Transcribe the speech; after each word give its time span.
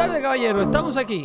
Tardes, 0.00 0.22
caballero. 0.22 0.62
Estamos 0.62 0.96
aquí 0.96 1.24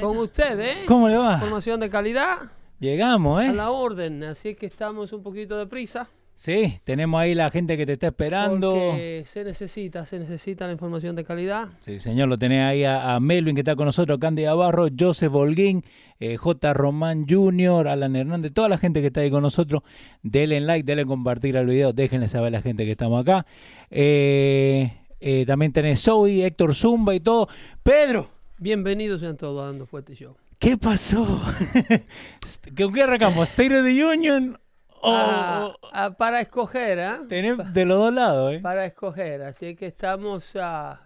con 0.00 0.16
ustedes. 0.16 0.76
¿eh? 0.76 0.82
¿Cómo 0.88 1.08
le 1.08 1.16
va? 1.16 1.34
Información 1.34 1.78
de 1.78 1.88
calidad 1.88 2.38
Llegamos, 2.80 3.40
a 3.40 3.46
¿eh? 3.46 3.52
la 3.52 3.70
orden. 3.70 4.24
Así 4.24 4.56
que 4.56 4.66
estamos 4.66 5.12
un 5.12 5.22
poquito 5.22 5.56
de 5.56 5.66
prisa. 5.66 6.08
Sí, 6.34 6.80
tenemos 6.82 7.20
ahí 7.20 7.32
la 7.32 7.48
gente 7.50 7.76
que 7.76 7.86
te 7.86 7.92
está 7.92 8.08
esperando. 8.08 8.72
Porque 8.72 9.22
se 9.24 9.44
necesita, 9.44 10.04
se 10.04 10.18
necesita 10.18 10.66
la 10.66 10.72
información 10.72 11.14
de 11.14 11.22
calidad. 11.22 11.68
Sí, 11.78 12.00
señor, 12.00 12.26
lo 12.26 12.36
tenés 12.36 12.64
ahí 12.64 12.82
a, 12.82 13.14
a 13.14 13.20
Melvin 13.20 13.54
que 13.54 13.60
está 13.60 13.76
con 13.76 13.86
nosotros, 13.86 14.18
Candy 14.18 14.44
Barro, 14.46 14.88
Joseph 14.98 15.32
Holguín, 15.32 15.84
eh, 16.18 16.36
J. 16.36 16.74
Román 16.74 17.24
Jr., 17.28 17.86
Alan 17.86 18.16
Hernández, 18.16 18.52
toda 18.52 18.68
la 18.68 18.78
gente 18.78 19.00
que 19.00 19.06
está 19.06 19.20
ahí 19.20 19.30
con 19.30 19.42
nosotros. 19.42 19.82
Denle 20.24 20.60
like, 20.60 20.84
denle 20.84 21.06
compartir 21.06 21.56
al 21.56 21.66
video, 21.66 21.92
déjenle 21.92 22.26
saber 22.26 22.48
a 22.48 22.58
la 22.58 22.62
gente 22.62 22.84
que 22.84 22.90
estamos 22.90 23.22
acá. 23.22 23.46
Eh, 23.92 25.03
eh, 25.26 25.46
también 25.46 25.72
tenés 25.72 26.02
Zoe, 26.02 26.44
Héctor 26.44 26.74
Zumba 26.74 27.14
y 27.14 27.20
todo. 27.20 27.48
Pedro, 27.82 28.28
Bienvenidos 28.58 29.20
sean 29.22 29.38
todos 29.38 29.62
a 29.62 29.66
Dando 29.66 29.86
Fuerte 29.86 30.14
Show. 30.14 30.36
¿qué 30.58 30.76
pasó? 30.76 31.24
¿Con 32.76 32.92
qué 32.92 33.02
arrancamos? 33.02 33.48
¿State 33.48 33.74
of 33.78 33.84
the 33.84 34.04
Union? 34.04 34.58
Ah, 35.02 35.74
ah, 35.92 36.10
para 36.16 36.40
escoger, 36.42 37.00
¿ah? 37.00 37.22
tenés 37.28 37.56
de 37.72 37.84
los 37.84 37.98
dos 37.98 38.12
lados, 38.12 38.54
¿eh? 38.54 38.60
Para 38.60 38.84
escoger. 38.84 39.42
Así 39.42 39.74
que 39.76 39.86
estamos 39.86 40.52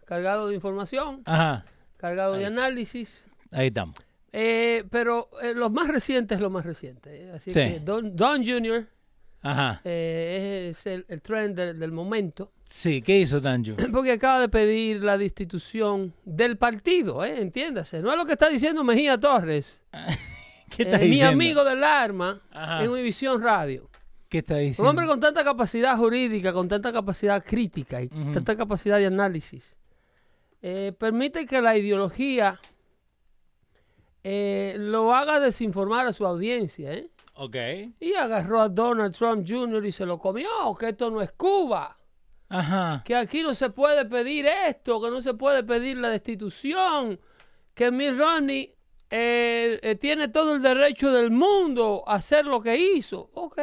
cargados 0.04 0.48
de 0.48 0.54
información, 0.56 1.22
Ajá, 1.24 1.64
cargados 1.96 2.38
de 2.38 2.46
análisis. 2.46 3.26
ahí 3.52 3.68
estamos. 3.68 3.96
Eh, 4.32 4.84
pero 4.90 5.30
eh, 5.42 5.54
lo 5.54 5.70
más 5.70 5.88
reciente 5.88 6.34
es 6.34 6.40
lo 6.40 6.50
más 6.50 6.66
reciente. 6.66 7.22
¿eh? 7.24 7.32
Así 7.34 7.50
Sí. 7.50 7.60
que 7.60 7.80
Don, 7.80 8.14
Don 8.14 8.44
Jr. 8.44 8.86
Ajá. 9.50 9.80
eh, 9.84 10.68
es 10.70 10.86
el, 10.86 11.04
el 11.08 11.20
trend 11.22 11.56
del- 11.56 11.78
del 11.78 11.92
momento. 11.92 12.52
Sí, 12.64 13.00
¿qué 13.02 13.18
hizo 13.20 13.40
Tanjo? 13.40 13.74
Porque 13.92 14.12
acaba 14.12 14.40
de 14.40 14.48
pedir 14.48 15.02
la 15.02 15.16
destitución 15.18 16.12
del 16.24 16.56
partido, 16.58 17.24
¿eh? 17.24 17.40
entiéndase. 17.40 18.00
No 18.00 18.10
es 18.10 18.16
lo 18.18 18.26
que 18.26 18.32
está 18.32 18.48
diciendo 18.48 18.84
Mejía 18.84 19.18
Torres, 19.18 19.82
¿Qué 20.76 20.82
eh, 20.82 20.86
está 20.86 20.98
mi 20.98 21.06
diciendo? 21.06 21.32
amigo 21.32 21.64
del 21.64 21.82
arma 21.84 22.42
Ajá. 22.50 22.84
en 22.84 22.90
Univisión 22.90 23.40
Radio. 23.42 23.88
¿Qué 24.28 24.38
está 24.38 24.54
Un 24.54 24.60
diciendo? 24.60 24.90
hombre 24.90 25.06
con 25.06 25.18
tanta 25.20 25.42
capacidad 25.42 25.96
jurídica, 25.96 26.52
con 26.52 26.68
tanta 26.68 26.92
capacidad 26.92 27.42
crítica 27.42 28.02
y 28.02 28.06
Ujú. 28.06 28.32
tanta 28.32 28.54
capacidad 28.56 28.98
de 28.98 29.06
análisis, 29.06 29.74
eh, 30.60 30.92
permite 30.98 31.46
que 31.46 31.62
la 31.62 31.76
ideología 31.78 32.60
eh, 34.24 34.74
lo 34.78 35.14
haga 35.14 35.40
desinformar 35.40 36.06
a 36.06 36.12
su 36.12 36.26
audiencia. 36.26 36.92
¿eh? 36.92 37.08
Ok. 37.40 37.56
Y 38.00 38.14
agarró 38.14 38.60
a 38.60 38.68
Donald 38.68 39.14
Trump 39.14 39.46
Jr. 39.48 39.84
y 39.86 39.92
se 39.92 40.04
lo 40.04 40.18
comió, 40.18 40.48
que 40.78 40.88
esto 40.88 41.08
no 41.10 41.22
es 41.22 41.30
Cuba. 41.32 41.94
Ajá. 42.50 43.02
que 43.04 43.14
aquí 43.14 43.42
no 43.42 43.54
se 43.54 43.68
puede 43.70 44.06
pedir 44.06 44.46
esto, 44.66 45.00
que 45.02 45.10
no 45.10 45.20
se 45.20 45.34
puede 45.34 45.62
pedir 45.62 45.98
la 45.98 46.08
destitución, 46.08 47.20
que 47.74 47.90
Mitt 47.90 48.16
Romney 48.18 48.74
eh, 49.10 49.78
eh, 49.82 49.94
tiene 49.96 50.28
todo 50.28 50.54
el 50.54 50.62
derecho 50.62 51.12
del 51.12 51.30
mundo 51.30 52.04
a 52.06 52.14
hacer 52.14 52.46
lo 52.46 52.62
que 52.62 52.76
hizo. 52.76 53.30
Ok, 53.34 53.60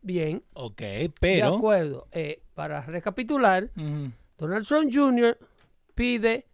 bien, 0.00 0.44
Ok, 0.54 0.78
de 0.80 1.12
pero... 1.20 1.56
acuerdo. 1.56 2.06
Eh, 2.12 2.40
para 2.54 2.80
recapitular. 2.82 3.70
Donald 4.38 4.66
Trump 4.66 4.90
Jr. 4.94 5.36
pide 5.96 6.46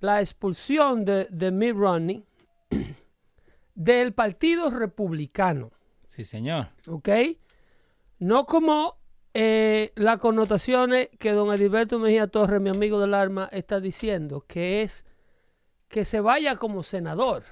la 0.00 0.20
expulsión 0.20 1.04
de, 1.04 1.26
de 1.30 1.50
Mitt 1.50 1.76
Romney 1.76 2.24
del 3.74 4.14
Partido 4.14 4.70
Republicano. 4.70 5.70
Sí, 6.12 6.24
señor. 6.24 6.68
¿ok? 6.88 7.08
No 8.18 8.44
como 8.44 8.98
eh, 9.32 9.92
las 9.94 10.18
connotaciones 10.18 11.08
que 11.18 11.32
don 11.32 11.54
Edilberto 11.54 11.98
Mejía 11.98 12.26
Torres, 12.26 12.60
mi 12.60 12.68
amigo 12.68 13.00
del 13.00 13.14
arma, 13.14 13.48
está 13.50 13.80
diciendo, 13.80 14.44
que 14.46 14.82
es 14.82 15.06
que 15.88 16.04
se 16.04 16.20
vaya 16.20 16.56
como 16.56 16.82
senador, 16.82 17.44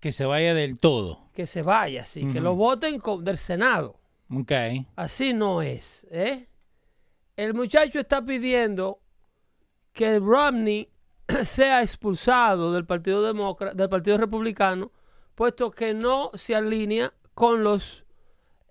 Que 0.00 0.12
se 0.12 0.26
vaya 0.26 0.52
del 0.52 0.76
todo. 0.78 1.30
que 1.32 1.46
se 1.46 1.62
vaya, 1.62 2.04
sí, 2.04 2.30
que 2.30 2.42
lo 2.42 2.54
voten 2.56 3.00
del 3.22 3.38
Senado. 3.38 3.98
Ok. 4.30 4.52
Así 4.96 5.32
no 5.32 5.62
es, 5.62 6.06
¿eh? 6.10 6.46
El 7.36 7.54
muchacho 7.54 8.00
está 8.00 8.22
pidiendo 8.22 9.00
que 9.94 10.18
Romney 10.18 10.90
sea 11.42 11.80
expulsado 11.80 12.70
del 12.70 12.84
Partido 12.84 13.22
Demócrata, 13.22 13.74
del 13.74 13.88
Partido 13.88 14.18
Republicano, 14.18 14.92
puesto 15.34 15.70
que 15.70 15.94
no 15.94 16.30
se 16.34 16.54
alinea 16.54 17.14
con 17.38 17.62
los 17.62 18.04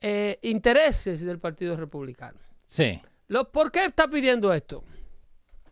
eh, 0.01 0.39
intereses 0.41 1.21
del 1.21 1.39
Partido 1.39 1.77
Republicano. 1.77 2.37
Sí. 2.67 3.01
Lo- 3.29 3.49
¿Por 3.49 3.71
qué 3.71 3.85
está 3.85 4.09
pidiendo 4.09 4.51
esto? 4.51 4.83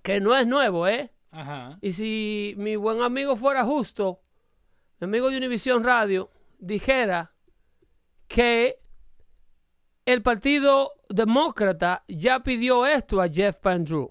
Que 0.02 0.22
no 0.22 0.34
es 0.34 0.48
nuevo, 0.48 0.88
¿eh? 0.88 1.12
Ajá. 1.30 1.78
Y 1.82 1.92
si 1.92 2.54
mi 2.56 2.78
buen 2.78 3.02
amigo 3.02 3.36
fuera 3.36 3.66
justo, 3.66 4.22
mi 5.02 5.06
amigo 5.08 5.30
de 5.30 5.36
Univisión 5.36 5.84
Radio, 5.84 6.32
dijera 6.58 7.34
que 8.30 8.80
el 10.06 10.22
Partido 10.22 10.92
Demócrata 11.10 12.06
ya 12.08 12.40
pidió 12.44 12.86
esto 12.86 13.20
a 13.22 13.28
Jeff 13.28 13.58
Van 13.62 13.84
Drew. 13.84 14.10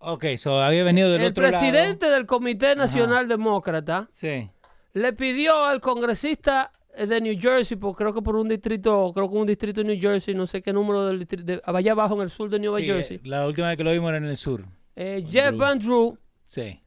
Ok, 0.00 0.26
so 0.36 0.60
había 0.60 0.84
venido 0.84 1.10
del 1.10 1.22
El 1.22 1.30
otro 1.30 1.42
presidente 1.42 2.10
del 2.10 2.26
Comité 2.26 2.76
Nacional 2.76 3.28
Demócrata 3.28 3.92
lado. 3.92 4.08
Sí. 4.12 4.50
le 4.92 5.12
pidió 5.14 5.64
al 5.64 5.80
congresista 5.80 6.72
de 7.06 7.20
New 7.20 7.36
Jersey, 7.38 7.76
por- 7.76 7.94
creo 7.94 8.12
que 8.12 8.22
por 8.22 8.34
un 8.36 8.48
distrito, 8.48 9.12
creo 9.14 9.30
que 9.30 9.36
un 9.36 9.46
distrito 9.46 9.82
de 9.82 9.86
New 9.88 10.00
Jersey, 10.00 10.34
no 10.34 10.46
sé 10.46 10.60
qué 10.62 10.72
número 10.72 11.06
del 11.06 11.18
distrito, 11.20 11.44
de- 11.44 11.60
allá 11.64 11.92
abajo 11.92 12.14
en 12.16 12.22
el 12.22 12.30
sur 12.30 12.48
de 12.50 12.58
New 12.58 12.76
Sí, 12.78 12.84
Jersey, 12.84 13.20
La 13.24 13.46
última 13.46 13.68
vez 13.68 13.76
que 13.76 13.84
lo 13.84 13.92
vimos 13.92 14.08
era 14.08 14.18
en 14.18 14.24
el 14.24 14.36
sur. 14.36 14.64
eh, 14.96 15.24
Jeff. 15.28 15.54
Van 15.56 15.78
Drew, 15.78 16.18
Sí. 16.46 16.80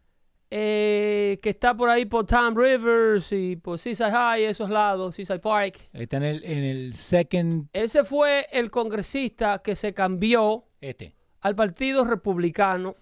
eh, 0.49 1.39
que 1.41 1.49
está 1.49 1.75
por 1.75 1.89
ahí 1.89 2.05
por 2.05 2.25
Tom 2.25 2.55
Rivers 2.57 3.31
y 3.31 3.55
por 3.55 3.79
Seaside 3.79 4.11
High, 4.11 4.43
esos 4.45 4.69
lados, 4.69 5.15
Seaside 5.15 5.39
Park. 5.39 5.79
Está 5.93 6.17
en 6.17 6.23
el, 6.23 6.43
en 6.43 6.63
el 6.63 6.93
second... 6.93 7.67
Ese 7.71 8.03
fue 8.03 8.45
el 8.51 8.69
congresista 8.69 9.59
que 9.63 9.75
se 9.77 9.93
cambió 9.93 10.65
Este. 10.81 11.15
al 11.39 11.55
Partido 11.55 12.03
Republicano 12.03 12.95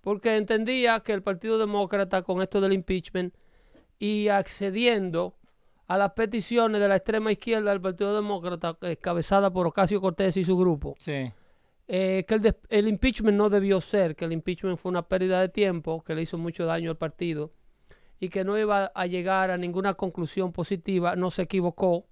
porque 0.00 0.36
entendía 0.36 1.00
que 1.00 1.12
el 1.12 1.22
Partido 1.22 1.58
Demócrata 1.58 2.22
con 2.22 2.40
esto 2.40 2.60
del 2.60 2.72
impeachment 2.72 3.34
y 3.98 4.28
accediendo 4.28 5.34
a 5.88 5.98
las 5.98 6.12
peticiones 6.12 6.80
de 6.80 6.88
la 6.88 6.96
extrema 6.96 7.32
izquierda 7.32 7.70
del 7.70 7.80
Partido 7.80 8.14
Demócrata, 8.14 8.76
encabezada 8.82 9.52
por 9.52 9.66
Ocasio 9.66 10.00
Cortés 10.00 10.36
y 10.36 10.44
su 10.44 10.56
grupo, 10.56 10.94
Sí. 10.98 11.30
eh, 11.88 12.24
que 12.26 12.54
el, 12.70 12.88
impeachment 12.88 13.36
no 13.36 13.50
debió 13.50 13.80
ser, 13.80 14.16
que 14.16 14.24
el 14.24 14.32
impeachment 14.32 14.78
fue 14.78 14.90
una 14.90 15.02
pérdida 15.02 15.40
de 15.40 15.48
tiempo, 15.48 16.02
que 16.04 16.14
le 16.14 16.22
hizo 16.22 16.38
mucho 16.38 16.64
daño 16.64 16.90
al 16.90 16.96
partido 16.96 17.52
y 18.20 18.28
que 18.28 18.44
no 18.44 18.56
iba 18.56 18.86
a 18.94 19.06
llegar 19.06 19.50
a 19.50 19.58
ninguna 19.58 19.94
conclusión 19.94 20.52
positiva, 20.52 21.16
no 21.16 21.30
se 21.30 21.42
equivocó. 21.42 22.06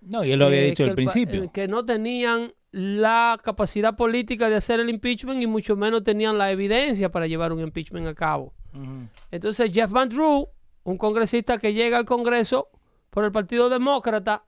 No, 0.00 0.24
y 0.24 0.32
él 0.32 0.38
lo 0.38 0.46
había 0.46 0.62
eh, 0.62 0.66
dicho 0.70 0.84
al 0.84 0.94
principio. 0.94 1.44
eh, 1.44 1.50
que 1.52 1.68
no 1.68 1.84
tenían 1.84 2.54
la 2.72 3.38
capacidad 3.44 3.94
política 3.94 4.48
de 4.48 4.56
hacer 4.56 4.80
el 4.80 4.88
impeachment 4.88 5.42
y 5.42 5.46
mucho 5.46 5.76
menos 5.76 6.02
tenían 6.02 6.38
la 6.38 6.50
evidencia 6.50 7.10
para 7.10 7.26
llevar 7.26 7.52
un 7.52 7.60
impeachment 7.60 8.06
a 8.06 8.14
cabo. 8.14 8.54
Entonces 9.30 9.70
Jeff 9.72 9.90
Van 9.90 10.08
Drew, 10.08 10.48
un 10.84 10.96
congresista 10.96 11.58
que 11.58 11.74
llega 11.74 11.98
al 11.98 12.04
Congreso 12.04 12.70
por 13.10 13.24
el 13.24 13.32
Partido 13.32 13.68
Demócrata, 13.68 14.44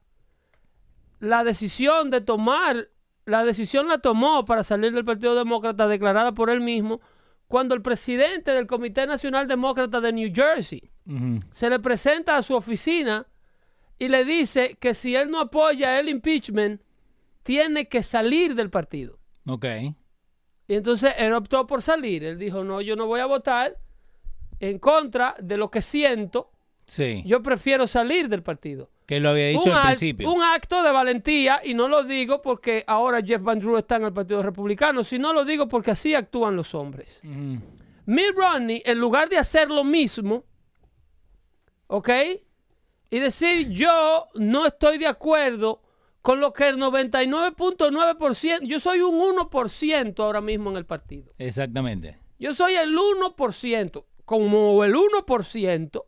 la 1.21 1.45
decisión 1.45 2.11
de 2.11 2.21
tomar, 2.21 2.89
la 3.27 3.45
decisión 3.45 3.89
la 3.89 3.99
tomó 3.99 4.45
para 4.45 4.65
salir 4.65 4.93
del 4.93 5.05
Partido 5.05 5.35
Demócrata 5.35 5.87
declarada 5.89 6.33
por 6.33 6.51
él 6.51 6.61
mismo 6.61 7.01
cuando 7.49 7.75
el 7.75 7.83
presidente 7.83 8.53
del 8.53 8.67
Comité 8.67 9.07
Nacional 9.07 9.47
Demócrata 9.47 10.01
de 10.01 10.13
New 10.13 10.33
Jersey 10.35 10.91
se 11.51 11.69
le 11.69 11.79
presenta 11.81 12.37
a 12.37 12.43
su 12.43 12.55
oficina 12.55 13.27
y 13.99 14.09
le 14.09 14.25
dice 14.25 14.77
que 14.81 14.95
si 14.95 15.15
él 15.15 15.31
no 15.31 15.41
apoya 15.41 16.01
el 16.01 16.09
impeachment, 16.09 16.81
tiene 17.43 17.89
que 17.89 18.03
salir 18.03 18.55
del 18.55 18.71
partido. 18.71 19.19
Ok. 19.47 19.65
Y 20.67 20.75
entonces 20.75 21.15
él 21.19 21.33
optó 21.35 21.67
por 21.67 21.83
salir. 21.83 22.25
Él 22.25 22.39
dijo, 22.39 22.65
no, 22.65 22.81
yo 22.81 22.97
no 22.97 23.07
voy 23.07 23.21
a 23.21 23.27
votar 23.27 23.79
en 24.61 24.79
contra 24.79 25.35
de 25.41 25.57
lo 25.57 25.71
que 25.71 25.83
siento. 25.83 26.51
Sí. 26.93 27.23
Yo 27.25 27.43
prefiero 27.43 27.87
salir 27.87 28.29
del 28.29 28.43
partido. 28.43 28.91
que 29.07 29.19
lo 29.19 29.31
había 29.31 29.47
dicho 29.47 29.71
un, 29.71 29.77
al 29.77 29.97
principio. 29.97 30.31
un 30.31 30.43
acto 30.43 30.83
de 30.83 30.93
valentía, 30.93 31.63
y 31.65 31.73
no 31.73 31.89
lo 31.89 32.05
digo 32.05 32.43
porque 32.43 32.85
ahora 32.87 33.23
Jeff 33.23 33.41
Van 33.43 33.59
Drew 33.59 33.79
está 33.79 33.97
en 33.97 34.05
el 34.05 34.13
Partido 34.13 34.43
Republicano, 34.43 35.03
sino 35.03 35.33
lo 35.33 35.47
digo 35.47 35.69
porque 35.69 35.93
así 35.93 36.15
actúan 36.15 36.55
los 36.55 36.75
hombres. 36.75 37.19
Ujú. 37.25 37.63
Mitt 38.05 38.35
Romney, 38.37 38.83
en 38.85 38.99
lugar 38.99 39.31
de 39.31 39.39
hacer 39.39 39.71
lo 39.71 39.85
mismo, 39.85 40.45
¿ok? 41.87 42.11
Y 43.09 43.19
decir, 43.21 43.71
yo 43.71 44.27
no 44.35 44.67
estoy 44.67 44.99
de 44.99 45.07
acuerdo 45.07 45.81
con 46.21 46.41
lo 46.41 46.53
que 46.53 46.69
el 46.69 46.77
99.9%, 46.77 48.67
yo 48.67 48.79
soy 48.81 49.01
un 49.01 49.19
1% 49.19 50.23
ahora 50.23 50.43
mismo 50.43 50.69
en 50.69 50.77
el 50.77 50.85
partido. 50.85 51.33
Exactamente. 51.39 52.19
Yo 52.39 52.53
soy 52.53 52.75
el 52.75 52.95
1%. 52.95 54.05
Como 54.27 54.85
el 54.85 54.95
1%, 54.95 56.05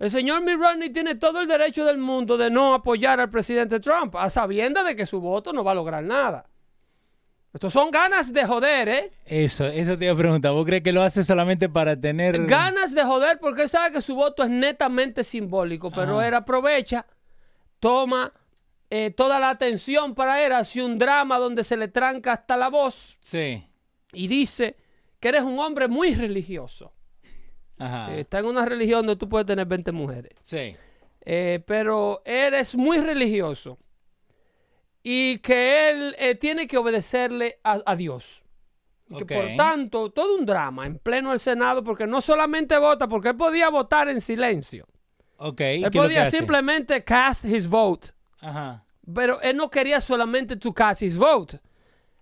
el 0.00 0.10
señor 0.10 0.42
Mitt 0.42 0.58
Romney 0.58 0.90
tiene 0.90 1.14
todo 1.14 1.40
el 1.40 1.46
derecho 1.46 1.84
del 1.84 1.98
mundo 1.98 2.36
de 2.36 2.50
no 2.50 2.74
apoyar 2.74 3.20
al 3.20 3.30
presidente 3.30 3.78
Trump, 3.78 4.16
a 4.16 4.28
sabiendas 4.30 4.84
de 4.84 4.96
que 4.96 5.06
su 5.06 5.20
voto 5.20 5.52
no 5.52 5.62
va 5.62 5.70
a 5.72 5.74
lograr 5.76 6.02
nada. 6.02 6.46
Estos 7.52 7.72
son 7.72 7.90
ganas 7.90 8.32
de 8.32 8.44
joder, 8.46 8.88
¿eh? 8.88 9.12
Eso, 9.26 9.66
eso 9.66 9.98
te 9.98 10.04
iba 10.04 10.14
a 10.14 10.16
preguntar. 10.16 10.52
¿Vos 10.52 10.64
crees 10.64 10.82
que 10.84 10.92
lo 10.92 11.02
hace 11.02 11.24
solamente 11.24 11.68
para 11.68 12.00
tener... 12.00 12.46
Ganas 12.46 12.94
de 12.94 13.02
joder 13.04 13.38
porque 13.40 13.62
él 13.62 13.68
sabe 13.68 13.92
que 13.92 14.00
su 14.02 14.14
voto 14.14 14.44
es 14.44 14.50
netamente 14.50 15.24
simbólico, 15.24 15.90
pero 15.90 16.18
Ajá. 16.18 16.28
él 16.28 16.34
aprovecha, 16.34 17.06
toma 17.80 18.32
eh, 18.88 19.10
toda 19.10 19.38
la 19.40 19.50
atención 19.50 20.14
para 20.14 20.44
él, 20.46 20.52
hace 20.52 20.82
un 20.82 20.96
drama 20.96 21.38
donde 21.38 21.64
se 21.64 21.76
le 21.76 21.88
tranca 21.88 22.32
hasta 22.34 22.56
la 22.56 22.68
voz 22.68 23.18
Sí. 23.20 23.64
y 24.12 24.28
dice 24.28 24.76
que 25.18 25.28
eres 25.28 25.42
un 25.42 25.58
hombre 25.58 25.88
muy 25.88 26.14
religioso. 26.14 26.92
Ajá. 27.80 28.14
Eh, 28.14 28.20
Está 28.20 28.38
en 28.38 28.46
una 28.46 28.64
religión 28.64 29.06
donde 29.06 29.18
tú 29.18 29.28
puedes 29.28 29.46
tener 29.46 29.66
20 29.66 29.90
mujeres. 29.92 30.32
Sí. 30.42 30.76
Eh, 31.22 31.62
pero 31.66 32.22
eres 32.24 32.76
muy 32.76 32.98
religioso 32.98 33.78
y 35.02 35.38
que 35.38 35.90
él 35.90 36.14
eh, 36.18 36.34
tiene 36.34 36.66
que 36.66 36.76
obedecerle 36.78 37.58
a, 37.64 37.80
a 37.84 37.96
Dios. 37.96 38.42
Y 39.08 39.24
que 39.24 39.34
Ok. 39.36 39.42
por 39.46 39.56
tanto, 39.56 40.10
todo 40.12 40.36
un 40.36 40.46
drama 40.46 40.86
en 40.86 40.98
pleno 40.98 41.32
el 41.32 41.40
Senado, 41.40 41.82
porque 41.82 42.06
no 42.06 42.20
solamente 42.20 42.78
vota, 42.78 43.08
porque 43.08 43.30
él 43.30 43.36
podía 43.36 43.68
votar 43.68 44.08
en 44.08 44.20
silencio. 44.20 44.86
Ok. 45.36 45.52
¿y 45.52 45.54
qué 45.62 45.74
Él 45.76 45.90
que 45.90 45.98
podía 45.98 46.30
simplemente 46.30 47.02
cast 47.02 47.44
his 47.44 47.66
vote, 47.66 48.10
Ajá. 48.40 48.84
pero 49.12 49.40
él 49.40 49.56
no 49.56 49.68
quería 49.70 50.00
solamente 50.00 50.56
to 50.56 50.72
cast 50.72 51.02
his 51.02 51.16
vote. 51.18 51.58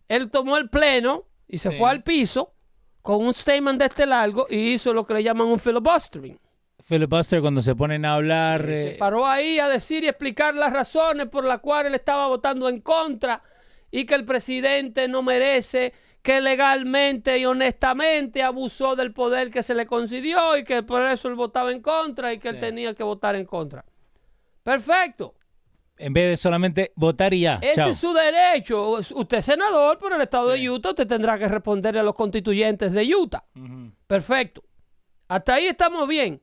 Él 0.09 0.31
tomó 0.31 0.57
el 0.57 0.71
pleno 0.71 1.27
y 1.47 1.59
se 1.59 1.71
Sí. 1.73 1.77
fue 1.79 1.91
al 1.91 2.03
piso 2.03 2.55
con 3.03 3.25
un 3.25 3.33
statement 3.33 3.79
de 3.79 3.87
este 3.87 4.07
largo 4.07 4.47
y 4.51 4.75
hizo 4.75 4.93
lo 4.93 5.07
que 5.07 5.15
le 5.15 5.23
llaman 5.23 5.49
un 5.49 5.59
filibustering. 5.59 6.39
Filibuster 6.85 7.41
cuando 7.41 7.61
se 7.61 7.75
ponen 7.75 8.05
a 8.05 8.15
hablar... 8.15 8.65
Se 8.65 8.93
eh, 8.93 8.97
paró 8.99 9.27
ahí 9.27 9.59
a 9.59 9.69
decir 9.69 10.05
y 10.05 10.09
explicar 10.09 10.55
las 10.55 10.73
razones 10.73 11.27
por 11.27 11.45
las 11.45 11.61
cuales 11.61 11.91
él 11.91 11.95
estaba 11.95 12.29
votando 12.29 12.69
en 12.69 12.81
contra 12.81 13.43
y 13.91 14.07
que 14.07 14.15
el 14.15 14.25
presidente 14.25 15.07
no 15.07 15.23
merece, 15.23 15.93
que 16.23 16.41
legalmente 16.41 17.39
y 17.39 17.45
honestamente 17.45 18.43
abusó 18.43 18.97
del 18.97 19.13
poder 19.13 19.51
que 19.51 19.63
se 19.63 19.75
le 19.75 19.87
concedió 19.87 20.57
y 20.57 20.65
que 20.65 20.83
por 20.83 21.03
eso 21.03 21.29
él 21.29 21.35
votaba 21.35 21.73
en 21.73 21.81
contra 21.81 22.33
y 22.33 22.39
que 22.39 22.49
él 22.49 22.59
tenía 22.59 22.95
que 22.95 23.03
votar 23.03 23.37
en 23.37 23.45
contra. 23.45 23.85
Perfecto. 24.63 25.35
En 25.99 26.13
vez 26.13 26.31
de 26.31 26.37
solamente 26.37 26.93
votar 26.95 27.35
y 27.35 27.41
ya. 27.41 27.59
Ese 27.61 27.75
Chao. 27.81 27.91
es 27.91 27.99
su 27.99 28.13
derecho. 28.13 28.91
Usted 29.15 29.39
es 29.39 29.45
senador 29.45 29.99
por 29.99 30.13
el 30.13 30.21
estado 30.21 30.51
de 30.51 30.71
Utah, 30.71 30.91
usted 30.91 31.07
tendrá 31.07 31.39
que 31.39 31.49
responderle 31.49 32.01
a 32.01 32.05
los 32.05 32.15
constituyentes 32.15 32.93
de 32.93 33.15
Utah. 33.15 33.45
Perfecto. 34.07 34.63
Hasta 35.29 35.55
ahí 35.55 35.67
estamos 35.67 36.07
bien. 36.09 36.41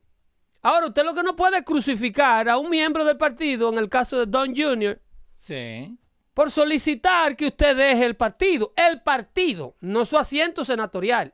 Ahora, 0.62 0.86
usted 0.86 1.04
lo 1.04 1.14
que 1.14 1.22
no 1.22 1.34
puede 1.36 1.58
es 1.58 1.62
crucificar 1.64 2.48
a 2.48 2.58
un 2.58 2.68
miembro 2.70 3.04
del 3.04 3.16
partido, 3.16 3.68
en 3.70 3.78
el 3.78 3.88
caso 3.88 4.18
de 4.18 4.26
Don 4.26 4.54
Jr., 4.54 5.00
Sí. 5.32 5.96
por 6.34 6.50
solicitar 6.50 7.36
que 7.36 7.46
usted 7.48 7.76
deje 7.76 8.04
el 8.04 8.16
partido. 8.16 8.72
El 8.76 9.00
partido, 9.02 9.76
no 9.80 10.04
su 10.04 10.18
asiento 10.18 10.64
senatorial. 10.64 11.32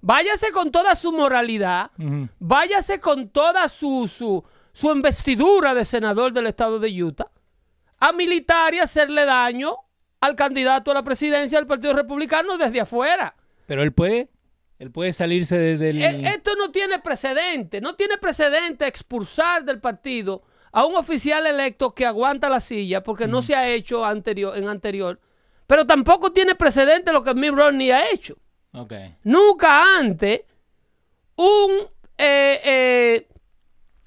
Váyase 0.00 0.52
con 0.52 0.70
toda 0.70 0.94
su 0.94 1.12
moralidad, 1.12 1.90
váyase 2.38 3.00
con 3.00 3.30
toda 3.30 3.68
su, 3.68 4.06
su, 4.06 4.44
su 4.72 4.90
investidura 4.92 5.74
de 5.74 5.84
senador 5.84 6.32
del 6.32 6.46
estado 6.46 6.78
de 6.78 7.02
Utah 7.02 7.30
a 7.98 8.12
militar 8.12 8.74
y 8.74 8.78
hacerle 8.78 9.24
daño 9.24 9.76
al 10.20 10.36
candidato 10.36 10.90
a 10.90 10.94
la 10.94 11.02
presidencia 11.02 11.58
del 11.58 11.66
Partido 11.66 11.94
Republicano 11.94 12.56
desde 12.56 12.80
afuera. 12.80 13.34
Pero 13.66 13.82
él 13.82 13.92
puede... 13.92 14.30
Él 14.78 14.92
puede 14.92 15.12
salirse 15.12 15.58
desde 15.58 15.90
el... 15.90 16.00
E- 16.02 16.28
Esto 16.28 16.54
no 16.54 16.70
tiene 16.70 17.00
precedente. 17.00 17.80
No 17.80 17.96
tiene 17.96 18.16
precedente 18.16 18.86
expulsar 18.86 19.64
del 19.64 19.80
partido 19.80 20.44
a 20.70 20.84
un 20.86 20.94
oficial 20.94 21.46
electo 21.46 21.96
que 21.96 22.06
aguanta 22.06 22.48
la 22.48 22.60
silla 22.60 23.02
porque 23.02 23.26
no 23.26 23.42
se 23.42 23.56
ha 23.56 23.68
hecho 23.68 24.04
anterior, 24.04 24.56
en 24.56 24.68
anterior. 24.68 25.18
Pero 25.66 25.84
tampoco 25.84 26.32
tiene 26.32 26.54
precedente 26.54 27.12
lo 27.12 27.24
que 27.24 27.34
Mitt 27.34 27.54
Romney 27.54 27.90
ha 27.90 28.08
hecho. 28.08 28.36
Ok. 28.72 28.92
Nunca 29.24 29.98
antes 29.98 30.42
un 31.34 31.72
eh, 32.16 32.60
eh, 32.64 33.28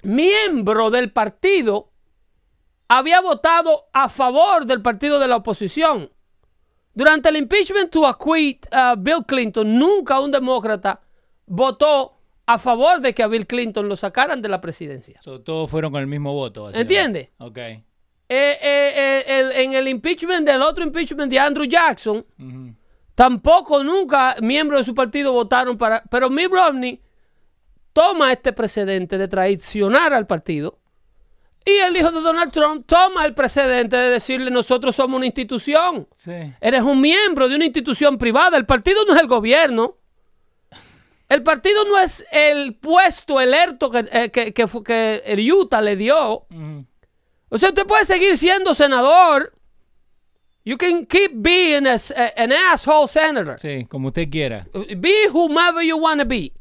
miembro 0.04 0.90
del 0.90 1.12
partido 1.12 1.91
había 2.98 3.20
votado 3.22 3.86
a 3.92 4.08
favor 4.08 4.66
del 4.66 4.82
partido 4.82 5.18
de 5.18 5.26
la 5.28 5.36
oposición. 5.36 6.10
Durante 6.94 7.30
el 7.30 7.36
impeachment 7.36 7.90
to 7.90 8.06
acquit 8.06 8.66
a 8.70 8.96
Bill 8.98 9.24
Clinton, 9.26 9.78
nunca 9.78 10.20
un 10.20 10.30
demócrata 10.30 11.00
votó 11.46 12.18
a 12.44 12.58
favor 12.58 13.00
de 13.00 13.14
que 13.14 13.22
a 13.22 13.28
Bill 13.28 13.46
Clinton 13.46 13.88
lo 13.88 13.96
sacaran 13.96 14.42
de 14.42 14.48
la 14.50 14.60
presidencia. 14.60 15.20
So, 15.22 15.40
todos 15.40 15.70
fueron 15.70 15.90
con 15.92 16.00
el 16.02 16.06
mismo 16.06 16.34
voto. 16.34 16.64
básicamente. 16.64 16.80
¿Entiende? 16.94 17.32
Ok. 17.38 17.56
Eh, 17.58 17.78
eh, 18.28 18.58
eh, 18.62 19.24
el- 19.26 19.52
en 19.52 19.72
el 19.74 19.88
impeachment 19.88 20.46
del 20.46 20.60
otro 20.60 20.84
impeachment 20.84 21.30
de 21.30 21.38
Andrew 21.38 21.64
Jackson. 21.66 22.26
Tampoco 23.14 23.82
nunca 23.84 24.36
miembros 24.42 24.80
de 24.80 24.84
su 24.84 24.94
partido 24.94 25.32
votaron 25.32 25.78
para... 25.78 26.02
Pero 26.10 26.28
Mitt 26.30 26.50
Romney 26.50 27.00
toma 27.94 28.32
este 28.32 28.52
precedente 28.52 29.16
de 29.18 29.28
traicionar 29.28 30.12
al 30.12 30.26
partido 30.26 30.78
y 31.64 31.70
el 31.70 31.96
hijo 31.96 32.10
de 32.10 32.20
Donald 32.20 32.50
Trump 32.52 32.84
toma 32.86 33.24
el 33.24 33.34
precedente 33.34 33.96
de 33.96 34.10
decirle 34.10 34.50
nosotros 34.50 34.94
somos 34.96 35.16
una 35.16 35.26
institución. 35.26 36.08
Sí. 36.16 36.32
Eres 36.60 36.82
un 36.82 37.00
miembro 37.00 37.48
de 37.48 37.56
una 37.56 37.64
institución 37.64 38.18
privada. 38.18 38.56
El 38.56 38.66
partido 38.66 39.04
no 39.06 39.14
es 39.14 39.20
el 39.20 39.28
gobierno. 39.28 39.96
El 41.28 41.42
partido 41.42 41.84
no 41.86 41.98
es 41.98 42.26
el 42.30 42.74
puesto 42.74 43.36
que, 43.90 44.04
eh, 44.12 44.30
que, 44.30 44.52
que 44.52 45.22
el 45.24 45.52
Utah 45.52 45.80
le 45.80 45.96
dio. 45.96 46.46
O 47.48 47.58
sea, 47.58 47.70
usted 47.70 47.86
puede 47.86 48.04
seguir 48.04 48.36
siendo 48.36 48.74
senador. 48.74 49.52
You 50.64 50.76
can 50.78 51.06
keep 51.06 51.32
being 51.34 51.86
a 51.86 51.94
a- 51.94 52.32
an 52.42 52.52
asshole 52.52 53.08
senator. 53.08 53.58
Sí, 53.58 53.86
como 53.88 54.08
usted 54.08 54.28
quiera. 54.30 54.66
Be 54.96 55.28
whomever 55.32 55.82
you 55.82 55.96
want 55.96 56.20
to 56.20 56.26
be. 56.26 56.52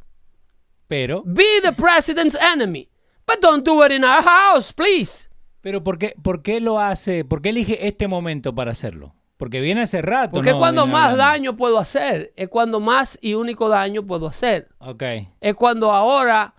Pero, 0.87 1.21
Be 1.25 1.61
the 1.61 1.71
president's 1.71 2.35
enemy. 2.35 2.87
But 3.31 3.41
don't 3.41 3.65
do 3.65 3.85
it 3.85 3.91
in 3.91 4.03
our 4.03 4.21
house, 4.23 4.73
please. 4.73 5.29
pero 5.61 5.83
¿por 5.83 5.97
qué, 5.97 6.15
¿por 6.21 6.41
qué 6.41 6.59
lo 6.59 6.79
hace? 6.79 7.23
¿Por 7.23 7.41
qué 7.41 7.49
elige 7.49 7.87
este 7.87 8.07
momento 8.07 8.53
para 8.53 8.71
hacerlo? 8.71 9.13
Porque 9.37 9.61
viene 9.61 9.81
hace 9.81 10.01
rato. 10.01 10.31
Porque 10.33 10.49
es 10.49 10.55
¿no? 10.55 10.59
cuando 10.59 10.85
más 10.85 11.11
hablando. 11.11 11.23
daño 11.31 11.57
puedo 11.57 11.79
hacer. 11.79 12.33
Es 12.35 12.49
cuando 12.49 12.79
más 12.79 13.17
y 13.21 13.35
único 13.35 13.69
daño 13.69 14.05
puedo 14.05 14.27
hacer. 14.27 14.67
Ok. 14.79 15.03
Es 15.39 15.55
cuando 15.55 15.91
ahora 15.91 16.55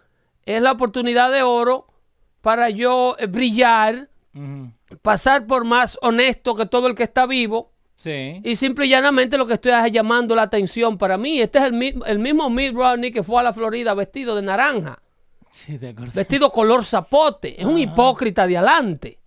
es 0.46 0.62
la 0.62 0.72
oportunidad 0.72 1.30
de 1.30 1.42
oro 1.42 1.86
para 2.40 2.70
yo 2.70 3.16
brillar, 3.28 4.08
pasar 5.02 5.46
por 5.46 5.64
más 5.64 5.98
honesto 6.00 6.54
que 6.56 6.66
todo 6.66 6.86
el 6.86 6.94
que 6.94 7.02
está 7.04 7.26
vivo. 7.26 7.70
Sí. 7.96 8.40
Y 8.42 8.56
simple 8.56 8.86
y 8.86 8.88
llanamente 8.88 9.36
lo 9.38 9.46
que 9.46 9.54
estoy 9.54 9.72
es 9.72 9.92
llamando 9.92 10.34
la 10.34 10.42
atención 10.42 10.96
para 10.96 11.18
mí. 11.18 11.40
Este 11.40 11.58
es 11.58 11.64
el, 11.64 12.02
el 12.06 12.18
mismo 12.18 12.48
Mitt 12.50 12.74
Romney 12.74 13.12
que 13.12 13.22
fue 13.22 13.40
a 13.40 13.44
la 13.44 13.52
Florida 13.52 13.94
vestido 13.94 14.34
de 14.34 14.42
naranja, 14.42 15.00
Sí, 15.52 15.78
de 15.78 15.90
acuerdo. 15.90 16.12
vestido 16.14 16.50
color 16.50 16.84
zapote. 16.84 17.60
Es 17.60 17.66
un 17.66 17.78
hipócrita 17.78 18.46
de 18.46 18.56
adelante. 18.56 19.18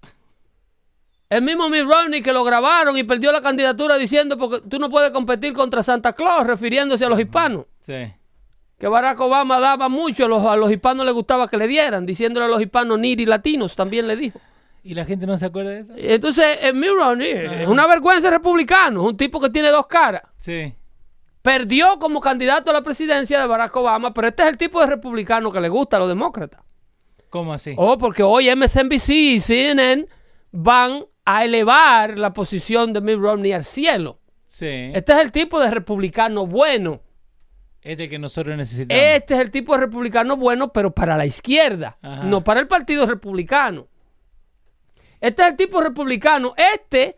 El 1.30 1.42
mismo 1.42 1.70
Mitt 1.70 1.84
Romney 1.84 2.22
que 2.22 2.34
lo 2.34 2.44
grabaron 2.44 2.98
y 2.98 3.04
perdió 3.04 3.32
la 3.32 3.42
candidatura 3.42 3.98
diciendo 3.98 4.38
porque 4.38 4.62
tú 4.68 4.78
no 4.80 4.90
puedes 4.90 5.12
competir 5.12 5.54
contra 5.54 5.82
Santa 5.82 6.14
Claus, 6.14 6.46
refiriéndose 6.46 7.06
a 7.06 7.10
los 7.10 7.20
hispanos. 7.20 7.66
Sí. 7.82 8.14
Que 8.78 8.88
Barack 8.88 9.20
Obama 9.22 9.60
daba 9.60 9.88
mucho, 9.88 10.26
a 10.26 10.28
los, 10.28 10.46
a 10.46 10.56
los 10.56 10.70
hispanos 10.70 11.06
les 11.06 11.14
gustaba 11.14 11.48
que 11.48 11.58
le 11.58 11.68
dieran, 11.68 12.06
diciéndole 12.06 12.46
a 12.46 12.50
los 12.50 12.62
hispanos 12.62 13.00
niri 13.00 13.26
latinos, 13.26 13.76
también 13.76 14.08
le 14.08 14.16
dijo. 14.16 14.40
¿Y 14.84 14.94
la 14.94 15.06
gente 15.06 15.26
no 15.26 15.36
se 15.38 15.46
acuerda 15.46 15.72
de 15.72 15.80
eso? 15.80 15.94
Entonces, 15.98 16.60
Mitt 16.74 16.92
Romney 16.92 17.32
es 17.32 17.68
una 17.68 17.88
vergüenza 17.88 18.30
republicano, 18.30 19.02
es 19.02 19.08
un 19.10 19.18
tipo 19.18 19.40
que 19.40 19.50
tiene 19.50 19.70
dos 19.70 19.88
caras. 19.88 20.22
Sí. 20.38 20.74
Perdió 21.46 22.00
como 22.00 22.22
candidato 22.22 22.72
a 22.72 22.74
la 22.74 22.82
presidencia 22.82 23.40
de 23.40 23.46
Barack 23.46 23.76
Obama, 23.76 24.16
pero 24.16 24.30
este 24.30 24.42
es 24.42 24.50
el 24.50 24.58
tipo 24.58 24.82
de 24.82 24.88
republicano 24.88 25.52
que 25.52 25.62
le 25.62 25.70
gusta 25.70 25.98
a 25.98 26.00
los 26.00 26.10
demócratas. 26.10 26.62
¿Cómo 27.30 27.54
así? 27.54 27.76
Oh, 27.78 28.00
porque 28.00 28.24
hoy 28.24 28.50
MSNBC 28.50 29.10
y 29.10 29.40
CNN 29.40 30.08
van 30.50 31.06
a 31.24 31.46
elevar 31.46 32.18
la 32.18 32.34
posición 32.34 32.94
de 32.94 33.02
Mitt 33.02 33.20
Romney 33.20 33.52
al 33.52 33.64
cielo. 33.64 34.18
Sí. 34.48 34.90
Este 34.96 35.14
es 35.14 35.20
el 35.20 35.32
tipo 35.32 35.60
de 35.60 35.70
republicano 35.70 36.48
bueno. 36.48 37.04
Este 37.80 38.10
que 38.10 38.18
nosotros 38.18 38.58
necesitamos. 38.58 39.04
Este 39.04 39.36
es 39.36 39.40
el 39.40 39.52
tipo 39.52 39.76
de 39.76 39.82
republicano 39.82 40.38
bueno, 40.38 40.74
pero 40.74 40.96
para 40.96 41.16
la 41.16 41.28
izquierda, 41.28 42.00
Ajá. 42.02 42.24
no 42.24 42.44
para 42.44 42.60
el 42.60 42.68
partido 42.68 43.06
republicano. 43.06 43.86
Este 45.22 45.44
es 45.44 45.50
el 45.50 45.56
tipo 45.56 45.80
republicano. 45.80 46.56
Este, 46.58 47.16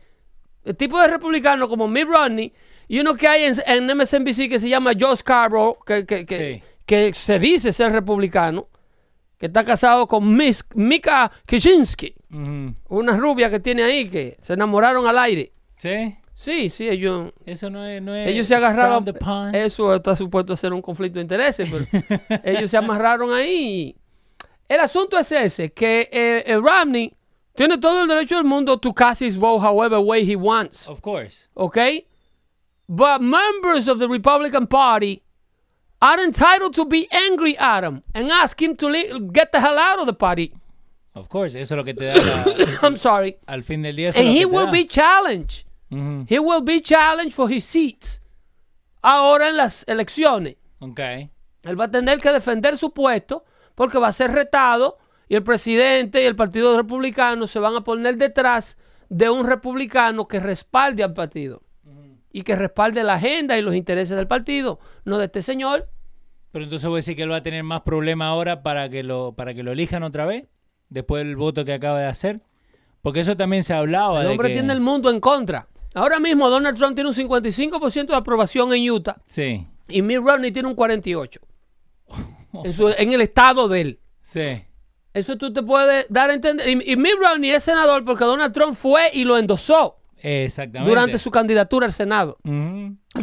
el 0.65 0.75
tipo 0.75 0.99
de 0.99 1.07
republicano 1.07 1.69
como 1.69 1.87
Mitt 1.87 2.09
Romney 2.09 2.51
y 2.87 2.99
uno 2.99 3.15
que 3.15 3.27
hay 3.27 3.43
en, 3.43 3.55
en 3.65 3.97
MSNBC 3.97 4.49
que 4.49 4.59
se 4.59 4.69
llama 4.69 4.91
Joe 4.99 5.15
Scarborough, 5.17 5.83
que, 5.85 6.05
que- 6.05 6.25
que- 6.25 6.61
Sí. 6.61 6.63
que 6.85 7.13
se 7.13 7.37
dice 7.39 7.71
ser 7.73 7.91
republicano, 7.91 8.67
que 9.37 9.47
está 9.47 9.63
casado 9.63 10.07
con 10.07 10.35
Miss, 10.35 10.65
Mika 10.73 11.31
Kaczynski, 11.45 12.15
Ujú. 12.31 12.73
una 12.89 13.17
rubia 13.17 13.49
que 13.49 13.59
tiene 13.59 13.83
ahí 13.83 14.09
que 14.09 14.37
se 14.41 14.53
enamoraron 14.53 15.05
al 15.07 15.17
aire. 15.19 15.51
Sí. 15.77 16.15
Sí, 16.33 16.69
sí, 16.69 16.87
ellos, 16.87 17.33
Eso 17.45 17.69
no 17.69 17.85
es. 17.85 17.99
No 18.01 18.13
es 18.15 18.29
ellos 18.29 18.45
se 18.47 18.53
agarraron. 18.55 19.03
Eso 19.55 19.95
está 19.95 20.15
supuesto 20.15 20.53
a 20.53 20.57
ser 20.57 20.71
un 20.71 20.81
conflicto 20.83 21.17
de 21.19 21.23
intereses, 21.23 21.67
pero 21.71 21.85
ellos 22.43 22.69
se 22.71 22.77
amarraron 22.77 23.33
ahí. 23.33 23.95
El 24.69 24.79
asunto 24.79 25.17
es 25.17 25.31
ese, 25.31 25.71
que 25.71 26.09
eh, 26.11 26.43
eh, 26.45 26.57
Romney 26.57 27.13
tiene 27.55 27.77
todo 27.79 28.01
el 28.03 28.07
derecho 28.07 28.35
del 28.35 28.43
mundo 28.45 28.77
to 28.77 28.93
cast 28.93 29.21
his 29.21 29.37
vote 29.37 29.65
however 29.65 29.97
way 29.99 30.29
he 30.31 30.35
wants, 30.35 30.87
Of 30.87 31.01
course. 31.01 31.47
okay? 31.55 32.06
But 32.89 33.21
members 33.21 33.87
of 33.87 33.99
the 33.99 34.07
Republican 34.07 34.67
Party 34.67 35.21
are 36.01 36.19
entitled 36.23 36.73
to 36.75 36.85
be 36.85 37.07
angry 37.11 37.57
at 37.57 37.83
him 37.83 38.03
and 38.13 38.29
ask 38.31 38.61
him 38.61 38.75
to 38.77 38.87
le- 38.87 39.19
get 39.31 39.51
the 39.51 39.59
hell 39.59 39.77
out 39.77 39.99
of 39.99 40.05
the 40.05 40.13
party. 40.13 40.53
Of 41.13 41.27
course. 41.29 41.55
Eso 41.55 41.73
es 41.75 41.77
lo 41.77 41.83
que 41.83 41.93
te 41.93 42.05
da 42.05 42.13
la- 42.15 42.77
I'm 42.83 42.97
sorry. 42.97 43.37
al 43.47 43.63
fin 43.63 43.81
del 43.81 43.95
día. 43.95 44.09
Eso 44.09 44.19
es 44.19 44.25
And 44.25 44.27
lo 44.27 44.39
he 44.39 44.43
que 44.43 44.49
te 44.49 44.55
will 44.55 44.65
da. 44.67 44.71
be 44.71 44.85
challenged. 44.85 45.65
Ujú. 45.91 46.25
He 46.29 46.39
will 46.39 46.61
be 46.61 46.79
challenged 46.79 47.33
for 47.33 47.49
his 47.49 47.65
seats. 47.65 48.21
Ahora 49.01 49.49
en 49.49 49.57
las 49.57 49.83
elecciones. 49.87 50.55
Ok. 50.79 50.99
Él 51.63 51.79
va 51.79 51.85
a 51.85 51.91
tener 51.91 52.19
que 52.21 52.31
defender 52.31 52.77
su 52.77 52.91
puesto 52.93 53.43
porque 53.75 53.97
va 53.97 54.07
a 54.09 54.13
ser 54.13 54.31
retado 54.31 54.97
y 55.27 55.35
el 55.35 55.43
presidente 55.43 56.21
y 56.21 56.25
el 56.25 56.35
Partido 56.35 56.77
Republicano 56.77 57.47
se 57.47 57.59
van 57.59 57.75
a 57.75 57.81
poner 57.81 58.15
detrás 58.17 58.77
de 59.09 59.29
un 59.29 59.45
republicano 59.45 60.27
que 60.27 60.39
respalde 60.39 61.03
al 61.03 61.13
partido 61.13 61.61
y 62.37 62.43
que 62.43 62.55
respalde 62.55 63.03
la 63.03 63.15
agenda 63.15 63.57
y 63.57 63.61
los 63.63 63.73
intereses 63.73 64.15
del 64.15 64.27
partido, 64.27 64.79
no 65.05 65.17
de 65.17 65.25
este 65.25 65.41
señor. 65.41 65.89
Pero 66.51 66.65
entonces 66.65 66.87
voy 66.87 66.97
a 66.97 66.99
decir 66.99 67.15
que 67.15 67.23
él 67.23 67.31
va 67.31 67.37
a 67.37 67.43
tener 67.43 67.63
más 67.63 67.81
problema 67.81 68.27
ahora 68.27 68.61
para 68.61 68.89
que 68.89 69.01
lo 69.01 69.33
para 69.33 69.55
que 69.55 69.63
lo 69.63 69.71
elijan 69.71 70.03
otra 70.03 70.25
vez 70.27 70.45
después 70.89 71.23
del 71.25 71.35
voto 71.35 71.65
que 71.65 71.73
acaba 71.73 71.99
de 71.99 72.05
hacer. 72.05 72.41
Porque 73.01 73.21
eso 73.21 73.35
también 73.35 73.63
se 73.63 73.73
hablaba 73.73 74.21
El 74.21 74.27
de 74.27 74.31
hombre 74.33 74.49
que- 74.49 74.53
tiene 74.55 74.71
el 74.73 74.81
mundo 74.81 75.09
en 75.09 75.19
contra. 75.19 75.67
Ahora 75.95 76.19
mismo 76.19 76.47
Donald 76.49 76.77
Trump 76.77 76.93
tiene 76.93 77.09
un 77.09 77.15
55% 77.15 78.05
de 78.13 78.15
aprobación 78.15 78.71
en 78.73 78.87
Utah 78.91 79.17
Sí. 79.25 79.65
y 79.87 80.01
Mitt 80.03 80.19
Romney 80.19 80.51
tiene 80.51 80.67
un 80.69 80.75
48%. 80.75 81.39
En, 82.63 82.73
su- 82.73 82.89
en 82.89 83.11
el 83.13 83.21
estado 83.21 83.67
de 83.67 83.81
él. 83.81 83.99
Sí. 84.21 84.63
Eso 85.13 85.37
tú 85.37 85.51
te 85.51 85.63
puedes 85.63 86.05
dar 86.09 86.29
a 86.29 86.33
entender. 86.35 86.67
Y, 86.69 86.91
y 86.91 86.95
Mitt 86.97 87.15
Romney 87.19 87.49
es 87.51 87.63
senador 87.63 88.05
porque 88.05 88.23
Donald 88.25 88.53
Trump 88.53 88.75
fue 88.75 89.09
y 89.13 89.23
lo 89.23 89.37
endosó 89.37 89.97
Exactamente. 90.21 90.89
durante 90.89 91.17
su 91.17 91.29
candidatura 91.31 91.85
al 91.85 91.93
Senado. 91.93 92.37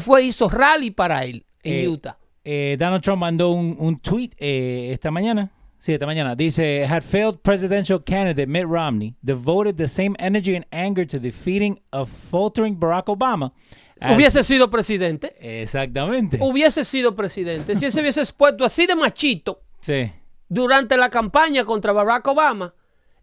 Fue 0.01 0.25
hizo 0.25 0.49
rally 0.49 0.91
para 0.91 1.25
él 1.25 1.45
en 1.63 1.73
Eh, 1.75 1.89
Utah. 1.89 2.19
Eh, 2.45 2.77
Donald 2.79 3.03
Trump 3.03 3.21
mandó 3.21 3.51
un, 3.51 3.75
un 3.79 3.99
tweet 4.01 4.31
eh, 4.39 4.91
esta 4.93 5.11
mañana. 5.11 5.51
Sí, 5.79 5.93
esta 5.93 6.07
mañana. 6.07 6.35
Dice, 6.35 6.87
had 6.87 7.03
failed 7.03 7.41
presidential 7.43 8.03
candidate 8.03 8.47
Mitt 8.47 8.65
Romney 8.67 9.15
devoted 9.23 9.77
the 9.77 9.89
same 9.89 10.15
energy 10.19 10.57
and 10.57 10.65
anger 10.71 11.07
to 11.07 11.19
defeating 11.19 11.79
a 11.93 12.07
faltering 12.07 12.79
Barack 12.79 13.07
Obama. 13.09 13.53
as- 14.01 14.15
Hubiese 14.17 14.43
sido 14.43 14.71
presidente. 14.71 15.35
Exactamente. 15.41 16.39
Hubiese 16.41 16.85
sido 16.85 17.15
presidente. 17.15 17.77
Si 17.77 17.85
él 17.85 17.93
se 17.93 18.01
hubiese 18.01 18.21
expuesto 18.21 18.65
así 18.65 18.87
de 18.87 18.95
machito 18.95 19.61
Sí. 19.81 20.11
durante 20.49 20.97
la 20.97 21.11
campaña 21.11 21.65
contra 21.65 21.93
Barack 21.93 22.27
Obama 22.29 22.75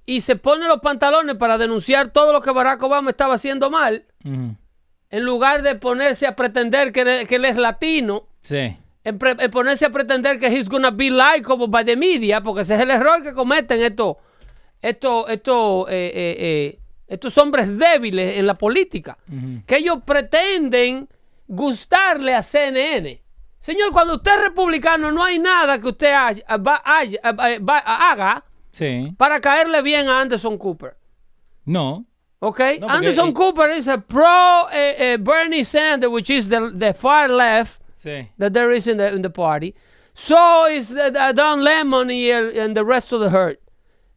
y 0.05 0.21
se 0.21 0.35
pone 0.35 0.67
los 0.67 0.79
pantalones 0.81 1.35
para 1.35 1.57
denunciar 1.57 2.09
todo 2.09 2.33
lo 2.33 2.41
que 2.41 2.51
Barack 2.51 2.81
Obama 2.83 3.11
estaba 3.11 3.35
haciendo 3.35 3.69
mal, 3.69 4.05
en 4.23 5.25
lugar 5.25 5.61
de 5.61 5.75
ponerse 5.75 6.25
a 6.27 6.35
pretender 6.35 6.91
que, 6.91 7.01
él- 7.01 7.27
que 7.27 7.35
él 7.35 7.45
es 7.45 7.57
latino, 7.57 8.27
Sí. 8.41 8.77
en, 9.03 9.17
pre- 9.19 9.35
en 9.37 9.51
ponerse 9.51 9.85
a 9.85 9.89
pretender 9.89 10.39
que 10.39 10.47
he's 10.47 10.69
gonna 10.69 10.91
be 10.91 11.09
likable 11.11 11.67
by 11.67 11.83
the 11.85 11.95
media, 11.95 12.41
porque 12.41 12.61
ese 12.61 12.75
es 12.75 12.81
el 12.81 12.91
error 12.91 13.21
que 13.21 13.33
cometen 13.33 13.81
estos, 13.83 14.15
estos, 14.81 15.29
estos, 15.29 15.89
eh, 15.89 16.11
eh, 16.13 16.35
eh, 16.39 16.79
estos 17.07 17.37
hombres 17.37 17.77
débiles 17.77 18.37
en 18.37 18.47
la 18.47 18.57
política, 18.57 19.17
que 19.67 19.77
ellos 19.77 19.99
pretenden 20.05 21.07
gustarle 21.47 22.33
a 22.33 22.41
CNN. 22.41 23.21
Señor, 23.59 23.91
cuando 23.91 24.15
usted 24.15 24.31
es 24.31 24.41
republicano, 24.41 25.11
no 25.11 25.23
hay 25.23 25.37
nada 25.37 25.79
que 25.79 25.87
usted 25.89 26.13
haya- 26.13 26.43
haga 27.27 28.43
Sí. 28.71 29.13
para 29.17 29.39
caerle 29.41 29.81
bien 29.81 30.07
a 30.07 30.21
Anderson 30.21 30.57
Cooper. 30.57 30.95
No. 31.65 32.05
¿Ok? 32.39 32.59
No, 32.59 32.87
porque- 32.87 32.93
Anderson 32.93 33.33
Cooper 33.33 33.77
is 33.77 33.87
a 33.87 33.97
pro 33.99 34.69
eh, 34.71 34.95
eh, 35.13 35.17
Bernie 35.19 35.63
Sanders, 35.63 36.11
which 36.11 36.29
is 36.29 36.49
the, 36.49 36.71
the 36.73 36.93
far 36.93 37.29
left. 37.29 37.81
Sí. 37.95 38.29
that 38.39 38.51
there 38.53 38.75
is 38.75 38.87
in 38.87 38.97
the, 38.97 39.09
in 39.13 39.21
the 39.21 39.29
party. 39.29 39.75
So 40.15 40.65
is 40.67 40.89
the, 40.89 41.11
the 41.11 41.33
Don 41.35 41.63
Lemon 41.63 42.09
y 42.09 42.29
el 42.31 42.57
and 42.59 42.73
the 42.75 42.83
rest 42.83 43.13
of 43.13 43.21
the 43.21 43.29
herd. 43.29 43.57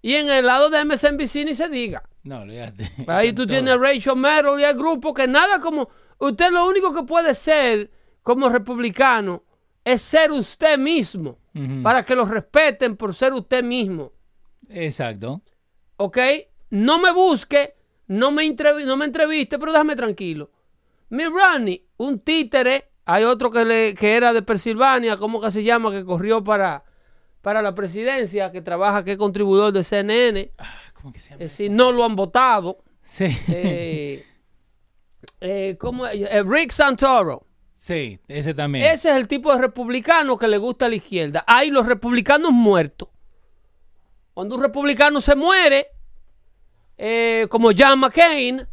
Y 0.03 0.15
en 0.15 0.29
el 0.31 0.47
lado 0.47 0.71
de 0.71 0.83
MSNBC 0.85 1.45
ni 1.45 1.55
se 1.55 1.69
diga. 1.69 2.03
No, 2.23 2.41
olvídate. 2.41 2.91
Ahí 3.07 3.33
tú 3.35 3.47
tienes 3.47 3.75
a 3.75 3.77
Rachel 3.77 4.17
Maddow 4.17 4.59
y 4.59 4.65
el 4.65 4.75
grupo 4.75 5.13
que 5.13 5.27
nada 5.27 5.61
como... 5.61 5.89
Usted 6.19 6.51
lo 6.51 6.67
único 6.67 6.95
que 6.95 7.03
puede 7.03 7.35
ser 7.35 7.91
como 8.23 8.49
republicano 8.49 9.43
es 9.85 10.01
ser 10.01 10.33
usted 10.33 10.79
mismo. 10.79 11.39
Para 11.83 12.05
que 12.05 12.17
lo 12.17 12.25
respeten 12.25 12.97
por 12.97 13.15
ser 13.15 13.33
usted 13.35 13.63
mismo. 13.63 14.13
Exacto. 14.69 15.43
¿Ok? 15.97 16.19
No 16.71 16.99
me 16.99 17.13
busque, 17.13 17.75
no 18.07 18.33
me, 18.33 18.49
no 18.85 18.97
me 18.97 19.05
entreviste, 19.05 19.59
pero 19.59 19.73
déjame 19.73 19.97
tranquilo. 19.97 20.51
Mi 21.11 21.25
Romney, 21.25 21.87
un 21.99 22.19
títere, 22.21 22.91
hay 23.05 23.25
otro 23.25 23.51
que, 23.51 23.65
le, 23.65 23.95
que 23.95 24.17
era 24.17 24.33
de 24.33 24.43
Pensilvania, 24.43 25.17
¿cómo 25.17 25.41
que 25.41 25.51
se 25.51 25.63
llama? 25.63 25.91
Que 25.91 26.05
corrió 26.05 26.43
para, 26.43 26.85
para 27.43 27.63
la 27.63 27.75
presidencia, 27.75 28.51
que 28.51 28.63
trabaja, 28.63 29.05
que 29.05 29.13
es 29.13 29.19
contribuidor 29.19 29.73
de 29.73 29.85
CNN. 29.85 30.51
Ah, 30.59 30.75
¿Cómo 30.95 31.13
que 31.13 31.21
se 31.21 31.31
llama? 31.31 31.45
Es 31.45 31.53
decir, 31.53 31.71
no 31.71 31.93
lo 31.93 32.05
han 32.05 32.17
votado. 32.17 32.79
Sí. 33.03 33.27
Eh, 33.49 34.25
eh, 35.41 35.77
¿cómo 35.79 36.07
es? 36.07 36.21
Eh, 36.21 36.43
Rick 36.43 36.71
Santoro. 36.71 37.47
sí, 37.77 38.19
ese 38.29 38.55
también. 38.55 38.87
Ese 38.87 39.11
es 39.11 39.17
el 39.17 39.29
tipo 39.29 39.53
de 39.55 39.61
republicano 39.61 40.39
que 40.39 40.49
le 40.49 40.57
gusta 40.59 40.87
a 40.87 40.89
la 40.89 40.95
izquierda. 40.97 41.45
Hay 41.47 41.71
los 41.71 41.87
republicanos 41.87 42.53
muertos. 42.53 43.09
Cuando 44.35 44.57
un 44.57 44.63
republicano 44.63 45.21
se 45.21 45.35
muere, 45.37 45.87
eh, 46.97 47.47
como 47.51 47.71
John 47.77 47.99
McCain, 48.01 48.67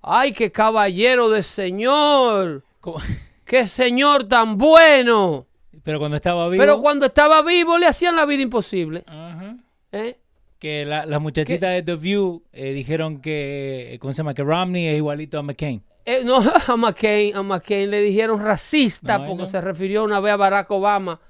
ay, 0.00 0.32
qué 0.32 0.50
caballero 0.50 1.28
de 1.28 1.42
señor, 1.42 2.64
¿Cómo? 2.80 2.98
qué 3.44 3.66
señor 3.66 4.24
tan 4.24 4.56
bueno. 4.58 5.46
Pero 5.82 5.98
cuando 5.98 6.16
estaba 6.16 6.48
vivo. 6.48 6.62
Pero 6.62 6.80
cuando 6.80 7.06
estaba 7.06 7.42
vivo 7.42 7.78
le 7.78 7.86
hacían 7.86 8.14
la 8.16 8.24
vida 8.24 8.42
imposible. 8.42 9.02
Ajá. 9.06 9.56
¿eh? 9.90 10.18
Que 10.58 10.84
la- 10.84 11.06
las 11.06 11.20
muchachitas 11.20 11.70
de 11.72 11.82
The 11.82 11.96
View 11.96 12.44
eh, 12.52 12.72
dijeron 12.72 13.20
que, 13.20 13.98
¿cómo 14.00 14.12
se 14.12 14.18
llama? 14.18 14.34
Que 14.34 14.44
Romney 14.44 14.86
es 14.88 14.96
igualito 14.96 15.38
a 15.38 15.42
McCain. 15.42 15.82
Eh, 16.04 16.22
no, 16.24 16.36
a 16.68 16.76
McCain, 16.76 17.34
a 17.36 17.42
McCain 17.42 17.90
le 17.90 18.00
dijeron 18.00 18.40
racista 18.40 19.18
No, 19.18 19.26
porque 19.26 19.42
no. 19.42 19.48
se 19.48 19.60
refirió 19.60 20.04
una 20.04 20.20
vez 20.20 20.32
a 20.32 20.36
Barack 20.36 20.70
Obama 20.70 21.20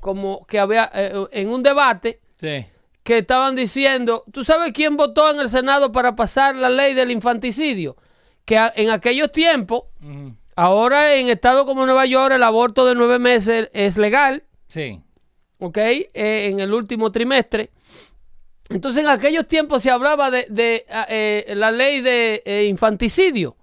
como 0.00 0.44
que 0.46 0.58
había 0.58 0.90
en 1.32 1.48
un 1.50 1.62
debate 1.62 2.20
Sí. 2.36 2.64
Que 3.02 3.18
estaban 3.18 3.56
diciendo, 3.56 4.22
¿tú 4.32 4.44
sabes 4.44 4.72
quién 4.72 4.96
votó 4.96 5.30
en 5.30 5.40
el 5.40 5.48
Senado 5.48 5.90
para 5.92 6.14
pasar 6.16 6.54
la 6.56 6.68
ley 6.70 6.94
del 6.94 7.10
infanticidio? 7.10 7.96
Que 8.44 8.58
a- 8.58 8.72
en 8.76 8.90
aquellos 8.90 9.32
tiempos, 9.32 9.84
ahora 10.56 11.14
en 11.14 11.28
estados 11.28 11.64
como 11.64 11.86
Nueva 11.86 12.06
York 12.06 12.34
el 12.34 12.42
aborto 12.42 12.84
de 12.86 12.94
nueve 12.94 13.18
meses 13.18 13.68
es 13.72 13.96
legal, 13.96 14.44
Sí. 14.68 15.00
¿ok? 15.58 15.76
Eh, 15.78 16.08
en 16.50 16.60
el 16.60 16.72
último 16.74 17.10
trimestre. 17.10 17.70
Entonces, 18.68 19.02
en 19.02 19.08
aquellos 19.10 19.46
tiempos 19.48 19.82
se 19.82 19.90
hablaba 19.90 20.30
de, 20.30 20.46
de, 20.48 20.86
ah, 20.90 21.06
eh, 21.08 21.54
la 21.56 21.70
ley 21.72 22.00
de 22.02 22.42
eh, 22.44 22.64
infanticidio, 22.64 23.56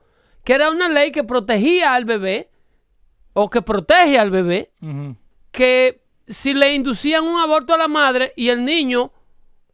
que 0.44 0.53
era 0.53 0.70
una 0.70 0.89
ley 0.89 1.12
que 1.12 1.24
protegía 1.24 1.94
al 1.94 2.03
bebé, 2.06 2.50
o 3.34 3.50
que 3.50 3.62
protege 3.62 4.17
al 4.17 4.32
bebé, 4.32 4.72
que 5.51 6.01
si 6.27 6.53
le 6.53 6.74
inducían 6.74 7.24
un 7.24 7.39
aborto 7.39 7.74
a 7.74 7.77
la 7.77 7.88
madre 7.88 8.34
y 8.36 8.50
el 8.50 8.65
niño, 8.65 9.12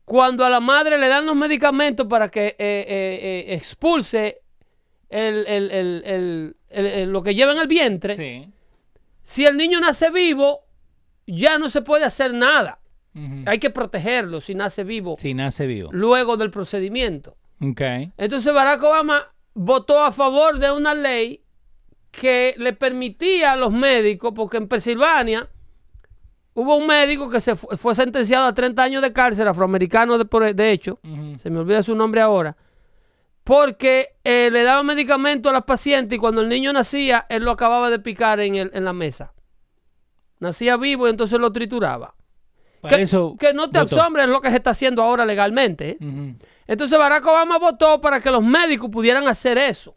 cuando 0.06 0.46
a 0.46 0.50
la 0.50 0.60
madre 0.60 0.98
le 0.98 1.08
dan 1.08 1.26
los 1.26 1.36
medicamentos 1.36 2.08
para 2.08 2.30
que 2.30 2.48
eh, 2.48 2.56
eh, 2.60 3.46
eh, 3.48 3.54
expulse 3.54 4.42
el- 5.10 6.56
lo 7.12 7.24
que 7.24 7.36
lleva 7.36 7.52
en 7.54 7.60
el 7.60 7.68
vientre, 7.68 8.16
Sí. 8.16 8.50
si 9.22 9.46
el 9.46 9.58
niño 9.58 9.80
nace 9.80 10.10
vivo, 10.10 10.62
ya 11.28 11.58
no 11.58 11.70
se 11.70 11.82
puede 11.82 12.06
hacer 12.06 12.34
nada. 12.34 12.80
Hay 13.46 13.60
que 13.60 13.70
protegerlo 13.70 14.42
si 14.42 14.56
nace 14.56 14.84
vivo 14.84 15.16
Sí, 15.20 15.36
nace 15.36 15.68
vivo. 15.68 15.90
luego 15.94 16.36
del 16.36 16.50
procedimiento. 16.50 17.38
Ok. 17.62 17.82
Entonces 18.18 18.52
Barack 18.52 18.82
Obama 18.82 19.22
votó 19.54 20.04
a 20.04 20.12
favor 20.12 20.58
de 20.58 20.72
una 20.72 20.96
ley 20.96 21.44
que 22.10 22.56
le 22.58 22.74
permitía 22.74 23.52
a 23.52 23.56
los 23.56 23.72
médicos, 23.72 24.34
porque 24.36 24.58
en 24.58 24.68
Pensilvania 24.68 25.48
hubo 26.54 26.76
un 26.78 26.86
médico 26.88 27.30
que 27.30 27.42
se 27.42 27.56
fu- 27.56 27.68
fue, 27.78 27.96
sentenciado 27.96 28.46
a 28.48 28.54
30 28.54 28.84
años 28.84 29.02
de 29.02 29.12
cárcel, 29.14 29.48
afroamericano 29.48 30.18
de, 30.18 30.72
hecho, 30.72 31.00
se 31.40 31.50
me 31.50 31.60
olvida 31.60 31.82
su 31.84 31.96
nombre 31.96 32.22
ahora, 32.22 32.56
porque 33.44 34.10
eh, 34.24 34.50
le 34.52 34.64
daba 34.64 34.84
medicamento 34.84 35.50
a 35.50 35.54
las 35.54 35.64
pacientes 35.64 36.16
y 36.16 36.20
cuando 36.20 36.42
el 36.42 36.50
niño 36.50 36.72
nacía, 36.72 37.26
él 37.30 37.44
lo 37.44 37.52
acababa 37.52 37.90
de 37.90 38.00
picar 38.00 38.40
en, 38.40 38.56
el- 38.56 38.72
en 38.74 38.86
la 38.86 38.94
mesa. 38.94 39.34
Nacía 40.40 40.78
vivo 40.78 41.08
y 41.08 41.10
entonces 41.10 41.40
lo 41.40 41.52
trituraba. 41.52 42.16
Que, 42.90 43.02
eso 43.04 43.36
que 43.40 43.54
no 43.54 43.70
te 43.70 43.80
asombres 43.98 44.28
lo 44.28 44.42
que 44.42 44.50
se 44.50 44.58
está 44.58 44.72
haciendo 44.72 45.04
ahora 45.04 45.26
legalmente. 45.26 45.92
¿eh? 45.92 45.98
Entonces 46.68 46.98
Barack 47.00 47.26
Obama 47.26 47.58
votó 47.58 48.02
para 48.02 48.20
que 48.22 48.30
los 48.30 48.44
médicos 48.44 48.90
pudieran 48.90 49.26
hacer 49.28 49.58
eso. 49.58 49.96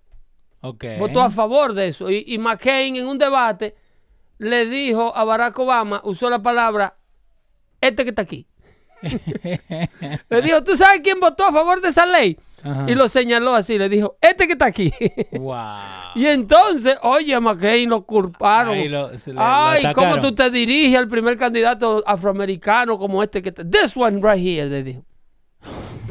Votó 0.99 1.21
a 1.21 1.31
favor 1.31 1.73
de 1.75 1.89
eso. 1.89 2.11
Y, 2.11 2.25
y 2.29 2.39
McCain 2.39 2.95
en 2.97 3.07
un 3.07 3.19
debate 3.19 3.75
le 4.39 4.67
dijo 4.67 5.17
a 5.17 5.25
Barack 5.25 5.59
Obama, 5.59 6.01
usó 6.05 6.29
la 6.31 6.41
palabra, 6.41 6.97
este 7.81 8.05
que 8.05 8.11
está 8.11 8.23
aquí. 8.23 8.47
le 9.03 10.43
dijo, 10.43 10.63
¿tú 10.65 10.77
sabes 10.77 11.01
quién 11.03 11.21
votó 11.21 11.45
a 11.45 11.53
favor 11.53 11.81
de 11.81 11.89
esa 11.89 12.07
ley? 12.07 12.39
Ajá. 12.63 12.87
Y 12.89 12.95
lo 12.95 13.09
señaló 13.09 13.55
así, 13.55 13.79
le 13.79 13.89
dijo, 13.89 14.17
este 14.21 14.47
que 14.47 14.55
está 14.55 14.67
aquí. 14.67 14.93
Wow. 15.33 15.57
y 16.17 16.27
entonces, 16.27 16.97
oye, 17.03 17.35
a 17.35 17.41
McCain 17.41 17.89
lo 17.89 18.05
culparon. 18.05 18.77
Lo- 18.91 19.11
Ay, 19.37 19.93
¿cómo 19.95 20.19
tú 20.19 20.35
te 20.35 20.51
diriges 20.51 20.99
al 20.99 21.07
primer 21.09 21.37
candidato 21.37 22.03
afroamericano 22.07 22.99
como 22.99 23.23
este 23.23 23.43
que 23.43 23.51
está? 23.51 23.63
This 23.69 23.97
one 23.97 24.21
right 24.21 24.45
here, 24.45 24.69
le 24.69 24.83
dijo. 24.83 25.05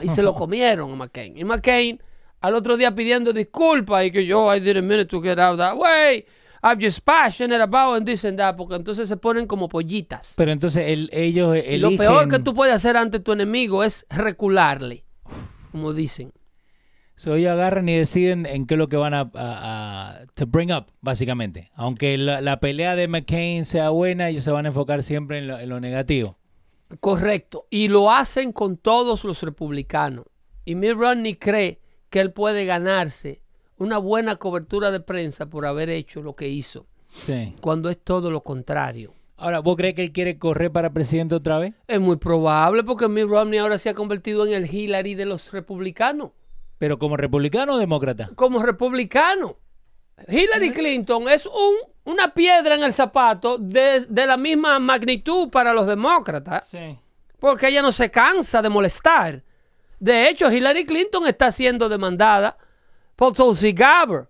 Y 0.01 0.09
se 0.09 0.21
lo 0.21 0.33
comieron 0.35 0.91
a 0.93 0.95
McCain. 0.95 1.37
Y 1.37 1.43
McCain 1.43 2.01
al 2.39 2.55
otro 2.55 2.77
día 2.77 2.93
pidiendo 2.93 3.33
disculpas 3.33 4.05
y 4.05 4.11
que 4.11 4.25
yo, 4.25 4.53
I 4.55 4.59
didn't 4.59 4.85
mean 4.85 5.07
to 5.07 5.21
get 5.21 5.39
out 5.39 5.57
that 5.57 5.75
way. 5.75 6.25
I'm 6.67 6.79
just 6.81 7.01
passionate 7.01 7.61
about 7.61 7.97
and 7.97 8.05
this 8.07 8.25
and 8.25 8.37
that. 8.39 8.55
Porque 8.55 8.75
entonces 8.75 9.07
se 9.07 9.17
ponen 9.17 9.45
como 9.45 9.69
pollitas. 9.69 10.33
Pero 10.35 10.51
entonces 10.51 10.83
el- 10.89 11.09
ellos 11.13 11.55
eligen... 11.55 11.81
lo 11.81 11.95
peor 11.97 12.27
que 12.27 12.39
tú 12.39 12.55
puedes 12.55 12.73
hacer 12.73 12.97
ante 12.97 13.19
tu 13.19 13.33
enemigo 13.33 13.83
es 13.83 14.05
recularle. 14.09 15.05
Como 15.71 15.93
dicen. 15.93 16.33
So, 17.17 17.35
ellos 17.35 17.51
agarran 17.51 17.87
y 17.87 17.95
deciden 17.95 18.45
en 18.45 18.65
qué 18.65 18.73
es 18.73 18.77
lo 18.77 18.89
que 18.89 18.97
van 18.97 19.13
a, 19.13 19.21
a- 19.21 19.29
a- 20.21 20.25
to 20.35 20.45
bring 20.47 20.71
up, 20.73 20.87
básicamente. 21.01 21.71
Aunque 21.75 22.17
la, 22.17 22.41
la 22.41 22.59
pelea 22.59 22.95
de 22.95 23.07
McCain 23.07 23.63
sea 23.65 23.89
buena, 23.89 24.29
ellos 24.29 24.43
se 24.43 24.51
van 24.51 24.65
a 24.65 24.69
enfocar 24.69 25.03
siempre 25.03 25.37
en 25.37 25.47
lo, 25.47 25.59
en 25.59 25.69
lo 25.69 25.79
negativo. 25.79 26.37
Correcto. 26.99 27.67
Y 27.69 27.87
lo 27.87 28.11
hacen 28.11 28.51
con 28.51 28.77
todos 28.77 29.23
los 29.23 29.41
republicanos. 29.43 30.25
Y 30.65 30.75
Mitt 30.75 30.93
Romney 30.93 31.35
cree 31.35 31.79
que 32.09 32.19
él 32.19 32.31
puede 32.31 32.65
ganarse 32.65 33.41
una 33.77 33.97
buena 33.97 34.35
cobertura 34.37 34.91
de 34.91 34.99
prensa 34.99 35.45
por 35.47 35.65
haber 35.65 35.89
hecho 35.89 36.21
lo 36.21 36.35
que 36.35 36.47
hizo, 36.47 36.85
Sí. 37.09 37.55
cuando 37.61 37.89
es 37.89 37.97
todo 38.01 38.31
lo 38.31 38.41
contrario. 38.41 39.13
Ahora, 39.37 39.59
¿vos 39.59 39.75
crees 39.75 39.95
que 39.95 40.01
él 40.03 40.11
quiere 40.13 40.37
correr 40.39 40.71
para 40.71 40.91
presidente 40.93 41.35
otra 41.35 41.59
vez? 41.59 41.73
Es 41.87 41.99
muy 41.99 42.15
probable 42.15 42.83
porque 42.83 43.07
Mitt 43.09 43.27
Romney 43.27 43.59
ahora 43.59 43.77
se 43.77 43.89
ha 43.89 43.93
convertido 43.93 44.45
en 44.47 44.53
el 44.53 44.73
Hillary 44.73 45.13
de 45.15 45.25
los 45.25 45.51
republicanos. 45.51 46.31
¿Pero 46.77 46.97
como 46.99 47.17
republicano 47.17 47.73
o 47.73 47.77
demócrata? 47.77 48.29
Como 48.35 48.63
republicano. 48.63 49.57
Hillary 50.29 50.71
Clinton 50.71 51.27
es 51.27 51.45
un, 51.45 51.75
una 52.05 52.33
piedra 52.33 52.75
en 52.75 52.83
el 52.83 52.93
zapato 52.93 53.57
de, 53.57 54.05
de 54.07 54.25
la 54.25 54.37
misma 54.37 54.79
magnitud 54.79 55.49
para 55.49 55.73
los 55.73 55.85
demócratas. 55.87 56.69
Sí. 56.69 56.97
porque 57.39 57.67
ella 57.67 57.81
no 57.81 57.91
se 57.91 58.09
cansa 58.09 58.61
de 58.61 58.69
molestar. 58.69 59.43
De 59.99 60.29
hecho, 60.29 60.49
Hillary 60.51 60.85
Clinton 60.85 61.27
está 61.27 61.51
siendo 61.51 61.89
demandada 61.89 62.57
por 63.15 63.33
Tulsi 63.33 63.71
Gabbard. 63.71 64.27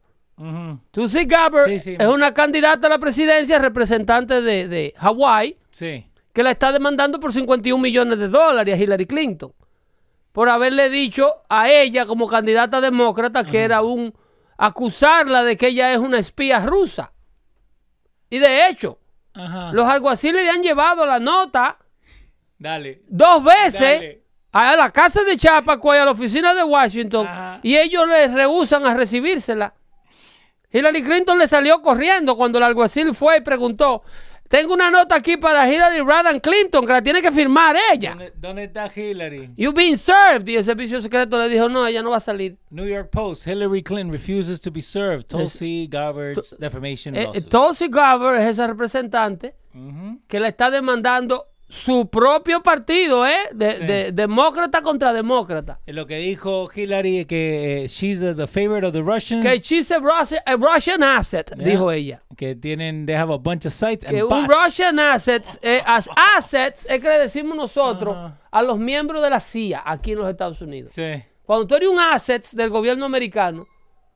Tulsi 0.92 1.26
Gabbard 1.26 1.68
Sí, 1.70 1.80
sí. 1.80 1.96
es 1.98 2.08
una 2.08 2.34
candidata 2.34 2.88
a 2.88 2.90
la 2.90 3.00
presidencia 3.00 3.58
representante 3.58 4.42
de, 4.42 4.68
de 4.68 4.94
Hawái 4.98 5.58
Sí. 5.72 6.06
que 6.34 6.44
la 6.44 6.52
está 6.52 6.72
demandando 6.74 7.20
por 7.22 7.32
51 7.32 7.82
millones 7.82 8.20
de 8.20 8.28
dólares 8.28 8.74
a 8.74 8.78
Hillary 8.78 9.06
Clinton 9.06 9.54
por 10.34 10.50
haberle 10.50 10.90
dicho 10.90 11.44
a 11.48 11.70
ella 11.72 12.06
como 12.06 12.28
candidata 12.28 12.82
demócrata 12.82 13.46
que 13.46 13.62
era 13.62 13.82
un 13.82 14.14
acusarla 14.58 15.44
de 15.44 15.56
que 15.56 15.68
ella 15.68 15.94
es 15.94 15.98
una 16.00 16.20
espía 16.20 16.60
rusa. 16.60 17.14
Y 18.30 18.40
de 18.40 18.68
hecho, 18.68 19.00
Ajá. 19.34 19.72
los 19.72 19.88
alguaciles 19.88 20.44
le 20.44 20.50
han 20.50 20.62
llevado 20.62 21.06
la 21.06 21.20
nota 21.20 21.78
Dale. 22.58 23.04
dos 23.08 23.42
veces 23.42 23.80
Dale. 24.02 24.24
A 24.64 24.76
la 24.78 24.90
casa 24.90 25.24
de 25.24 25.36
Chapacoy, 25.38 25.98
a 25.98 26.06
la 26.06 26.12
oficina 26.12 26.54
de 26.54 26.64
Washington, 26.64 27.28
Ajá. 27.28 27.60
y 27.62 27.76
ellos 27.76 28.08
le 28.08 28.28
rehusan 28.30 28.86
a 28.86 28.94
recibírsela. 28.94 29.74
Hillary 30.72 31.04
Clinton 31.04 31.38
le 31.40 31.48
salió 31.48 31.82
corriendo 31.82 32.36
cuando 32.36 32.58
el 32.58 32.64
alguacil 32.64 33.14
fue 33.14 33.38
y 33.38 33.42
preguntó, 33.42 34.04
tengo 34.48 34.74
una 34.74 34.92
nota 34.92 35.16
aquí 35.16 35.38
para 35.38 35.68
Hillary 35.68 36.00
Rodham 36.02 36.40
Clinton 36.40 36.86
que 36.86 36.94
la 36.94 37.02
tiene 37.02 37.22
que 37.22 37.32
firmar 37.32 37.76
ella. 37.92 38.12
¿Dónde, 38.12 38.34
dónde 38.38 38.64
está 38.66 38.90
Hillary? 38.94 39.52
You've 39.58 39.74
been 39.76 39.98
served. 39.98 40.48
Y 40.48 40.56
el 40.56 40.64
servicio 40.64 41.02
secreto 41.02 41.38
le 41.40 41.50
dijo, 41.50 41.68
no, 41.68 41.86
ella 41.88 42.02
no 42.04 42.12
va 42.12 42.18
a 42.18 42.20
salir. 42.22 42.58
New 42.70 42.86
York 42.86 43.10
Post. 43.10 43.48
Hillary 43.48 43.82
Clinton 43.82 44.12
refuses 44.12 44.62
to 44.62 44.72
be 44.72 44.82
served. 44.82 45.26
Tulsi 45.28 45.88
Gabbard's 45.90 46.56
defamation 46.60 47.16
Eh, 47.16 47.24
lawsuit. 47.24 47.50
Tulsi 47.50 47.88
Gabbard 47.90 48.38
es 48.42 48.48
esa 48.50 48.68
representante 48.68 49.56
que 50.28 50.40
le 50.40 50.48
está 50.50 50.70
demandando 50.70 51.48
su 51.68 52.08
propio 52.10 52.62
partido, 52.62 53.26
¿eh? 53.26 53.34
De, 53.52 53.76
Sí. 53.76 53.86
de- 53.86 54.12
demócrata 54.12 54.82
contra 54.84 55.12
demócrata. 55.14 55.80
Lo 55.88 56.06
que 56.06 56.18
dijo 56.18 56.70
Hillary 56.74 57.20
es 57.20 57.26
que 57.26 57.84
eh, 57.84 57.88
she's 57.88 58.20
the, 58.20 58.46
favorite 58.48 58.86
of 58.86 58.94
the 58.94 59.02
Russians. 59.02 59.44
Que 59.44 59.60
she's 59.60 59.90
a 59.92 59.98
Russian, 60.00 60.42
a 60.46 60.56
Russian 60.56 61.02
asset, 61.04 61.52
Yeah. 61.56 61.66
dijo 61.68 61.92
ella. 61.92 62.22
Que 62.38 62.56
tienen, 62.56 63.06
they 63.08 63.16
have 63.16 63.34
a 63.34 63.38
bunch 63.38 63.66
of 63.66 63.74
sites 63.74 64.06
Que 64.06 64.20
and 64.20 64.24
un 64.24 64.30
bots. 64.48 64.48
Russian 64.66 65.00
assets, 65.00 65.58
eh, 65.64 65.82
as 65.86 66.08
assets, 66.38 66.86
es 66.90 67.00
que 67.00 67.08
le 67.10 67.18
decimos 67.20 67.56
nosotros 67.58 68.16
Ajá. 68.16 68.40
a 68.52 68.62
los 68.62 68.78
miembros 68.78 69.22
de 69.24 69.30
la 69.32 69.40
CIA 69.40 69.82
aquí 69.86 70.12
en 70.12 70.20
los 70.20 70.30
Estados 70.30 70.62
Unidos. 70.62 70.94
Sí. 70.94 71.24
Cuando 71.44 71.66
tú 71.68 71.76
eres 71.76 71.90
un 71.90 72.00
assets 72.00 72.56
del 72.56 72.70
gobierno 72.70 73.06
americano, 73.06 73.66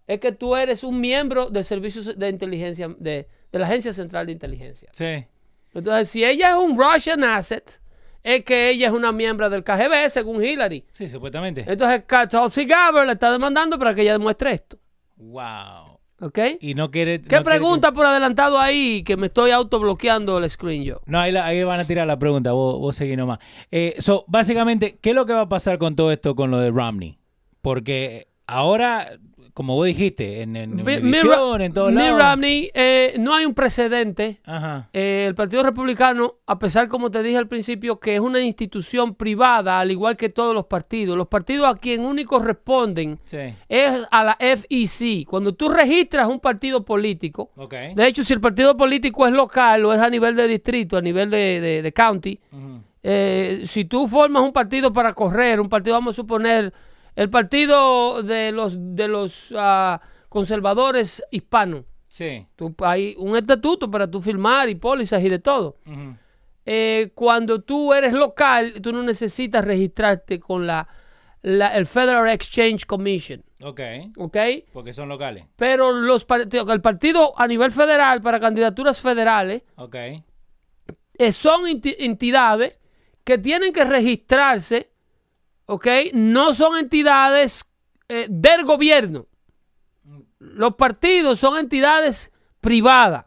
es 0.08 0.20
que 0.20 0.32
tú 0.32 0.56
eres 0.56 0.84
un 0.84 1.00
miembro 1.02 1.50
del 1.50 1.64
servicio 1.64 2.02
de 2.04 2.30
inteligencia, 2.30 2.88
de, 3.00 3.28
de 3.52 3.60
la 3.60 3.66
Agencia 3.66 3.94
Central 3.94 4.26
de 4.28 4.32
Inteligencia. 4.34 4.90
Sí. 4.94 5.26
Entonces, 5.74 6.10
si 6.10 6.24
ella 6.26 6.50
es 6.52 6.56
un 6.56 6.78
Russian 6.78 7.24
asset, 7.24 7.80
es 8.24 8.44
que 8.44 8.70
ella 8.72 8.88
es 8.88 8.94
una 8.94 9.12
miembro 9.12 9.50
del 9.50 9.64
KGB, 9.64 10.10
según 10.10 10.44
Hillary. 10.44 10.84
Sí, 10.94 11.08
supuestamente. 11.08 11.64
Entonces, 11.68 12.04
Tulsi 12.30 12.66
Gabbard 12.66 13.06
le 13.08 13.14
está 13.14 13.32
demandando 13.32 13.78
para 13.80 13.94
que 13.94 14.02
ella 14.02 14.14
demuestre 14.14 14.52
esto. 14.54 14.78
Wow. 15.16 16.00
¿Ok? 16.22 16.38
Y 16.60 16.74
no 16.74 16.92
quiere. 16.92 17.20
¿Qué 17.20 17.24
no 17.24 17.28
quiere- 17.30 17.44
pregunta 17.46 17.94
por 17.94 18.06
adelantado 18.06 18.60
ahí 18.60 19.04
que 19.04 19.16
me 19.16 19.28
estoy 19.28 19.52
autobloqueando 19.52 20.38
el 20.38 20.50
screen 20.50 20.84
yo? 20.84 21.02
No, 21.06 21.20
ahí, 21.20 21.32
la- 21.32 21.46
ahí 21.46 21.64
van 21.64 21.80
a 21.80 21.86
tirar 21.86 22.06
la 22.08 22.20
pregunta, 22.20 22.52
vos, 22.52 22.78
vos 22.78 22.96
seguí 22.96 23.16
nomás. 23.16 23.40
Eh, 23.72 23.96
so, 24.00 24.26
básicamente, 24.28 24.98
¿qué 25.02 25.12
es 25.12 25.16
lo 25.16 25.26
que 25.26 25.32
va 25.34 25.42
a 25.42 25.50
pasar 25.50 25.78
con 25.78 25.96
todo 25.96 26.12
esto 26.12 26.36
con 26.36 26.52
lo 26.52 26.60
de 26.60 26.72
Romney? 26.72 27.18
Porque 27.62 28.28
ahora, 28.48 29.18
como 29.60 29.76
vos 29.76 29.88
dijiste, 29.88 30.42
en, 30.42 30.56
en 30.56 30.72
Univision, 30.80 31.62
en 31.62 31.74
todos 31.74 31.92
lados. 31.92 32.18
Romney, 32.18 32.72
eh, 32.74 33.16
no 33.20 33.36
hay 33.36 33.44
un 33.46 33.54
precedente. 33.54 34.40
Ajá. 34.46 34.88
Eh, 34.94 35.26
el 35.28 35.36
Partido 35.36 35.64
Republicano, 35.64 36.36
a 36.48 36.58
pesar, 36.58 36.88
como 36.88 37.12
te 37.12 37.22
dije 37.22 37.36
al 37.36 37.50
principio, 37.50 38.00
que 38.00 38.14
es 38.14 38.22
una 38.22 38.40
institución 38.40 39.16
privada, 39.16 39.78
al 39.82 39.92
igual 39.92 40.16
que 40.16 40.30
todos 40.30 40.56
los 40.56 40.68
partidos, 40.68 41.18
los 41.18 41.28
partidos 41.28 41.68
a 41.68 41.76
quien 41.78 42.06
únicos 42.06 42.42
responden 42.42 43.20
Sí. 43.26 43.54
es 43.68 44.08
a 44.12 44.24
la 44.24 44.38
FEC. 44.40 45.26
Cuando 45.28 45.54
tú 45.54 45.68
registras 45.68 46.30
un 46.30 46.40
partido 46.40 46.86
político, 46.86 47.52
de 47.96 48.08
hecho, 48.08 48.24
si 48.24 48.32
el 48.32 48.40
partido 48.40 48.78
político 48.78 49.28
es 49.28 49.34
local 49.34 49.84
o 49.84 49.94
es 49.94 50.00
a 50.00 50.10
nivel 50.10 50.38
de 50.38 50.48
distrito, 50.48 50.96
a 50.96 51.02
nivel 51.02 51.30
de, 51.30 51.60
de- 51.60 51.82
de 51.82 51.92
county, 51.92 52.40
eh, 53.04 53.64
si 53.66 53.84
tú 53.84 54.08
formas 54.08 54.42
un 54.42 54.54
partido 54.54 54.94
para 54.94 55.12
correr, 55.12 55.60
un 55.60 55.68
partido, 55.68 55.96
vamos 55.96 56.14
a 56.14 56.16
suponer, 56.16 56.74
el 57.20 57.30
partido 57.30 58.24
de 58.24 58.52
los, 58.54 58.78
de 58.96 59.08
los 59.10 59.54
ah, 59.58 60.00
conservadores 60.30 61.22
hispanos, 61.32 61.84
Sí. 62.08 62.46
tú- 62.56 62.74
hay 62.80 63.14
un 63.18 63.36
estatuto 63.36 63.92
para 63.92 64.10
tú 64.10 64.22
firmar 64.22 64.70
y 64.70 64.76
pólizas 64.76 65.22
y 65.22 65.28
de 65.30 65.40
todo. 65.40 65.76
Eh, 66.66 67.12
cuando 67.16 67.62
tú 67.62 67.94
eres 67.94 68.14
local, 68.14 68.74
tú 68.82 68.92
no 68.94 69.04
necesitas 69.04 69.66
registrarte 69.66 70.40
con 70.40 70.66
la, 70.66 70.88
la- 71.42 71.76
el 71.76 71.86
Federal 71.88 72.30
Exchange 72.30 72.86
Commission, 72.86 73.44
Ok. 73.64 73.82
¿ok? 74.18 74.38
Porque 74.72 74.94
son 74.94 75.10
locales. 75.10 75.46
Pero 75.56 75.92
los 75.92 76.26
el 76.30 76.82
partido 76.82 77.34
a 77.38 77.48
nivel 77.48 77.72
federal 77.72 78.22
para 78.22 78.40
candidaturas 78.40 79.02
federales 79.02 79.64
Ok. 79.76 79.96
eh, 81.18 81.32
son 81.32 81.64
enti- 81.66 81.96
entidades 82.00 82.80
que 83.24 83.38
tienen 83.38 83.74
que 83.74 83.84
registrarse, 83.84 84.90
¿ok? 85.70 85.88
No 86.14 86.54
son 86.56 86.78
entidades 86.78 87.64
eh, 88.08 88.26
del 88.28 88.66
gobierno. 88.66 89.28
Los 90.40 90.74
partidos 90.76 91.40
son 91.40 91.60
entidades 91.60 92.32
privadas 92.60 93.26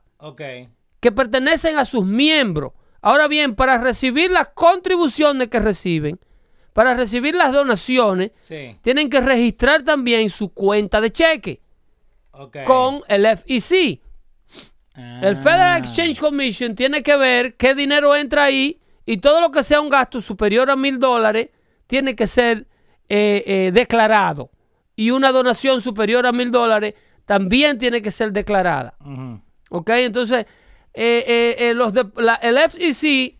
que 1.00 1.12
pertenecen 1.12 1.78
a 1.78 1.84
sus 1.84 2.04
miembros. 2.04 2.72
Ahora 3.00 3.28
bien, 3.28 3.54
para 3.54 3.78
recibir 3.78 4.30
las 4.32 4.48
contribuciones 4.48 5.48
que 5.48 5.60
reciben, 5.60 6.18
para 6.72 6.94
recibir 6.94 7.34
las 7.36 7.52
donaciones, 7.52 8.32
Sí. 8.34 8.76
tienen 8.82 9.08
que 9.08 9.20
registrar 9.20 9.82
también 9.82 10.28
su 10.30 10.52
cuenta 10.52 11.00
de 11.00 11.10
cheque 11.12 11.60
Ok. 12.32 12.58
con 12.64 13.02
el 13.08 13.24
FEC. 13.26 14.00
El 14.96 15.36
Ah. 15.36 15.40
Federal 15.42 15.78
Exchange 15.78 16.18
Commission 16.18 16.74
tiene 16.74 17.02
que 17.04 17.16
ver 17.16 17.54
qué 17.56 17.74
dinero 17.74 18.16
entra 18.16 18.44
ahí 18.44 18.80
y 19.06 19.18
todo 19.18 19.40
lo 19.40 19.50
que 19.50 19.62
sea 19.62 19.80
un 19.80 19.88
gasto 19.88 20.20
superior 20.20 20.70
a 20.70 20.76
mil 20.76 20.98
dólares 20.98 21.48
tiene 21.92 22.16
que 22.16 22.26
ser 22.26 22.66
eh, 23.10 23.42
eh, 23.46 23.70
declarado. 23.70 24.50
Y 24.96 25.10
una 25.10 25.30
donación 25.30 25.82
superior 25.82 26.26
a 26.26 26.32
mil 26.32 26.50
dólares 26.50 26.94
también 27.26 27.76
tiene 27.76 28.00
que 28.00 28.10
ser 28.10 28.32
declarada. 28.32 28.94
Ujú. 29.04 29.42
¿Ok? 29.68 29.90
Entonces, 29.90 30.46
eh, 30.94 31.72
los 31.76 31.92
de, 31.92 32.06
la- 32.16 32.36
el 32.36 32.56
FEC, 32.56 33.36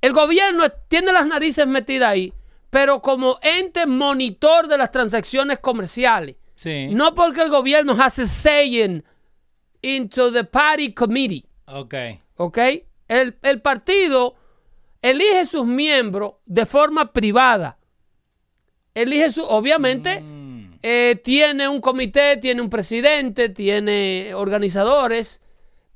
el 0.00 0.12
gobierno 0.12 0.62
tiene 0.86 1.12
las 1.12 1.26
narices 1.26 1.66
metidas 1.66 2.10
ahí, 2.12 2.32
pero 2.70 3.02
como 3.02 3.40
ente 3.42 3.86
monitor 3.86 4.68
de 4.68 4.78
las 4.78 4.92
transacciones 4.92 5.58
comerciales. 5.58 6.36
Sí. 6.54 6.86
No 6.92 7.12
porque 7.16 7.40
el 7.42 7.50
gobierno 7.50 7.96
hace 8.00 8.24
saying 8.28 9.02
into 9.82 10.30
the 10.30 10.44
party 10.44 10.94
committee. 10.94 11.44
Ok. 11.66 11.94
¿Ok? 12.36 12.58
El, 13.08 13.36
el 13.42 13.60
partido 13.62 14.36
elige 15.02 15.46
sus 15.46 15.66
miembros 15.66 16.34
de 16.46 16.66
forma 16.66 17.12
privada. 17.12 17.78
Elige 18.94 19.30
su, 19.30 19.42
obviamente, 19.44 20.20
Mm. 20.20 20.78
eh, 20.82 21.20
tiene 21.22 21.68
un 21.68 21.80
comité, 21.80 22.36
tiene 22.36 22.60
un 22.62 22.70
presidente, 22.70 23.48
tiene 23.48 24.32
organizadores, 24.34 25.40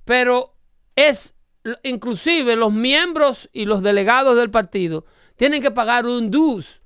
pero 0.04 0.54
es, 0.94 1.34
inclusive 1.82 2.54
los 2.56 2.72
miembros 2.72 3.48
y 3.52 3.64
los 3.64 3.82
delegados 3.82 4.36
del 4.36 4.50
partido 4.50 5.04
tienen 5.36 5.62
que 5.62 5.70
pagar 5.70 6.06
un 6.06 6.30
dues. 6.30 6.80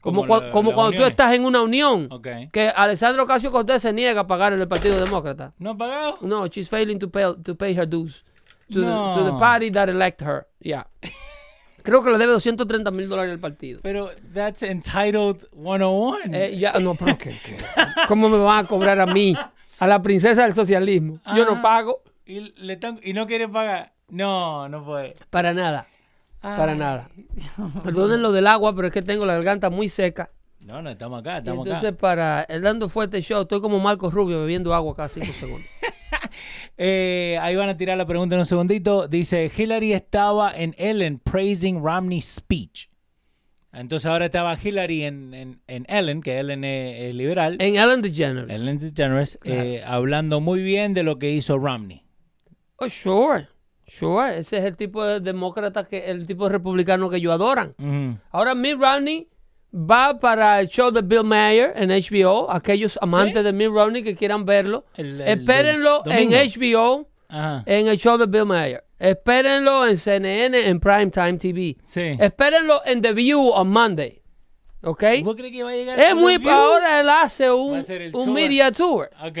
Como, 0.00 0.22
Como 0.22 0.32
cua- 0.34 0.42
la- 0.44 0.50
como 0.50 0.70
las 0.70 0.74
cuando 0.76 0.96
tú 0.96 1.04
estás 1.04 1.32
en 1.34 1.44
una 1.44 1.60
unión. 1.60 2.08
Ok. 2.10 2.28
Que 2.52 2.68
Alessandro 2.68 3.24
Ocasio 3.24 3.50
Cortés 3.50 3.82
se 3.82 3.92
niega 3.92 4.20
a 4.22 4.26
pagar 4.28 4.52
en 4.52 4.60
el 4.60 4.68
Partido 4.68 4.98
Demócrata. 5.04 5.54
¿No 5.58 5.70
ha 5.70 5.76
pagado? 5.76 6.18
No, 6.20 6.46
she's 6.46 6.68
failing 6.68 6.98
to 7.00 7.10
pay, 7.10 7.24
to 7.42 7.56
pay 7.56 7.76
her 7.76 7.86
dues 7.88 8.24
to, 8.72 8.78
No. 8.78 9.12
the, 9.14 9.20
to 9.20 9.32
the 9.32 9.38
party 9.38 9.70
that 9.72 9.88
elect 9.88 10.20
her. 10.22 10.46
Yeah. 10.60 10.86
Creo 11.88 12.02
que 12.04 12.10
le 12.10 12.18
debe 12.18 12.32
230 12.32 12.90
mil 12.90 13.08
dólares 13.08 13.32
al 13.32 13.38
partido. 13.40 13.80
Pero 13.82 14.10
that's 14.34 14.62
entitled 14.62 15.38
101. 15.54 16.16
Eh, 16.34 16.58
ya, 16.58 16.72
no, 16.80 16.94
pero 16.94 17.16
¿qué, 17.16 17.30
qué? 17.44 17.56
¿Cómo 18.06 18.28
me 18.28 18.36
van 18.38 18.64
a 18.66 18.68
cobrar 18.68 19.00
a 19.00 19.06
mí? 19.06 19.34
A 19.78 19.86
la 19.86 20.02
princesa 20.02 20.42
del 20.44 20.52
socialismo. 20.52 21.20
Yo 21.34 21.44
no 21.46 21.52
Ah. 21.52 21.62
pago 21.62 22.02
y, 22.26 22.52
le 22.62 22.74
están- 22.74 23.00
y 23.02 23.12
no 23.14 23.26
quiere 23.26 23.48
pagar. 23.48 23.92
No, 24.10 24.68
no 24.68 24.84
puede. 24.84 25.14
para 25.30 25.54
nada. 25.54 25.86
Para 26.40 26.74
nada. 26.74 27.08
Perdonen 27.84 28.22
lo 28.22 28.32
del 28.32 28.46
agua, 28.46 28.74
pero 28.74 28.88
es 28.88 28.92
que 28.92 29.02
tengo 29.02 29.24
la 29.26 29.34
garganta 29.34 29.70
muy 29.70 29.88
seca. 29.88 30.30
No, 30.60 30.82
no, 30.82 30.90
estamos 30.90 31.20
acá, 31.20 31.36
Y 31.36 31.38
estamos 31.38 31.66
entonces, 31.66 31.90
acá. 31.90 31.98
para 31.98 32.42
el 32.42 32.60
dando 32.62 32.88
fuerte 32.88 33.20
show, 33.22 33.42
estoy 33.42 33.60
como 33.60 33.78
Marcos 33.80 34.12
Rubio 34.12 34.40
bebiendo 34.40 34.74
agua 34.74 34.94
cada 34.94 35.08
cinco 35.08 35.32
segundos. 35.38 35.66
Eh, 36.80 37.36
ahí 37.42 37.56
van 37.56 37.68
a 37.68 37.76
tirar 37.76 37.98
la 37.98 38.06
pregunta 38.06 38.36
en 38.36 38.40
un 38.40 38.46
segundito. 38.46 39.08
Dice, 39.08 39.50
Hillary 39.54 39.92
estaba 39.92 40.52
en 40.56 40.74
Ellen 40.78 41.18
praising 41.18 41.82
Romney's 41.82 42.24
speech. 42.26 42.88
Entonces 43.72 44.06
ahora 44.06 44.26
estaba 44.26 44.56
Hillary 44.62 45.04
en, 45.04 45.34
en- 45.34 45.60
en 45.66 45.84
Ellen, 45.88 46.22
que 46.22 46.38
Ellen 46.38 46.64
es, 46.64 47.00
es 47.10 47.14
liberal. 47.14 47.56
En 47.60 47.76
Ellen 47.76 48.00
DeGeneres. 48.00 48.60
Ellen 48.60 48.78
DeGeneres, 48.78 49.38
eh, 49.44 49.82
hablando 49.84 50.40
muy 50.40 50.62
bien 50.62 50.94
de 50.94 51.02
lo 51.02 51.18
que 51.18 51.30
hizo 51.32 51.58
Romney. 51.58 52.02
Oh, 52.76 52.88
sure. 52.88 53.48
Sure. 53.86 54.38
Ese 54.38 54.58
es 54.58 54.64
el 54.64 54.76
tipo 54.76 55.04
de 55.04 55.20
demócrata, 55.20 55.84
que 55.88 56.06
el 56.10 56.26
tipo 56.26 56.44
de 56.44 56.50
republicano 56.52 57.10
que 57.10 57.16
ellos 57.16 57.32
adoran. 57.32 57.74
Ahora 58.30 58.54
Mitt 58.54 58.78
Romney 58.78 59.28
va 59.74 60.18
para 60.18 60.60
el 60.60 60.68
show 60.68 60.90
de 60.90 61.02
Bill 61.02 61.24
Mayer 61.24 61.72
en 61.76 61.90
HBO. 61.90 62.50
Aquellos 62.50 62.98
amantes 63.02 63.44
de 63.44 63.52
Mitt 63.52 63.68
Romney 63.70 64.02
que 64.02 64.14
quieran 64.14 64.44
verlo. 64.44 64.84
El- 64.94 65.20
el 65.20 65.28
Espérenlo 65.40 66.02
en. 66.06 66.30
HBO, 66.32 67.08
Ajá. 67.28 67.62
en 67.66 67.88
el 67.88 67.98
show 67.98 68.16
de 68.16 68.26
Bill 68.26 68.46
Mayer. 68.46 68.84
Espérenlo 68.98 69.86
en 69.86 69.96
CNN, 69.96 70.66
en 70.66 70.80
Primetime 70.80 71.34
TV. 71.34 71.76
Sí. 71.86 72.16
Espérenlo 72.18 72.80
en 72.84 73.00
The 73.00 73.12
View 73.12 73.50
on 73.50 73.68
Monday. 73.70 74.20
¿Ok? 74.82 75.04
¿Vos 75.24 75.36
crees 75.36 75.52
que 75.52 75.62
va 75.62 75.70
a 75.70 75.74
llegar 75.74 75.98
Es 76.00 76.12
a 76.12 76.14
muy... 76.14 76.34
review? 76.36 76.50
Ahora 76.52 77.00
él 77.00 77.08
hace 77.08 77.50
un, 77.50 77.78
un 77.78 78.10
tour. 78.12 78.26
media 78.28 78.70
tour. 78.72 79.10
Ok. 79.24 79.38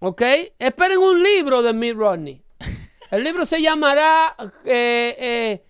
¿Ok? 0.00 0.22
Esperen 0.58 0.98
un 0.98 1.22
libro 1.22 1.62
de 1.62 1.72
Mitt 1.72 1.96
Romney. 1.96 2.42
El 3.10 3.24
libro 3.24 3.44
se 3.46 3.60
llamará 3.62 4.36
eh, 4.64 5.16
eh, 5.18 5.64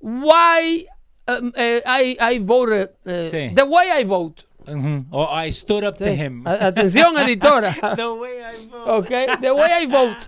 Why 0.00 0.86
um, 1.28 1.52
eh, 1.56 1.82
I, 1.86 2.16
I 2.34 2.38
Voted. 2.38 2.90
eh, 3.06 3.28
Sí. 3.30 3.54
The 3.54 3.62
Way 3.64 4.00
I 4.00 4.04
Vote. 4.04 4.44
Ujú. 4.66 5.06
O 5.10 5.28
I 5.44 5.50
stood 5.50 5.84
up 5.84 5.96
to 5.98 6.08
him. 6.10 6.46
A- 6.46 6.66
Atención, 6.68 7.18
editora. 7.18 7.74
The 7.96 8.06
way 8.12 8.32
I 8.38 8.66
vote. 8.66 8.90
¿Ok? 8.90 9.40
The 9.40 9.50
Way 9.50 9.82
I 9.82 9.86
Vote. 9.86 10.26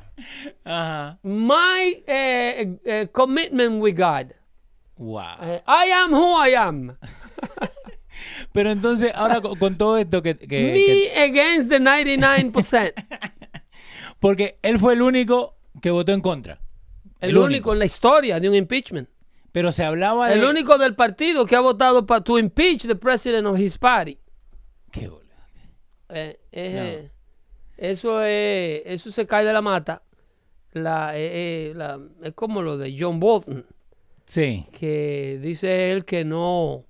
Ajá. 0.64 1.18
My 1.22 2.02
eh, 2.06 2.76
eh, 2.84 3.06
commitment 3.12 3.80
with 3.80 3.94
God. 3.96 4.32
Wow. 4.96 5.36
Eh, 5.42 5.62
I 5.66 5.90
am 5.92 6.12
who 6.12 6.34
I 6.44 6.54
am. 6.56 6.96
Pero 8.52 8.70
entonces, 8.70 9.12
ahora 9.14 9.40
con, 9.40 9.56
con 9.58 9.76
todo 9.78 9.98
esto 9.98 10.22
que, 10.22 10.36
que- 10.36 10.62
Me 10.62 10.72
que- 10.84 11.22
against 11.22 11.68
the 11.70 11.78
99%. 11.80 12.92
Porque 14.20 14.58
él 14.62 14.78
fue 14.78 14.94
el 14.94 15.02
único 15.02 15.56
que 15.82 15.90
votó 15.90 16.12
en 16.12 16.20
contra. 16.20 16.58
El, 17.20 17.36
único 17.38 17.72
en 17.72 17.78
la 17.78 17.84
historia 17.84 18.38
de 18.40 18.48
un 18.48 18.54
impeachment. 18.54 19.08
Pero 19.54 19.70
se 19.70 19.84
hablaba 19.84 20.28
de... 20.28 20.34
El 20.34 20.44
único 20.44 20.78
del 20.78 20.96
partido 20.96 21.46
que 21.46 21.54
ha 21.54 21.60
votado 21.60 22.04
para 22.04 22.22
to 22.24 22.40
impeach 22.40 22.88
the 22.88 22.96
president 22.96 23.46
of 23.46 23.56
his 23.56 23.78
party. 23.78 24.18
Qué 24.90 25.06
boludo. 25.06 25.22
Eh, 26.08 26.40
eh, 26.50 27.10
Eso 27.76 28.20
es, 28.24 28.82
eso 28.84 29.12
se 29.12 29.26
cae 29.28 29.44
de 29.44 29.52
la 29.52 29.62
mata. 29.62 30.02
La, 30.72 31.16
eh, 31.16 31.70
eh, 31.70 31.72
la- 31.76 32.00
es 32.24 32.32
como 32.34 32.62
lo 32.62 32.76
de 32.76 32.96
John 32.98 33.20
Bolton, 33.20 33.64
Sí. 34.26 34.66
que 34.72 35.38
dice 35.40 35.92
él 35.92 36.04
que 36.04 36.24
no, 36.24 36.84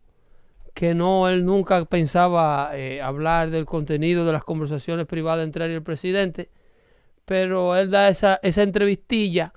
que 0.73 0.95
no, 0.95 1.29
él 1.29 1.45
nunca 1.45 1.85
pensaba 1.85 2.71
eh, 2.73 3.03
hablar 3.03 3.51
del 3.51 3.67
contenido 3.67 4.25
de 4.25 4.33
las 4.33 4.43
conversaciones 4.43 5.05
privadas 5.05 5.45
entre 5.45 5.67
él 5.67 5.73
y 5.73 5.75
el 5.75 5.83
presidente, 5.83 6.49
pero 7.27 7.77
él 7.77 7.91
da 7.91 8.09
esa, 8.09 8.41
esa 8.43 8.63
entrevistilla 8.63 9.53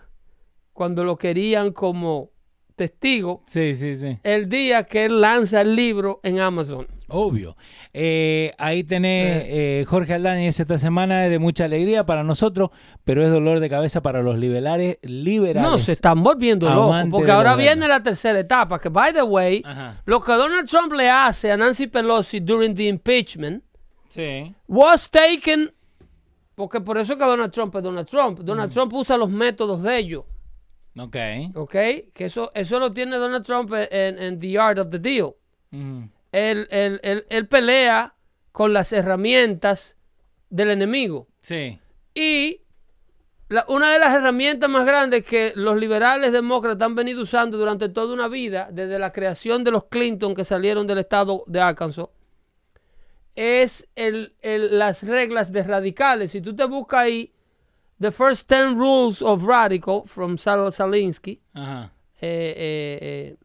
cuando 0.74 1.06
lo 1.06 1.15
querían 1.15 1.72
como 1.72 2.32
testigo 2.77 3.43
Sí, 3.47 3.75
sí, 3.75 3.97
sí. 3.97 4.17
el 4.23 4.47
día 4.47 4.83
que 4.83 5.03
él 5.05 5.19
lanza 5.19 5.59
el 5.59 5.75
libro 5.75 6.21
en 6.23 6.39
Amazon. 6.39 6.87
Obvio. 7.09 7.55
Eh, 7.93 8.51
ahí 8.57 8.83
tenés 8.83 9.43
eh, 9.47 9.85
Jorge 9.87 10.13
Aldánez 10.13 10.59
esta 10.59 10.77
semana 10.77 11.23
es 11.25 11.31
de 11.31 11.39
mucha 11.39 11.65
alegría 11.65 12.05
para 12.05 12.23
nosotros, 12.23 12.69
pero 13.05 13.23
es 13.23 13.31
dolor 13.31 13.59
de 13.61 13.69
cabeza 13.69 14.01
para 14.01 14.21
los 14.21 14.37
liberales. 14.37 14.97
liberales. 15.01 15.69
No, 15.71 15.79
se 15.79 15.93
están 15.93 16.21
volviendo 16.21 16.69
locos. 16.69 17.05
Porque 17.09 17.31
ahora 17.31 17.55
viene 17.55 17.87
la 17.87 18.03
tercera 18.03 18.39
etapa. 18.39 18.79
Que, 18.79 18.89
by 18.89 19.13
the 19.13 19.23
way, 19.23 19.61
Ajá. 19.65 20.01
lo 20.05 20.21
que 20.21 20.33
Donald 20.33 20.67
Trump 20.69 20.93
le 20.93 21.09
hace 21.09 21.51
a 21.51 21.57
Nancy 21.57 21.87
Pelosi 21.87 22.39
during 22.41 22.75
the 22.75 22.83
impeachment, 22.87 23.63
Sí. 24.09 24.53
was 24.67 25.09
taken, 25.09 25.71
porque 26.55 26.81
por 26.81 26.97
eso 26.97 27.17
que 27.17 27.23
Donald 27.23 27.51
Trump 27.53 27.73
es 27.75 27.83
Donald 27.83 28.07
Trump. 28.07 28.39
Donald 28.39 28.71
Trump 28.71 28.93
usa 28.93 29.15
los 29.17 29.29
métodos 29.29 29.81
de 29.81 29.97
ellos, 29.97 30.23
Ok. 30.99 31.15
¿ok? 31.55 31.71
Que 32.13 32.25
eso, 32.25 32.51
eso 32.55 32.79
lo 32.79 32.91
tiene 32.91 33.17
Donald 33.17 33.45
Trump 33.45 33.71
en, 33.73 34.17
en 34.21 34.39
The 34.39 34.57
Art 34.60 34.79
of 34.79 34.89
the 34.89 34.99
Deal. 34.99 35.33
Ujú. 35.71 36.10
Él, 36.31 36.67
él- 36.71 36.99
él- 37.03 37.25
él 37.29 37.47
pelea 37.47 38.13
con 38.51 38.73
las 38.73 38.91
herramientas 38.93 39.95
del 40.49 40.71
enemigo. 40.71 41.27
Sí. 41.39 41.79
Y 42.13 42.62
la- 43.49 43.65
una 43.69 43.91
de 43.93 43.99
las 43.99 44.13
herramientas 44.13 44.69
más 44.69 44.86
grandes 44.86 45.23
que 45.23 45.53
los 45.55 45.77
liberales 45.77 46.31
demócratas 46.31 46.86
han 46.86 46.95
venido 46.95 47.21
usando 47.21 47.57
durante 47.57 47.89
toda 47.89 48.13
una 48.13 48.27
vida, 48.27 48.69
desde 48.71 48.97
la 48.99 49.12
creación 49.13 49.63
de 49.63 49.71
los 49.71 49.86
Clinton 49.86 50.33
que 50.36 50.43
salieron 50.43 50.88
del 50.88 50.97
estado 50.99 51.43
de 51.47 51.60
Arkansas, 51.62 52.07
es 53.36 53.88
el- 53.95 54.33
el- 54.41 54.79
las 54.79 55.03
reglas 55.03 55.51
de 55.51 55.63
radicales. 55.63 56.31
Si 56.31 56.41
tú 56.41 56.55
te 56.55 56.65
buscas 56.65 57.01
ahí, 57.01 57.31
The 57.99 58.12
First 58.12 58.47
10 58.49 58.77
Rules 58.77 59.21
of 59.21 59.43
Radical, 59.43 60.05
from 60.05 60.38
Sal 60.38 60.71
Salinsky, 60.71 61.39
Ajá. 61.53 61.91
eh, 62.21 62.53
eh, 62.55 62.99
eh, 63.01 63.36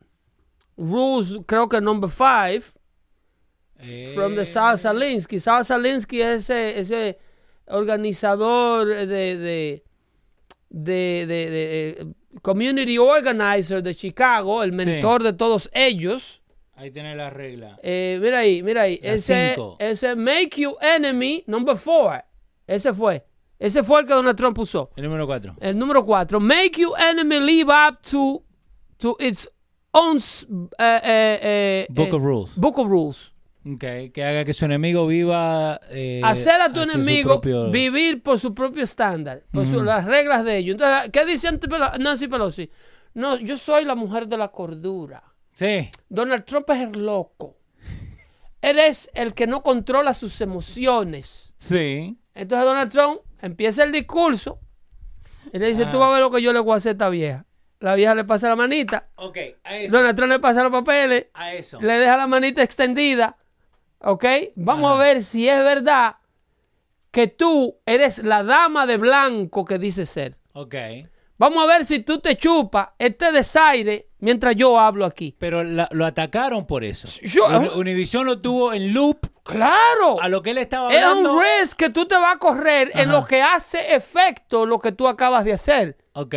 Rules, 0.76 1.38
creo 1.46 1.68
que 1.68 1.80
number 1.80 2.08
5, 2.10 2.74
from 4.14 4.34
the 4.36 4.44
Sal 4.46 4.78
Salinsky. 4.78 5.40
Sal 5.40 5.64
Salinsky 5.64 6.20
es 6.20 6.50
ese, 6.50 6.78
ese 6.80 7.18
organizador 7.66 8.86
de, 8.86 9.06
de, 9.36 9.82
de, 10.68 11.26
de- 11.26 12.06
community 12.42 12.98
organizer 12.98 13.82
de 13.82 13.94
Chicago, 13.94 14.62
el 14.62 14.70
Sí. 14.70 14.76
mentor 14.76 15.22
de 15.22 15.32
todos 15.32 15.70
ellos. 15.74 16.42
Ahí 16.74 16.90
tiene 16.90 17.14
la 17.14 17.30
regla. 17.30 17.78
Eh, 17.82 18.18
mira 18.20 18.38
ahí, 18.40 18.62
mira 18.62 18.82
ahí. 18.82 18.98
Ese, 19.02 19.54
ese 19.78 20.14
Make 20.16 20.50
You 20.60 20.76
Enemy, 20.80 21.44
number 21.46 21.76
4. 21.76 22.24
Ese 22.66 22.92
fue. 22.94 23.24
Ese 23.62 23.82
fue 23.84 24.00
el 24.00 24.06
que 24.06 24.12
Donald 24.14 24.36
Trump 24.36 24.58
usó. 24.58 24.90
El 24.96 25.04
número 25.04 25.26
4. 25.26 25.54
El 25.60 25.78
número 25.78 26.04
4. 26.04 26.40
Make 26.40 26.72
You 26.80 26.94
Enemy 26.96 27.40
live 27.40 27.70
up 27.70 28.00
to, 28.10 28.42
to 28.98 29.16
its 29.20 29.48
own 29.92 30.16
eh, 30.18 30.68
eh, 30.78 31.38
eh, 31.42 31.86
Book 31.90 32.12
of 32.14 32.22
Rules. 32.22 32.50
Book 32.56 32.78
of 32.78 32.88
Rules. 32.88 33.34
Ok, 33.64 34.12
Que 34.12 34.24
haga 34.24 34.44
que 34.44 34.52
su 34.52 34.64
enemigo 34.64 35.06
viva. 35.06 35.78
eh, 35.90 36.20
hacer 36.24 36.60
a 36.60 36.72
tu 36.72 36.80
enemigo 36.80 37.40
propio- 37.40 37.70
vivir 37.70 38.20
por 38.20 38.40
su 38.40 38.52
propio 38.52 38.82
estándar, 38.82 39.44
por 39.52 39.64
su- 39.66 39.80
las 39.84 40.04
reglas 40.06 40.44
de 40.44 40.56
ellos. 40.56 40.74
Entonces, 40.74 41.10
¿qué 41.12 41.24
dice 41.24 41.48
Nancy 41.52 41.68
Pelo- 41.68 41.98
Nancy 42.00 42.26
Pelosi? 42.26 42.68
No, 43.14 43.36
yo 43.36 43.56
soy 43.56 43.84
la 43.84 43.94
mujer 43.94 44.26
de 44.26 44.38
la 44.38 44.48
cordura. 44.48 45.22
Sí. 45.52 45.88
Donald 46.08 46.44
Trump 46.44 46.68
es 46.70 46.80
el 46.80 47.04
loco. 47.06 47.56
Eres 48.60 49.10
el 49.14 49.34
que 49.34 49.46
no 49.46 49.62
controla 49.62 50.14
sus 50.14 50.40
emociones. 50.40 51.54
Sí. 51.58 52.18
Entonces 52.34 52.64
Donald 52.64 52.90
Trump 52.90 53.20
empieza 53.40 53.82
el 53.84 53.92
discurso 53.92 54.58
y 55.52 55.58
le 55.58 55.68
dice, 55.68 55.86
tú 55.86 55.98
vas 55.98 56.08
a 56.08 56.12
ver 56.12 56.20
lo 56.20 56.30
que 56.30 56.40
yo 56.42 56.52
le 56.52 56.60
voy 56.60 56.74
a 56.74 56.76
hacer 56.76 56.90
a 56.90 56.92
esta 56.92 57.08
vieja. 57.08 57.44
La 57.80 57.94
vieja 57.96 58.14
le 58.14 58.24
pasa 58.24 58.48
la 58.48 58.56
manita, 58.56 59.08
Ok, 59.16 59.36
a 59.64 59.76
eso. 59.76 59.96
Donald 59.96 60.16
Trump 60.16 60.30
le 60.32 60.38
pasa 60.38 60.62
los 60.62 60.70
papeles, 60.70 61.26
A 61.34 61.52
eso. 61.54 61.80
le 61.80 61.94
deja 61.94 62.16
la 62.16 62.26
manita 62.28 62.62
extendida, 62.62 63.36
¿ok? 63.98 64.24
Vamos 64.54 64.92
Ajá. 64.92 65.00
a 65.00 65.04
ver 65.04 65.22
si 65.24 65.48
es 65.48 65.58
verdad 65.58 66.16
que 67.10 67.26
tú 67.26 67.76
eres 67.84 68.22
la 68.22 68.42
dama 68.44 68.86
de 68.86 68.96
blanco 68.98 69.64
que 69.64 69.78
dice 69.78 70.06
ser. 70.06 70.38
Ok. 70.54 70.74
Vamos 71.38 71.64
a 71.64 71.66
ver 71.66 71.84
si 71.84 71.98
tú 71.98 72.20
te 72.20 72.36
chupas 72.36 72.90
este 72.98 73.32
desaire 73.32 74.08
mientras 74.20 74.54
yo 74.54 74.78
hablo 74.78 75.04
aquí. 75.04 75.34
Pero 75.38 75.64
la- 75.64 75.88
lo 75.90 76.06
atacaron 76.06 76.66
por 76.66 76.84
eso. 76.84 77.08
Yo- 77.24 77.46
Uni- 77.48 77.68
Univision 77.74 78.24
lo 78.26 78.40
tuvo 78.40 78.72
en 78.72 78.94
loop 78.94 79.26
¡Claro! 79.44 80.20
a 80.20 80.28
lo 80.28 80.42
que 80.42 80.50
él 80.50 80.58
estaba 80.58 80.92
Es 80.92 81.02
hablando. 81.02 81.34
un 81.34 81.42
risk 81.60 81.76
que 81.78 81.90
tú 81.90 82.06
te 82.06 82.16
vas 82.16 82.34
a 82.36 82.38
correr 82.38 82.90
en 82.94 83.10
lo 83.10 83.24
que 83.24 83.42
hace 83.42 83.94
efecto 83.94 84.66
lo 84.66 84.78
que 84.78 84.92
tú 84.92 85.08
acabas 85.08 85.44
de 85.44 85.52
hacer. 85.52 85.96
Ok. 86.12 86.34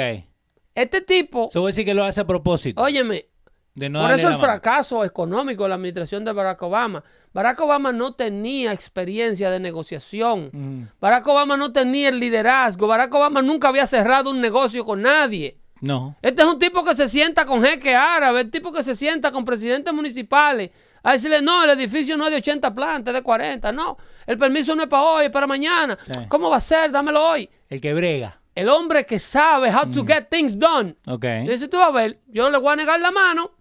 Este 0.74 1.02
tipo, 1.02 1.50
Se 1.52 1.60
voy 1.60 1.68
a 1.68 1.70
decir 1.70 1.86
que 1.86 1.94
lo 1.94 2.04
hace 2.04 2.22
a 2.22 2.28
propósito. 2.28 2.82
óyeme, 2.82 3.28
de 3.76 3.90
no 3.90 4.02
por 4.02 4.12
eso 4.12 4.28
el 4.28 4.34
mano. 4.34 4.44
fracaso 4.44 5.04
económico 5.06 5.64
de 5.64 5.70
la 5.70 5.76
administración 5.76 6.26
de 6.26 6.32
Barack 6.34 6.62
Obama. 6.64 7.04
Barack 7.34 7.60
Obama 7.62 7.92
no 7.92 8.14
tenía 8.14 8.72
experiencia 8.72 9.50
de 9.52 9.60
negociación. 9.60 10.50
Mm, 10.52 10.84
Barack 11.00 11.28
Obama 11.28 11.58
no 11.58 11.72
tenía 11.74 12.10
el 12.10 12.20
liderazgo. 12.20 12.88
Barack 12.88 13.14
Obama 13.14 13.42
nunca 13.42 13.68
había 13.68 13.86
cerrado 13.88 14.32
un 14.32 14.42
negocio 14.42 14.86
con 14.86 15.02
nadie. 15.02 15.58
No. 15.82 16.16
Este 16.22 16.42
es 16.42 16.48
un 16.48 16.58
tipo 16.58 16.84
que 16.86 16.96
se 16.96 17.08
sienta 17.10 17.46
con 17.46 17.62
jeque 17.62 17.94
árabe, 17.96 18.42
el 18.42 18.50
tipo 18.50 18.72
que 18.72 18.82
se 18.84 18.96
sienta 18.96 19.32
con 19.32 19.44
presidentes 19.46 19.94
municipales 19.94 20.72
a 21.08 21.12
decirle, 21.14 21.42
no, 21.42 21.64
el 21.64 21.70
edificio 21.70 22.18
no 22.18 22.26
es 22.26 22.32
de 22.32 22.38
80 22.38 22.74
plantas, 22.74 23.14
es 23.14 23.20
de 23.20 23.24
40, 23.24 23.72
no, 23.72 23.98
el 24.26 24.38
permiso 24.38 24.76
no 24.76 24.84
es 24.84 24.90
para 24.90 25.04
hoy, 25.04 25.26
es 25.26 25.32
para 25.32 25.48
mañana. 25.48 25.98
Sí. 26.06 26.20
¿Cómo 26.28 26.50
va 26.50 26.58
a 26.58 26.62
ser? 26.62 26.92
Dámelo 26.92 27.24
hoy. 27.26 27.50
El 27.70 27.80
que 27.80 27.94
brega. 27.94 28.42
El 28.56 28.70
hombre 28.70 29.06
que 29.06 29.20
sabe 29.20 29.70
how 29.74 29.86
to 29.92 30.06
get 30.06 30.28
things 30.30 30.58
done. 30.58 30.96
Ok. 31.08 31.26
Dice, 31.48 31.68
tú 31.68 31.80
a 31.82 31.92
ver, 31.92 32.22
yo 32.28 32.50
le 32.50 32.58
voy 32.58 32.74
a 32.74 32.76
negar 32.78 33.00
la 33.00 33.12
mano, 33.12 33.52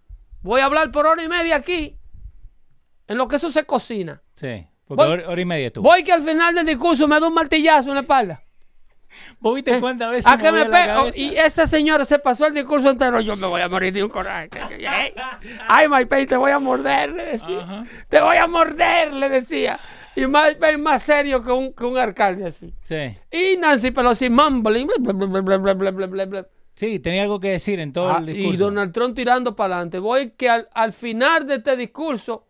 voy 0.41 0.61
a 0.61 0.65
hablar 0.67 0.91
por 0.91 1.07
hora 1.07 1.23
y 1.23 1.29
media 1.29 1.57
aquí, 1.57 1.97
en 3.09 3.19
lo 3.19 3.29
que 3.29 3.37
eso 3.37 3.51
se 3.51 3.65
cocina. 3.65 4.23
Sí. 4.35 4.67
Porque 4.87 5.03
Voy- 5.05 5.23
hora, 5.25 5.41
y 5.41 5.45
media 5.45 5.67
estuvo. 5.69 5.83
Voy 5.89 6.05
que 6.05 6.13
al 6.13 6.23
final 6.23 6.55
del 6.55 6.67
discurso 6.67 7.09
me 7.09 7.19
da 7.19 7.27
un 7.27 7.35
martillazo 7.35 7.89
en 7.89 7.95
la 7.97 8.01
espalda. 8.03 8.44
¿Vos 9.41 9.55
viste 9.55 9.77
eh, 9.77 9.81
cuántas 9.81 10.11
veces? 10.11 10.27
¿A 10.27 10.37
me 10.37 10.51
voy? 10.69 10.79
Oh, 10.97 11.11
y 11.15 11.37
esa 11.37 11.67
señora 11.67 12.05
se 12.05 12.19
pasó 12.19 12.47
el 12.47 12.55
discurso 12.55 12.91
entero. 12.91 13.21
Yo 13.21 13.37
me 13.37 13.47
voy 13.47 13.61
a 13.61 13.69
morir 13.69 13.93
de 13.93 14.05
un 14.05 14.11
coraje. 14.11 14.49
Ay, 15.69 15.89
My 15.89 16.05
Pay, 16.05 16.27
te 16.27 16.37
voy 16.37 16.51
a 16.51 16.59
morder, 16.59 17.13
le 17.13 17.25
decía. 17.27 17.85
Te 18.09 18.21
voy 18.21 18.37
a 18.37 18.47
morder, 18.47 19.13
le 19.13 19.29
decía. 19.29 19.79
Y 20.17 20.27
más, 20.27 20.57
más 20.79 21.03
serio 21.03 21.43
que 21.43 21.51
un, 21.51 21.73
que 21.73 21.85
un 21.85 21.99
alcalde 21.99 22.47
así. 22.47 22.73
Sí. 22.85 23.15
Y 23.31 23.57
Nancy 23.57 23.91
Pelosi 23.91 24.31
mumbling. 24.31 24.89
Sí, 26.75 26.99
tenía 26.99 27.23
algo 27.23 27.39
que 27.39 27.51
decir 27.51 27.79
en 27.81 27.93
todo 27.93 28.13
ah, 28.13 28.19
el 28.19 28.27
discurso. 28.27 28.55
Y 28.55 28.57
Donald 28.57 28.93
Trump 28.93 29.15
tirando 29.15 29.55
para 29.55 29.77
adelante. 29.77 29.99
Voy 29.99 30.31
que 30.31 30.49
al, 30.49 30.69
al 30.73 30.93
final 30.93 31.47
de 31.47 31.57
este 31.57 31.77
discurso, 31.77 32.47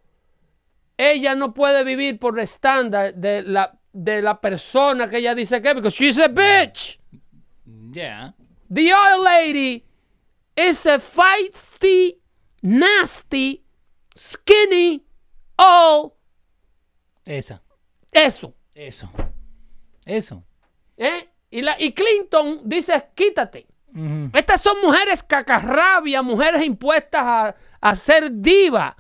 ella 0.96 1.35
no 1.35 1.53
puede 1.55 1.85
vivir 1.85 2.18
por 2.18 2.38
el 2.38 2.44
estándar 2.44 3.14
de 3.14 3.42
la 3.42 3.79
de 3.94 4.20
la 4.20 4.40
persona 4.40 5.09
que 5.09 5.18
ella 5.18 5.35
dice 5.35 5.62
que 5.62 5.68
es, 5.68 5.74
porque 5.74 5.88
she's 5.90 6.18
a 6.18 6.28
bitch. 6.28 6.98
Yeah. 7.92 8.35
The 8.68 8.92
oil 8.92 9.22
lady 9.22 9.85
is 10.57 10.85
a 10.85 10.98
feisty, 10.98 12.20
nasty, 12.62 13.64
skinny, 14.16 15.04
all 15.57 16.14
Esa. 17.24 17.62
eso. 18.12 18.54
Eso. 18.74 19.09
Eso. 20.04 20.44
¿eh? 20.96 21.30
Y, 21.50 21.62
la, 21.62 21.80
y 21.80 21.92
Clinton 21.92 22.62
dice, 22.64 23.11
quítate. 23.14 23.66
Estas 24.33 24.61
son 24.61 24.80
mujeres 24.83 25.22
cacarrabia, 25.22 26.20
mujeres 26.20 26.64
impuestas 26.64 27.22
a, 27.22 27.57
a 27.80 27.94
ser 27.94 28.28
diva, 28.33 28.96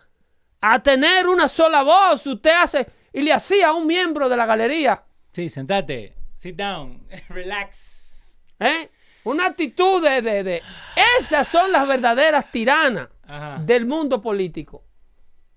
a 0.60 0.80
tener 0.80 1.26
una 1.26 1.48
sola 1.48 1.82
voz. 1.82 2.24
Usted 2.28 2.52
hace, 2.56 2.86
y 3.14 3.22
le 3.22 3.32
hacía 3.32 3.68
a 3.68 3.72
un 3.72 3.86
miembro 3.86 4.28
de 4.28 4.36
la 4.36 4.44
galería, 4.44 5.04
Sí, 5.32 5.48
sentate. 5.48 6.14
Sit 6.34 6.56
down. 6.56 7.06
Relax. 7.30 8.38
¿eh? 8.60 8.90
Una 9.24 9.46
actitud 9.46 10.02
de, 10.02 10.20
de, 10.20 10.44
de- 10.44 10.62
Esas 11.18 11.48
son 11.48 11.72
las 11.72 11.88
verdaderas 11.88 12.52
tiranas 12.52 13.08
Ajá. 13.26 13.58
del 13.64 13.86
mundo 13.86 14.20
político. 14.20 14.84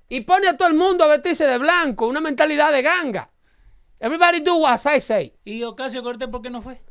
Y 0.10 0.22
pone 0.22 0.48
a 0.48 0.56
todo 0.56 0.70
el 0.70 0.74
mundo 0.74 1.04
a 1.04 1.08
vestirse 1.08 1.46
de 1.46 1.58
blanco, 1.58 2.08
una 2.08 2.22
mentalidad 2.22 2.72
de 2.72 2.82
ganga. 2.82 3.30
Everybody 4.00 4.40
do 4.40 4.56
what 4.56 4.80
I 4.86 5.02
say. 5.02 5.34
¿Y 5.44 5.62
Ocasio 5.64 6.02
Cortés 6.02 6.30
por 6.30 6.42
qué 6.42 6.50
no 6.50 6.62
fue? 6.62 6.82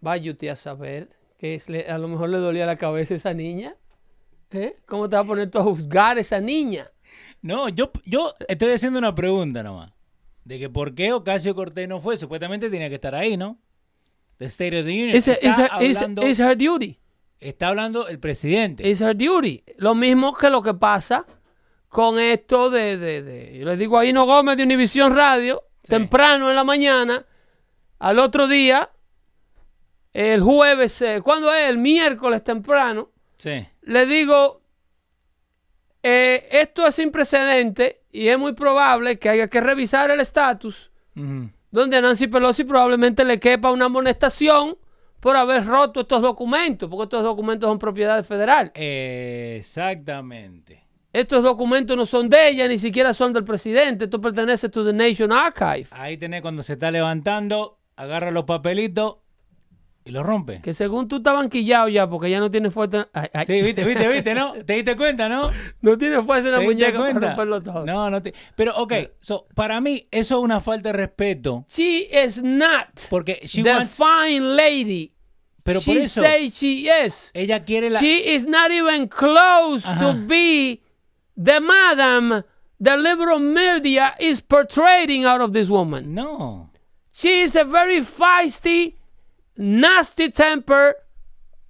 Vaya 0.00 0.32
usted 0.32 0.48
a 0.48 0.56
saber 0.56 1.08
que 1.38 1.54
es- 1.54 1.68
a 1.88 1.98
lo 1.98 2.08
mejor 2.08 2.28
le 2.30 2.38
dolía 2.38 2.66
la 2.66 2.76
cabeza 2.76 3.14
a 3.14 3.16
esa 3.18 3.32
niña. 3.34 3.76
¿Eh? 4.50 4.76
¿Cómo 4.86 5.08
te 5.08 5.16
vas 5.16 5.24
a 5.24 5.28
poner 5.28 5.50
tú 5.50 5.58
a 5.58 5.62
juzgar 5.62 6.16
a 6.18 6.20
esa 6.20 6.38
niña? 6.40 6.90
No, 7.42 7.68
yo, 7.68 7.90
yo 8.04 8.32
estoy 8.48 8.72
haciendo 8.72 8.98
una 8.98 9.14
pregunta 9.14 9.62
nomás. 9.62 9.92
De 10.44 10.58
que 10.58 10.68
por 10.70 10.94
qué 10.94 11.12
Ocasio 11.12 11.54
Cortés 11.54 11.88
no 11.88 12.00
fue. 12.00 12.16
Supuestamente 12.16 12.70
tenía 12.70 12.88
que 12.88 12.96
estar 12.96 13.14
ahí, 13.14 13.36
¿no? 13.36 13.58
The 14.38 14.46
State 14.46 14.80
of 14.80 14.86
the 14.86 14.92
Union. 14.92 15.10
It's- 15.16 15.28
hablando, 15.70 16.22
duty. 16.56 16.98
está 17.38 17.68
hablando 17.68 18.08
el 18.08 18.18
presidente. 18.18 18.88
It's 18.88 19.00
her 19.00 19.16
duty. 19.16 19.62
Lo 19.76 19.94
mismo 19.94 20.34
que 20.34 20.50
lo 20.50 20.62
que 20.62 20.74
pasa 20.74 21.26
con 21.88 22.18
esto 22.18 22.70
de, 22.70 22.96
de, 22.96 23.22
de- 23.22 23.58
yo 23.58 23.66
les 23.66 23.78
digo 23.78 23.98
a 23.98 24.04
Hino 24.06 24.24
Gómez 24.24 24.56
de 24.56 24.62
Univisión 24.64 25.14
Radio, 25.14 25.62
temprano 25.82 26.48
en 26.50 26.56
la 26.56 26.64
mañana, 26.64 27.24
al 27.98 28.18
otro 28.18 28.48
día, 28.48 28.90
el 30.12 30.42
jueves, 30.42 31.00
eh, 31.02 31.20
¿cuándo 31.22 31.52
es? 31.52 31.68
El 31.68 31.78
miércoles 31.78 32.42
temprano, 32.42 33.10
Sí. 33.36 33.66
le 33.82 34.06
digo, 34.06 34.61
eh, 36.02 36.48
esto 36.50 36.86
es 36.86 36.94
sin 36.94 37.10
precedente 37.10 38.00
y 38.10 38.28
es 38.28 38.38
muy 38.38 38.54
probable 38.54 39.18
que 39.18 39.28
haya 39.28 39.48
que 39.48 39.60
revisar 39.60 40.10
el 40.10 40.20
estatus 40.20 40.90
donde 41.72 41.96
a 41.96 42.00
Nancy 42.00 42.28
Pelosi 42.28 42.64
probablemente 42.64 43.24
le 43.24 43.40
quepa 43.40 43.72
una 43.72 43.86
amonestación 43.86 44.76
por 45.18 45.36
haber 45.36 45.66
roto 45.66 46.02
estos 46.02 46.22
documentos, 46.22 46.88
porque 46.88 47.04
estos 47.04 47.22
documentos 47.22 47.68
son 47.68 47.78
propiedad 47.78 48.22
federal. 48.24 48.70
Exactamente. 48.74 50.84
estos 51.12 51.42
documentos 51.42 51.96
no 51.96 52.06
son 52.06 52.28
de 52.28 52.48
ella, 52.48 52.68
ni 52.68 52.78
siquiera 52.78 53.14
son 53.14 53.32
del 53.32 53.44
presidente. 53.44 54.04
Esto 54.04 54.20
pertenece 54.20 54.66
a 54.66 54.70
the 54.70 54.92
Nation 54.92 55.32
Archive. 55.32 55.86
Ahí 55.90 56.16
tenés 56.16 56.42
cuando 56.42 56.62
se 56.62 56.74
está 56.74 56.90
levantando, 56.90 57.78
agarra 57.96 58.30
los 58.30 58.44
papelitos 58.44 59.16
y 60.04 60.10
los 60.10 60.24
rompe. 60.24 60.60
Que 60.62 60.74
según 60.74 61.08
tú 61.08 61.16
estás 61.16 61.34
banquillado 61.34 61.88
ya, 61.88 62.08
porque 62.08 62.30
ya 62.30 62.40
no 62.40 62.50
tiene 62.50 62.70
fuerza. 62.70 63.08
ay, 63.12 63.28
ay. 63.32 63.46
Sí, 63.46 63.62
viste, 63.62 63.84
viste, 63.84 64.08
viste, 64.08 64.34
¿no? 64.34 64.54
¿Te 64.64 64.74
diste 64.74 64.96
cuenta, 64.96 65.28
no? 65.28 65.50
No 65.80 65.98
tiene 65.98 66.22
fuerza 66.22 66.48
en 66.48 66.52
la 66.52 66.58
¿Te 66.58 66.68
diste 66.68 66.92
muñeca 66.92 66.98
para 66.98 67.28
romperlo 67.28 67.62
todo. 67.62 67.86
No, 67.86 68.10
no 68.10 68.22
te... 68.22 68.34
Pero, 68.56 68.76
ok, 68.76 68.92
so, 69.20 69.46
para 69.54 69.80
mí 69.80 70.06
eso 70.10 70.38
es 70.38 70.44
una 70.44 70.60
falta 70.60 70.90
de 70.90 70.92
respeto. 70.94 71.64
She 71.68 72.08
is 72.12 72.42
not 72.42 72.88
Porque 73.10 73.40
she 73.44 73.62
the 73.62 73.70
wants... 73.70 73.96
fine 73.96 74.56
lady. 74.56 75.12
Pero 75.62 75.80
por 75.80 75.94
she 75.94 76.02
eso, 76.02 76.22
say 76.22 76.50
she 76.50 76.88
is. 77.06 77.30
ella 77.34 77.62
quiere 77.64 77.90
la... 77.90 78.00
She 78.00 78.34
is 78.34 78.46
not 78.46 78.70
even 78.70 79.08
close 79.08 79.88
to 79.98 80.14
be 80.26 80.82
the 81.36 81.60
madam 81.60 82.42
the 82.82 82.96
liberal 82.96 83.38
media 83.38 84.14
is 84.18 84.40
portraying 84.40 85.24
out 85.24 85.40
of 85.40 85.52
this 85.52 85.68
woman. 85.68 86.14
No. 86.14 86.70
She 87.12 87.42
is 87.42 87.54
a 87.54 87.64
very 87.64 88.00
feisty, 88.00 88.94
nasty 89.56 90.30
temper 90.30 90.96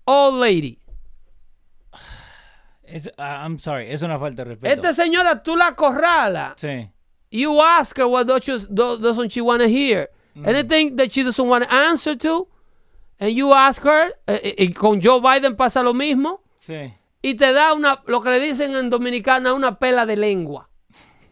old 0.07 0.35
lady. 0.35 0.79
Es, 2.85 3.11
ah, 3.16 3.42
I'm 3.45 3.59
sorry, 3.59 3.90
es 3.90 4.03
una 4.03 4.18
falta 4.18 4.45
de 4.45 4.51
respeto. 4.51 4.75
Esta 4.75 4.92
señora, 4.92 5.42
tú 5.42 5.57
la 5.57 5.75
corrala. 5.75 6.55
Sí. 6.57 6.90
You 7.31 7.61
ask 7.62 7.97
her 7.97 8.07
what 8.07 8.27
doesn't 8.27 9.33
she 9.33 9.40
want 9.40 9.62
to 9.62 9.68
hear. 9.68 10.11
Anything 10.45 10.97
that 10.97 11.11
she 11.12 11.23
doesn't 11.23 11.49
want 11.49 11.64
to 11.64 11.73
answer 11.73 12.14
to. 12.16 12.49
And 13.18 13.31
you 13.31 13.53
ask 13.55 13.83
her, 13.83 14.12
eh, 14.27 14.40
eh, 14.42 14.64
y 14.64 14.73
con 14.73 15.01
Joe 15.01 15.21
Biden 15.21 15.57
pasa 15.57 15.83
lo 15.83 15.95
mismo. 15.95 16.42
Sí. 16.59 16.92
Y 17.23 17.35
te 17.35 17.53
da 17.53 17.73
una, 17.73 18.03
lo 18.07 18.21
que 18.21 18.31
le 18.31 18.40
dicen 18.40 18.75
en 18.75 18.90
dominicana, 18.90 19.55
una 19.55 19.79
pela 19.79 20.05
de 20.05 20.16
lengua. 20.16 20.68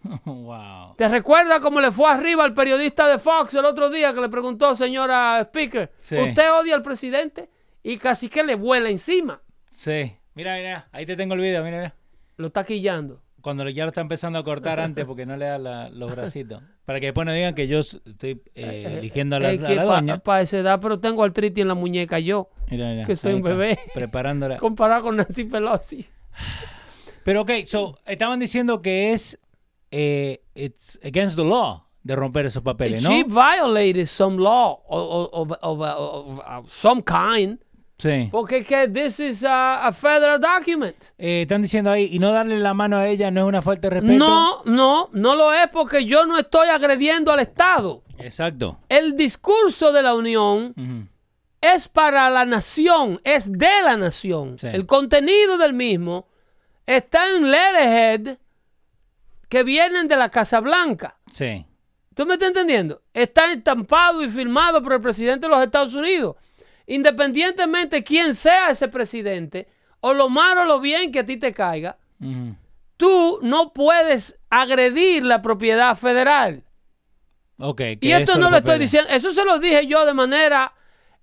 wow. 0.24 0.94
¿Te 0.96 1.08
recuerda 1.08 1.60
cómo 1.60 1.80
le 1.80 1.90
fue 1.90 2.10
arriba 2.10 2.44
al 2.44 2.54
periodista 2.54 3.08
de 3.08 3.18
Fox 3.18 3.54
el 3.54 3.64
otro 3.64 3.90
día 3.90 4.12
que 4.14 4.20
le 4.20 4.28
preguntó, 4.28 4.74
señora 4.76 5.40
Speaker, 5.42 5.90
Sí. 5.96 6.16
¿usted 6.16 6.52
odia 6.52 6.74
al 6.74 6.82
presidente? 6.82 7.48
Y 7.82 7.96
casi 7.98 8.28
que 8.28 8.42
le 8.42 8.54
vuela 8.54 8.90
encima. 8.90 9.40
Sí. 9.70 10.14
Mira, 10.34 10.56
mira, 10.56 10.88
ahí 10.92 11.06
te 11.06 11.16
tengo 11.16 11.34
el 11.34 11.40
video, 11.40 11.64
mira, 11.64 11.76
mira. 11.78 11.94
Lo 12.36 12.46
está 12.48 12.64
quillando. 12.64 13.22
Cuando 13.40 13.66
ya 13.70 13.84
lo 13.84 13.88
está 13.88 14.02
empezando 14.02 14.38
a 14.38 14.44
cortar 14.44 14.80
antes 14.80 15.04
porque 15.06 15.24
no 15.26 15.36
le 15.36 15.46
da 15.46 15.58
la- 15.58 15.88
los 15.90 16.10
bracitos. 16.14 16.62
Para 16.84 17.00
que 17.00 17.06
después 17.06 17.24
no 17.26 17.32
digan 17.32 17.54
que 17.54 17.66
yo 17.68 17.78
estoy 17.80 18.42
eh, 18.54 18.96
eligiendo 18.98 19.36
a 19.36 19.40
la, 19.40 19.50
Es 19.52 19.62
a 19.62 19.70
la 19.70 19.84
pa- 19.86 19.94
doña. 19.96 20.18
pa 20.18 20.40
esa 20.42 20.58
edad, 20.58 20.78
pero 20.80 20.98
tengo 21.00 21.22
artritis 21.24 21.62
en 21.62 21.68
la 21.68 21.74
muñeca 21.74 22.18
yo, 22.18 22.50
Mira, 22.70 22.88
mira, 22.90 23.06
que 23.06 23.16
soy 23.16 23.32
un 23.34 23.42
bebé. 23.42 23.78
Preparándola. 23.94 24.56
comparado 24.58 25.02
con 25.04 25.16
Nancy 25.16 25.44
Pelosi. 25.44 26.06
Pero 27.24 27.42
ok, 27.42 27.50
so, 27.66 27.98
estaban 28.06 28.40
diciendo 28.40 28.82
que 28.82 29.12
es 29.12 29.38
eh, 29.90 30.40
it's 30.54 30.98
against 31.02 31.36
the 31.36 31.44
law 31.44 31.86
de 32.02 32.16
romper 32.16 32.46
esos 32.46 32.62
papeles, 32.62 33.02
¿no? 33.02 33.10
She 33.10 33.24
violated 33.24 34.06
some 34.06 34.38
law 34.38 34.82
of, 34.88 35.28
of- 35.32 35.52
of- 35.60 35.80
of- 35.80 36.40
of 36.46 36.70
some 36.70 37.02
kind. 37.02 37.58
Sí. 37.98 38.28
Porque 38.30 38.64
que 38.64 38.88
this 38.88 39.20
is 39.20 39.44
a, 39.44 39.86
a 39.86 39.92
federal 39.92 40.40
document. 40.40 40.96
Eh, 41.18 41.42
están 41.42 41.60
diciendo 41.60 41.90
ahí, 41.90 42.08
y 42.10 42.18
no 42.18 42.32
darle 42.32 42.58
la 42.58 42.72
mano 42.72 42.96
a 42.96 43.06
ella 43.06 43.30
no 43.30 43.42
es 43.42 43.46
una 43.48 43.60
falta 43.60 43.88
de 43.90 44.00
respeto. 44.00 44.18
No, 44.18 44.62
no, 44.64 45.10
no 45.12 45.34
lo 45.34 45.52
es 45.52 45.68
porque 45.68 46.06
yo 46.06 46.24
no 46.24 46.38
estoy 46.38 46.68
agrediendo 46.68 47.30
al 47.30 47.40
Estado. 47.40 48.02
Exacto. 48.18 48.78
El 48.88 49.16
discurso 49.16 49.92
de 49.92 50.02
la 50.02 50.14
Unión 50.14 51.08
es 51.60 51.88
para 51.88 52.30
la 52.30 52.46
nación, 52.46 53.20
es 53.22 53.52
de 53.52 53.82
la 53.84 53.98
nación. 53.98 54.58
Sí. 54.58 54.68
El 54.68 54.86
contenido 54.86 55.58
del 55.58 55.74
mismo 55.74 56.26
está 56.86 57.28
en 57.36 57.50
letterhead 57.50 58.38
que 59.50 59.64
vienen 59.64 60.08
de 60.08 60.16
la 60.16 60.30
Casa 60.30 60.60
Blanca. 60.60 61.18
Sí. 61.28 61.66
¿Tú 62.14 62.24
me 62.24 62.34
estás 62.34 62.48
entendiendo? 62.48 63.02
Está 63.12 63.52
estampado 63.52 64.22
y 64.22 64.30
firmado 64.30 64.80
por 64.82 64.92
el 64.94 65.00
presidente 65.00 65.46
de 65.46 65.50
los 65.50 65.62
Estados 65.62 65.92
Unidos. 65.92 66.36
Independientemente 66.86 68.04
quién 68.04 68.34
sea 68.34 68.70
ese 68.70 68.88
presidente, 68.88 69.68
o 70.00 70.14
lo 70.14 70.28
malo 70.28 70.62
o 70.62 70.64
lo 70.64 70.80
bien 70.80 71.10
que 71.10 71.18
a 71.18 71.26
ti 71.26 71.36
te 71.36 71.52
caiga, 71.52 71.98
tú 72.96 73.40
no 73.42 73.72
puedes 73.72 74.38
agredir 74.50 75.24
la 75.24 75.42
propiedad 75.42 75.96
federal. 75.96 76.62
Ok. 77.58 77.76
que 77.76 77.98
Y 78.00 78.12
esto 78.12 78.38
no 78.38 78.50
lo 78.50 78.58
estoy 78.58 78.78
diciendo, 78.78 79.10
eso 79.10 79.32
se 79.32 79.44
lo 79.44 79.58
dije 79.58 79.86
yo 79.86 80.06
de 80.06 80.14
manera 80.14 80.72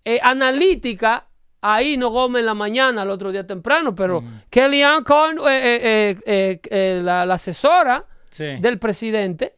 eh, 0.03 0.19
analítica 0.21 1.27
a 1.61 1.81
Hino 1.81 2.09
Gómez 2.09 2.41
en 2.41 2.45
la 2.45 2.53
mañana, 2.53 3.03
el 3.03 3.09
otro 3.09 3.31
día 3.31 3.47
temprano, 3.47 3.95
pero 3.95 4.21
Kellyanne 4.49 5.03
Conway, 5.03 5.55
eh, 5.55 5.79
eh, 5.81 6.17
eh, 6.25 6.59
eh, 6.69 7.01
la, 7.01 7.25
la 7.25 7.33
asesora 7.35 8.05
Sí. 8.37 8.57
del 8.59 8.77
presidente, 8.77 9.55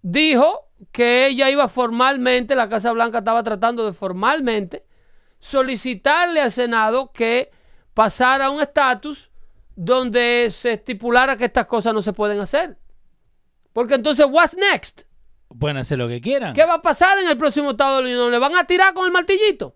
dijo 0.00 0.68
que 0.92 1.26
ella 1.26 1.50
iba 1.50 1.66
formalmente, 1.68 2.54
la 2.54 2.68
Casa 2.68 2.92
Blanca 2.92 3.18
estaba 3.18 3.42
tratando 3.42 3.84
de 3.84 3.92
formalmente 3.92 4.84
solicitarle 5.38 6.40
al 6.40 6.52
Senado 6.52 7.10
que 7.12 7.50
pasara 7.94 8.48
un 8.50 8.62
estatus 8.62 9.30
donde 9.74 10.48
se 10.50 10.74
estipulara 10.74 11.36
que 11.36 11.46
estas 11.46 11.66
cosas 11.66 11.92
no 11.92 12.00
se 12.00 12.12
pueden 12.12 12.38
hacer. 12.38 12.78
Porque 13.72 13.94
entonces, 13.94 14.24
what's 14.30 14.56
next? 14.56 15.02
Pueden 15.58 15.78
hacer 15.78 15.98
lo 15.98 16.06
que 16.06 16.20
quieran. 16.20 16.54
¿Qué 16.54 16.64
va 16.64 16.74
a 16.74 16.82
pasar 16.82 17.18
en 17.18 17.28
el 17.28 17.36
próximo 17.36 17.72
Estado 17.72 17.96
de 17.96 18.02
la 18.04 18.08
Unión? 18.10 18.30
¿Le 18.30 18.38
van 18.38 18.54
a 18.54 18.64
tirar 18.64 18.94
con 18.94 19.04
el 19.06 19.12
martillito? 19.12 19.74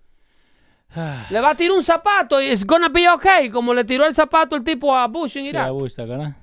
Ah, 0.94 1.26
¿Le 1.30 1.40
va 1.40 1.50
a 1.50 1.54
tirar 1.56 1.76
un 1.76 1.82
zapato 1.82 2.40
y 2.40 2.46
it's 2.46 2.64
gonna 2.64 2.88
be 2.88 3.08
okay? 3.08 3.50
Como 3.50 3.74
le 3.74 3.84
tiró 3.84 4.06
el 4.06 4.14
zapato 4.14 4.54
el 4.54 4.62
tipo 4.62 4.96
a 4.96 5.06
Bush 5.08 5.36
en 5.36 5.44
sí, 5.44 5.48
Irak. 5.48 5.66
a 5.66 5.70
gusto, 5.70 6.06
¿no? 6.06 6.34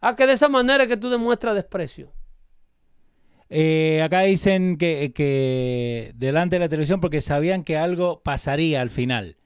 Ah, 0.00 0.16
que 0.16 0.26
de 0.26 0.32
esa 0.32 0.48
manera 0.48 0.86
que 0.86 0.96
tú 0.96 1.10
demuestras 1.10 1.54
desprecio. 1.54 2.12
Eh, 3.50 4.00
acá 4.02 4.20
dicen 4.20 4.78
que, 4.78 5.12
que 5.12 6.12
delante 6.14 6.56
de 6.56 6.60
la 6.60 6.68
televisión 6.68 7.00
porque 7.00 7.20
sabían 7.20 7.64
que 7.64 7.76
algo 7.76 8.22
pasaría 8.22 8.80
al 8.80 8.90
final. 8.90 9.36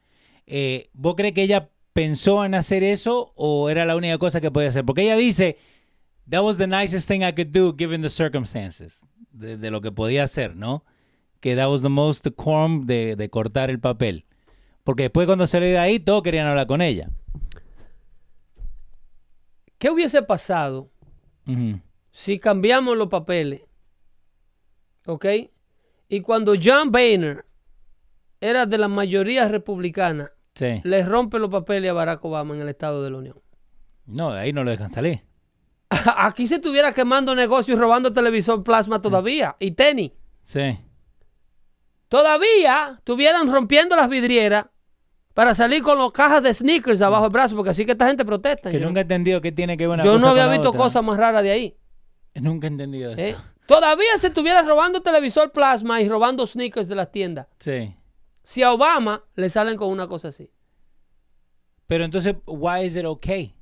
Eh, 0.47 0.89
¿Vos 0.93 1.15
crees 1.17 1.33
que 1.33 1.43
ella 1.43 1.71
pensó 1.95 2.45
en 2.45 2.55
hacer 2.55 2.83
eso 2.83 3.33
o 3.35 3.71
era 3.71 3.87
la 3.87 3.97
única 3.97 4.19
cosa 4.19 4.41
que 4.41 4.51
podía 4.51 4.69
hacer? 4.69 4.85
Porque 4.85 5.03
ella 5.03 5.17
dice, 5.17 5.57
that 6.29 6.43
was 6.43 6.59
the 6.59 6.67
nicest 6.67 7.09
thing 7.09 7.23
I 7.23 7.33
could 7.33 7.49
do 7.49 7.75
given 7.77 8.03
the 8.03 8.11
circumstances. 8.11 9.01
De, 9.33 9.57
de 9.57 9.71
lo 9.71 9.81
que 9.81 9.91
podía 9.91 10.23
hacer, 10.23 10.55
¿no? 10.55 10.85
Que 11.41 11.57
that 11.57 11.69
was 11.69 11.83
the 11.83 11.89
most 11.89 12.25
decorum 12.25 12.87
de, 12.87 13.17
de 13.17 13.31
cortar 13.31 13.71
el 13.71 13.81
papel. 13.81 14.27
Porque 14.85 15.05
después 15.05 15.27
cuando 15.27 15.47
salió 15.47 15.69
de 15.69 15.79
ahí, 15.79 15.99
todos 15.99 16.23
querían 16.23 16.47
hablar 16.47 16.67
con 16.67 16.83
ella. 16.83 17.09
¿Qué 19.85 19.91
hubiese 19.91 20.23
pasado 20.23 20.91
si 22.11 22.39
cambiamos 22.39 22.97
los 22.97 23.09
papeles? 23.09 23.61
¿Ok? 25.05 25.27
Y 26.09 26.23
cuando 26.23 26.55
John 26.59 26.91
Boehner 26.91 27.45
era 28.41 28.65
de 28.65 28.79
la 28.79 28.89
mayoría 28.89 29.47
republicana, 29.47 30.33
Sí. 30.55 30.81
le 30.85 31.05
rompe 31.05 31.39
los 31.39 31.51
papeles 31.51 31.91
a 31.91 31.93
Barack 31.93 32.25
Obama 32.25 32.55
en 32.55 32.63
el 32.63 32.71
Estado 32.71 33.03
de 33.03 33.11
la 33.11 33.19
Unión. 33.19 33.43
No, 34.07 34.33
de 34.33 34.41
ahí 34.41 34.55
no 34.55 34.65
lo 34.65 34.71
dejan 34.71 34.91
salir. 34.91 35.21
Aquí 36.17 36.47
se 36.47 36.55
estuviera 36.55 36.95
quemando 36.95 37.35
negocios 37.35 37.77
y 37.77 37.79
robando 37.79 38.11
televisor 38.11 38.65
plasma 38.65 39.03
todavía 39.03 39.55
y 39.59 39.73
tenis. 39.73 40.13
Sí. 40.45 40.79
Todavía 42.09 42.95
estuvieran 42.97 43.53
rompiendo 43.53 43.97
las 43.97 44.09
vidrieras 44.09 44.65
para 45.35 45.55
salir 45.55 45.83
con 45.83 45.99
las 45.99 46.13
cajas 46.13 46.43
de 46.43 46.55
sneakers 46.55 47.03
abajo 47.03 47.25
del 47.25 47.33
brazo, 47.33 47.57
porque 47.57 47.71
así 47.71 47.85
que 47.85 47.93
esta 47.93 48.07
gente 48.07 48.25
protesta. 48.25 48.71
Que 48.71 48.79
Yo, 48.79 48.87
nunca 48.87 49.01
he 49.01 49.03
entendido 49.03 49.41
qué 49.41 49.53
tiene 49.53 49.77
que 49.77 49.87
ver 49.87 49.95
una 49.95 50.05
yo 50.05 50.13
cosa 50.13 50.25
no 50.25 50.31
había 50.31 50.45
con 50.45 50.51
la 50.51 50.57
visto 50.57 50.69
otra. 50.71 50.81
cosas 50.81 51.05
más 51.05 51.17
raras 51.19 51.43
de 51.43 51.51
ahí. 51.51 51.77
Nunca 52.35 52.67
he 52.67 52.71
entendido 52.71 53.13
eso. 53.13 53.21
¿eh? 53.21 53.37
Todavía 53.67 54.17
se 54.19 54.29
estuviera 54.29 54.63
robando 54.63 55.03
televisor 55.03 55.51
plasma 55.53 56.01
y 56.01 56.09
robando 56.09 56.47
sneakers 56.47 56.89
de 56.89 56.95
las 56.95 57.11
tiendas. 57.11 57.47
Sí. 57.59 57.95
Si 58.43 58.63
a 58.63 58.73
Obama 58.73 59.25
le 59.35 59.51
salen 59.51 59.77
con 59.77 59.89
una 59.89 60.07
cosa 60.07 60.29
así. 60.29 60.51
Pero 61.87 62.05
entonces, 62.05 62.37
why 62.47 62.85
is 62.87 62.95
it 62.97 63.05
okay? 63.05 63.55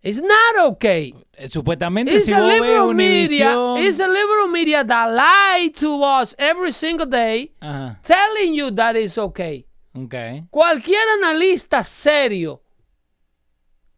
It's 0.00 0.20
not 0.22 0.66
okay. 0.72 1.12
Eh, 1.32 1.48
Supuestamente 1.48 2.14
It's 2.14 2.24
si 2.26 2.32
a 2.32 2.38
vos 2.40 2.48
ves 2.50 2.60
liberal 2.60 2.94
media. 2.94 3.58
Univision... 3.58 3.78
It's 3.86 4.00
a 4.00 4.06
liberal 4.06 4.48
media 4.48 4.84
that 4.84 5.10
lie 5.12 5.70
to 5.80 6.02
us 6.02 6.34
every 6.38 6.70
single 6.72 7.06
day, 7.06 7.52
Ajá, 7.60 8.00
telling 8.02 8.54
you 8.54 8.70
that 8.70 8.96
it's 8.96 9.18
okay. 9.18 9.66
Okay. 10.04 10.44
Cualquier 10.50 11.02
analista 11.22 11.82
serio, 11.84 12.62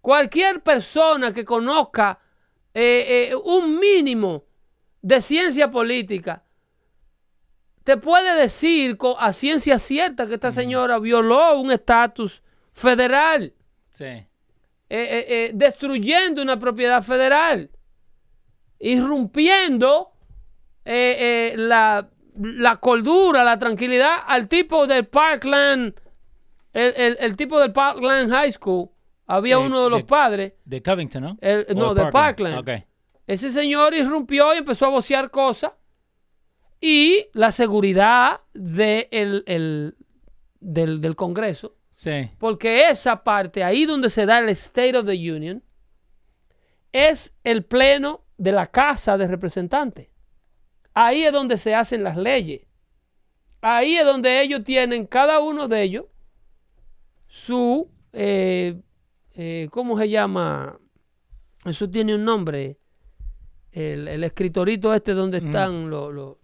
cualquier 0.01 0.63
persona 0.63 1.33
que 1.33 1.45
conozca 1.45 2.19
eh, 2.73 3.31
eh, 3.31 3.35
un 3.35 3.79
mínimo 3.79 4.45
de 5.03 5.21
ciencia 5.21 5.71
política, 5.71 6.45
te 7.85 7.97
puede 7.97 8.35
decir 8.41 8.97
a 9.19 9.33
ciencia 9.33 9.79
cierta 9.79 10.27
que 10.27 10.35
esta 10.35 10.51
señora 10.53 10.99
violó 10.99 11.59
un 11.61 11.73
estatus 11.73 12.43
federal, 12.73 13.53
Sí. 13.91 14.27
eh, 14.89 15.51
destruyendo 15.55 16.43
una 16.43 16.59
propiedad 16.59 17.03
federal, 17.03 17.71
irrumpiendo 18.79 20.13
la, 20.85 22.09
la 22.43 22.77
cordura, 22.77 23.45
la 23.45 23.59
tranquilidad 23.59 24.15
al 24.27 24.49
tipo 24.49 24.87
del 24.87 25.07
Parkland, 25.07 25.95
el, 26.73 26.95
el- 26.97 27.17
el 27.21 27.37
tipo 27.37 27.59
del 27.61 27.73
Parkland 27.73 28.31
High 28.31 28.53
School, 28.53 28.89
había 29.27 29.55
Eh, 29.57 29.59
uno 29.59 29.85
de 29.85 29.91
los 29.91 29.99
de- 30.01 30.05
padres, 30.07 30.53
De 30.65 30.83
Covington, 30.83 31.23
¿no? 31.23 31.39
el- 31.41 31.67
¿O 31.71 31.75
no, 31.75 31.95
de 31.95 32.07
Parkland. 32.11 32.59
Ok. 32.59 32.85
Ese 33.27 33.51
señor 33.51 33.95
irrumpió 33.95 34.55
y 34.55 34.59
empezó 34.59 34.87
a 34.87 34.89
vocear 34.89 35.31
cosas. 35.31 35.73
Y 36.81 37.27
la 37.35 37.53
seguridad 37.53 38.41
de 38.55 39.09
el- 39.13 39.45
el- 39.47 39.97
del, 40.61 41.01
del 41.01 41.15
Congreso, 41.17 41.77
Sí. 41.95 42.31
porque 42.39 42.89
esa 42.89 43.23
parte, 43.23 43.63
ahí 43.63 43.85
donde 43.85 44.09
se 44.11 44.25
da 44.27 44.39
el 44.39 44.49
State 44.49 44.97
of 44.97 45.07
the 45.07 45.13
Union, 45.33 45.63
es 46.93 47.35
el 47.45 47.65
pleno 47.65 48.25
de 48.37 48.53
la 48.53 48.67
Casa 48.67 49.17
de 49.19 49.27
Representantes. 49.29 50.09
Ahí 50.95 51.25
es 51.25 51.33
donde 51.33 51.57
se 51.59 51.75
hacen 51.75 52.03
las 52.03 52.17
leyes. 52.17 52.63
Ahí 53.61 53.97
es 53.97 54.05
donde 54.05 54.41
ellos 54.43 54.65
tienen, 54.65 55.07
cada 55.07 55.41
uno 55.41 55.69
de 55.69 55.83
ellos, 55.83 56.05
su, 57.27 57.91
eh, 58.13 58.81
eh, 59.35 59.69
¿cómo 59.71 59.99
se 59.99 60.09
llama? 60.09 60.79
Eso 61.65 61.89
tiene 61.89 62.15
un 62.15 62.25
nombre. 62.25 62.79
El, 63.73 64.09
el 64.09 64.25
escritorito 64.25 64.93
este 64.95 65.15
donde 65.15 65.39
están 65.39 65.91
los, 65.91 66.13
los- 66.13 66.37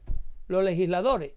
los 0.47 0.62
legisladores. 0.62 1.32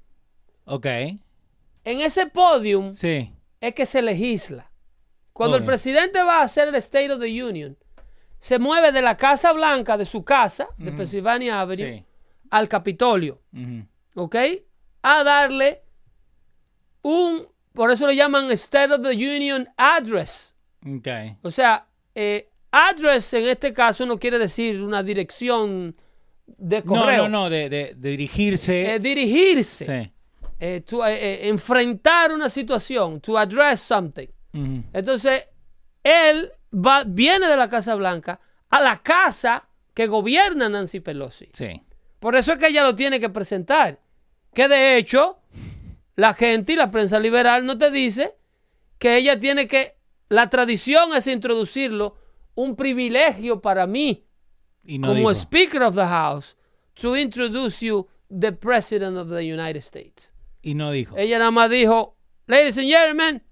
Ok. 0.65 0.85
En 0.85 2.01
ese 2.01 2.27
podium 2.27 2.91
Sí. 2.91 3.33
es 3.59 3.73
que 3.73 3.87
se 3.87 4.03
legisla. 4.03 4.69
Cuando 5.33 5.57
el 5.57 5.63
presidente 5.65 6.21
va 6.21 6.41
a 6.41 6.43
hacer 6.43 6.67
el 6.67 6.75
State 6.75 7.11
of 7.11 7.19
the 7.19 7.43
Union, 7.43 7.75
se 8.37 8.59
mueve 8.59 8.91
de 8.91 9.01
la 9.01 9.17
Casa 9.17 9.51
Blanca, 9.53 9.97
de 9.97 10.05
su 10.05 10.23
casa, 10.23 10.67
de 10.77 10.91
Pennsylvania 10.91 11.59
Avenue, 11.61 11.99
Sí. 11.99 12.05
Al 12.49 12.67
Capitolio. 12.67 13.41
¿ok? 14.15 14.35
A 15.03 15.23
darle 15.23 15.81
un, 17.01 17.47
por 17.73 17.91
eso 17.91 18.07
le 18.07 18.15
llaman 18.15 18.51
State 18.51 18.93
of 18.93 19.01
the 19.01 19.11
Union 19.13 19.67
Address. 19.77 20.55
Ok. 20.85 21.07
O 21.43 21.51
sea, 21.51 21.85
eh, 22.15 22.49
address 22.71 23.33
en 23.33 23.47
este 23.49 23.73
caso 23.73 24.05
no 24.05 24.17
quiere 24.17 24.37
decir 24.37 24.81
una 24.81 25.03
dirección 25.03 25.95
de 26.45 26.81
No, 26.81 26.85
correo. 26.85 27.23
no, 27.23 27.43
no, 27.43 27.49
de, 27.49 27.69
de- 27.69 27.93
de 27.95 28.09
dirigirse. 28.09 28.95
Eh, 28.95 28.99
dirigirse, 28.99 29.85
sí. 29.85 30.11
eh, 30.59 30.81
to- 30.81 31.05
enfrentar 31.05 32.31
una 32.31 32.49
situación, 32.49 33.19
to 33.21 33.37
address 33.37 33.79
something. 33.81 34.27
Entonces, 34.93 35.47
él 36.03 36.51
va, 36.73 37.03
viene 37.05 37.47
de 37.47 37.55
la 37.55 37.69
Casa 37.69 37.93
Blanca 37.95 38.39
a 38.69 38.81
la 38.81 38.97
casa 38.97 39.67
que 39.93 40.07
gobierna 40.07 40.67
Nancy 40.69 40.99
Pelosi. 41.01 41.49
Sí. 41.53 41.81
Por 42.19 42.35
eso 42.35 42.53
es 42.53 42.59
que 42.59 42.67
ella 42.67 42.83
lo 42.83 42.95
tiene 42.95 43.19
que 43.19 43.29
presentar. 43.29 43.99
Que 44.53 44.67
de 44.67 44.97
hecho, 44.97 45.39
la 46.15 46.33
gente 46.33 46.73
y 46.73 46.75
la 46.75 46.91
prensa 46.91 47.19
liberal 47.19 47.65
no 47.65 47.77
te 47.77 47.91
dice 47.91 48.35
que 48.97 49.17
ella 49.17 49.39
tiene 49.39 49.67
que. 49.67 49.97
La 50.27 50.49
tradición 50.49 51.15
es 51.15 51.27
introducirlo, 51.27 52.17
un 52.55 52.75
privilegio 52.75 53.61
para 53.61 53.87
mí, 53.87 54.25
Y 54.83 54.99
no 54.99 55.07
como. 55.09 55.33
Speaker 55.33 55.83
of 55.83 55.95
the 55.95 56.05
House, 56.05 56.55
to 56.93 57.17
introduce 57.17 57.83
you 57.85 58.07
the 58.29 58.51
President 58.51 59.17
of 59.17 59.29
the 59.29 59.41
United 59.41 59.77
States. 59.77 60.33
Y 60.61 60.75
no 60.75 60.91
dijo. 60.91 61.17
Ella 61.17 61.39
nada 61.39 61.51
más 61.51 61.69
dijo, 61.69 62.17
Ladies 62.47 62.77
and 62.79 62.87
gentlemen, 62.89 63.43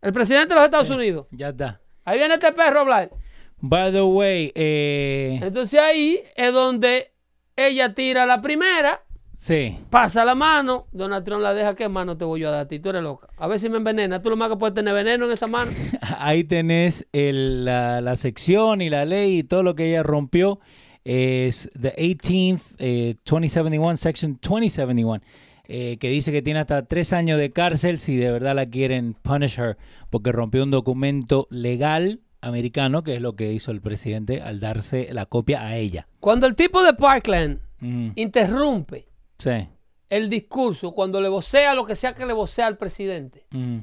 el 0.00 0.12
presidente 0.12 0.48
de 0.48 0.54
los 0.54 0.64
Estados 0.64 0.90
Unidos. 0.90 1.26
Ya 1.32 1.48
está. 1.48 1.80
Ahí 2.04 2.18
viene 2.18 2.34
este 2.34 2.52
perro 2.52 2.78
a 2.78 2.82
hablar. 2.82 3.10
By 3.58 3.90
the 3.90 4.02
way, 4.02 4.52
eh, 4.54 5.40
Entonces 5.42 5.80
ahí 5.80 6.22
es 6.36 6.52
donde 6.52 7.12
ella 7.56 7.94
tira 7.94 8.26
la 8.26 8.40
primera 8.42 9.02
sí. 9.36 9.78
pasa 9.90 10.24
la 10.24 10.34
mano, 10.34 10.86
Donald 10.92 11.24
Trump 11.24 11.42
la 11.42 11.54
deja, 11.54 11.74
¿qué 11.74 11.88
mano 11.88 12.16
te 12.16 12.24
voy 12.24 12.40
yo 12.40 12.48
a 12.48 12.52
dar 12.52 12.60
a 12.62 12.68
ti? 12.68 12.78
Tú 12.78 12.90
eres 12.90 13.02
loca. 13.02 13.28
A 13.36 13.46
ver 13.46 13.58
si 13.60 13.68
me 13.68 13.76
envenena. 13.78 14.20
Tú 14.22 14.30
lo 14.30 14.36
más 14.36 14.48
que 14.50 14.56
puedes 14.56 14.74
tener 14.74 14.94
veneno 14.94 15.26
en 15.26 15.32
esa 15.32 15.46
mano. 15.46 15.70
Ahí 16.18 16.44
tenés 16.44 17.06
el- 17.12 17.64
la, 17.64 18.00
la 18.00 18.16
sección 18.16 18.80
y 18.82 18.90
la 18.90 19.04
ley 19.04 19.38
y 19.38 19.42
todo 19.42 19.62
lo 19.62 19.74
que 19.74 19.88
ella 19.90 20.02
rompió. 20.02 20.58
Es 21.04 21.70
the 21.80 21.92
18th, 21.96 22.74
eh, 22.78 23.14
2071, 23.24 23.96
section 23.96 24.38
2071, 24.42 25.22
eh, 25.68 25.98
que 25.98 26.08
dice 26.10 26.32
que 26.32 26.42
tiene 26.42 26.58
hasta 26.60 26.84
tres 26.86 27.12
años 27.12 27.38
de 27.38 27.52
cárcel 27.52 28.00
si 28.00 28.16
de 28.16 28.32
verdad 28.32 28.56
la 28.56 28.66
quieren 28.66 29.14
punish 29.22 29.58
her, 29.58 29.76
porque 30.10 30.32
rompió 30.32 30.64
un 30.64 30.72
documento 30.72 31.46
legal 31.50 32.20
americano, 32.40 33.02
que 33.02 33.14
es 33.16 33.20
lo 33.20 33.34
que 33.36 33.52
hizo 33.52 33.70
el 33.70 33.80
presidente 33.80 34.40
al 34.42 34.60
darse 34.60 35.08
la 35.12 35.26
copia 35.26 35.62
a 35.62 35.76
ella. 35.76 36.06
Cuando 36.20 36.46
el 36.46 36.54
tipo 36.54 36.82
de 36.82 36.94
Parkland 36.94 37.60
Ujú. 37.82 38.12
interrumpe 38.14 39.08
Sí. 39.38 39.68
el 40.08 40.28
discurso, 40.30 40.92
cuando 40.92 41.20
le 41.20 41.28
vocea 41.28 41.74
lo 41.74 41.84
que 41.86 41.96
sea 41.96 42.14
que 42.14 42.26
le 42.26 42.32
vocea 42.32 42.66
al 42.66 42.76
presidente, 42.78 43.46
Ujú. 43.52 43.82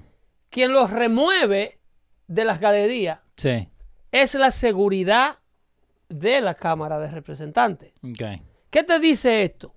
quien 0.49 0.71
los 0.71 0.89
remueve 0.91 1.79
de 2.27 2.45
las 2.45 2.59
galerías 2.59 3.19
Sí. 3.37 3.67
es 4.11 4.33
la 4.35 4.51
seguridad 4.51 5.39
de 6.09 6.41
la 6.41 6.53
Cámara 6.53 6.99
de 6.99 7.09
Representantes. 7.09 7.93
¿Qué 8.69 8.83
te 8.83 8.99
dice 8.99 9.43
esto? 9.43 9.75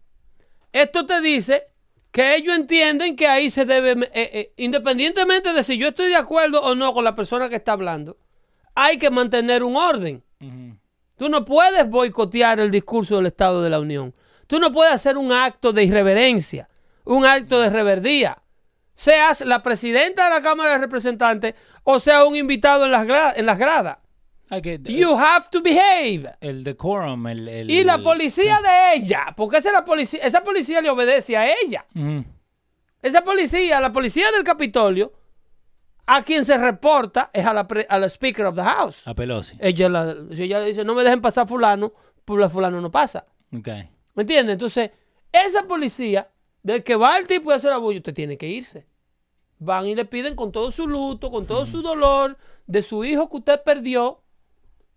Esto 0.72 1.06
te 1.06 1.20
dice 1.20 1.64
que 2.10 2.36
ellos 2.36 2.54
entienden 2.56 3.16
que 3.16 3.26
ahí 3.26 3.50
se 3.50 3.64
debe, 3.64 3.92
eh, 4.12 4.30
eh, 4.32 4.52
independientemente 4.56 5.52
de 5.52 5.62
si 5.64 5.76
yo 5.78 5.88
estoy 5.88 6.08
de 6.08 6.16
acuerdo 6.16 6.62
o 6.62 6.74
no 6.74 6.92
con 6.94 7.04
la 7.04 7.14
persona 7.14 7.48
que 7.48 7.56
está 7.56 7.72
hablando, 7.72 8.16
hay 8.76 8.98
que 8.98 9.10
mantener 9.10 9.64
un 9.64 9.74
orden. 9.76 10.22
Tú 11.16 11.28
no 11.28 11.44
puedes 11.44 11.88
boicotear 11.88 12.60
el 12.60 12.70
discurso 12.70 13.16
del 13.16 13.26
Estado 13.26 13.62
de 13.62 13.70
la 13.70 13.80
Unión. 13.80 14.14
Tú 14.46 14.60
no 14.60 14.70
puedes 14.70 14.92
hacer 14.92 15.16
un 15.16 15.32
acto 15.32 15.72
de 15.72 15.82
irreverencia, 15.82 16.68
un 17.04 17.24
acto 17.26 17.58
de 17.60 17.70
reverdía. 17.70 18.38
Seas 18.94 19.40
la 19.40 19.62
presidenta 19.62 20.24
de 20.24 20.30
la 20.30 20.42
Cámara 20.42 20.72
de 20.72 20.78
Representantes 20.78 21.54
o 21.84 21.98
sea 22.00 22.24
un 22.24 22.36
invitado 22.36 22.84
en 22.84 22.92
las, 22.92 23.06
gra- 23.06 23.32
en 23.34 23.46
las 23.46 23.58
gradas. 23.58 23.98
Que- 24.62 24.78
You 25.00 25.16
have 25.18 25.46
to 25.50 25.60
behave. 25.60 26.36
el 26.40 26.62
decorum, 26.62 27.26
el... 27.26 27.48
el- 27.48 27.70
Y 27.70 27.82
la 27.82 27.94
el- 27.96 28.02
policía 28.02 28.60
de 28.62 28.94
ella, 28.98 29.34
porque 29.36 29.56
esa, 29.58 29.70
es 29.70 29.72
la 29.74 29.84
policía, 29.84 30.20
esa 30.22 30.44
policía 30.44 30.80
le 30.80 30.88
obedece 30.90 31.36
a 31.36 31.48
ella. 31.50 31.84
Esa 33.02 33.22
policía, 33.24 33.80
la 33.80 33.92
policía 33.92 34.30
del 34.32 34.44
Capitolio, 34.44 35.12
a 36.06 36.22
quien 36.22 36.44
se 36.44 36.56
reporta 36.56 37.30
es 37.32 37.44
a 37.46 37.52
la, 37.52 37.66
pre- 37.66 37.86
a 37.88 37.98
la 37.98 38.08
Speaker 38.08 38.46
of 38.46 38.54
the 38.56 38.62
House. 38.62 39.06
A 39.08 39.14
Pelosi. 39.14 39.56
Ella, 39.60 39.88
la- 39.88 40.14
ella 40.30 40.60
le 40.60 40.66
dice, 40.66 40.84
no 40.84 40.94
me 40.94 41.02
dejen 41.02 41.20
pasar 41.20 41.46
fulano, 41.48 41.92
pues 42.24 42.40
la 42.40 42.48
fulano 42.48 42.80
no 42.80 42.90
pasa. 42.90 43.26
Ok. 43.56 43.68
¿Me 44.14 44.22
entiendes? 44.22 44.54
Entonces, 44.54 44.90
esa 45.32 45.64
policía, 45.64 46.28
del 46.62 46.82
que 46.82 46.96
va 46.96 47.16
el 47.18 47.26
tipo 47.26 47.50
y 47.50 47.54
hace 47.54 47.68
la 47.68 47.78
bulla, 47.78 47.98
usted 47.98 48.14
tiene 48.14 48.36
que 48.38 48.48
irse. 48.48 48.86
Van 49.58 49.86
y 49.86 49.94
le 49.94 50.04
piden 50.04 50.34
con 50.36 50.52
todo 50.52 50.70
su 50.70 50.86
luto, 50.86 51.30
con 51.30 51.46
todo 51.46 51.66
su 51.66 51.82
dolor, 51.82 52.36
de 52.66 52.82
su 52.82 53.04
hijo 53.04 53.28
que 53.30 53.36
usted 53.38 53.62
perdió 53.62 54.22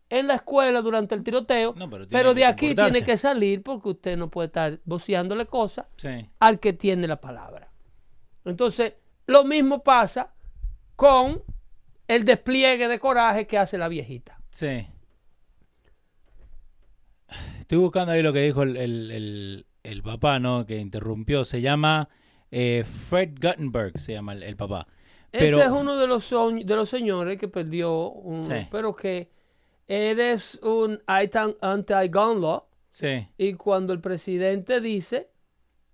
en 0.10 0.28
la 0.28 0.36
escuela 0.36 0.82
durante 0.82 1.14
el 1.16 1.24
tiroteo. 1.24 1.74
No, 1.78 1.89
pero 1.89 2.07
pero 2.10 2.34
de 2.34 2.45
aquí 2.45 2.74
tiene 2.76 3.03
que 3.03 3.16
salir 3.18 3.62
porque 3.62 3.89
usted 3.89 4.18
no 4.18 4.30
puede 4.30 4.47
estar 4.47 4.80
voceándole 4.86 5.45
cosas 5.45 5.86
Sí. 5.97 6.28
al 6.39 6.60
que 6.60 6.74
tiene 6.74 7.07
la 7.07 7.22
palabra. 7.22 7.72
Entonces, 8.45 8.93
lo 9.28 9.43
mismo 9.43 9.84
pasa 9.84 10.34
con 11.00 11.41
el 12.10 12.26
despliegue 12.26 12.89
de 12.89 13.00
coraje 13.00 13.47
que 13.47 13.58
hace 13.58 13.78
la 13.78 13.88
viejita. 13.88 14.38
Sí. 14.50 14.86
Estoy 17.62 17.78
buscando 17.78 18.12
ahí 18.12 18.22
lo 18.22 18.34
que 18.34 18.41
dijo 18.41 18.64
el, 18.64 18.76
el- 18.76 19.12
el- 19.12 19.66
el 19.84 20.04
papá, 20.04 20.39
¿no? 20.39 20.66
Que 20.66 20.78
interrumpió. 20.78 21.45
Se 21.45 21.62
llama 21.62 22.10
eh, 22.52 22.84
Fred 22.84 23.36
Guttenberg, 23.41 23.97
se 23.97 24.12
llama 24.12 24.34
el, 24.34 24.43
el 24.43 24.58
papá. 24.58 24.88
Pero, 25.32 25.60
Ese 25.60 25.68
es 25.68 25.72
uno 25.72 25.95
de 25.95 26.06
los, 26.08 26.30
de 26.30 26.76
los 26.76 26.89
señores 26.89 27.38
que 27.39 27.47
perdió, 27.47 28.10
un, 28.10 28.45
Sí. 28.45 28.68
pero 28.70 28.93
que 28.93 29.32
eres 29.88 30.56
un 30.64 31.02
anti- 31.08 31.56
anti-gun 31.62 32.41
law 32.41 32.66
Sí, 32.91 33.26
y 33.38 33.54
cuando 33.54 33.93
el 33.93 34.02
presidente 34.02 34.82
dice 34.82 35.30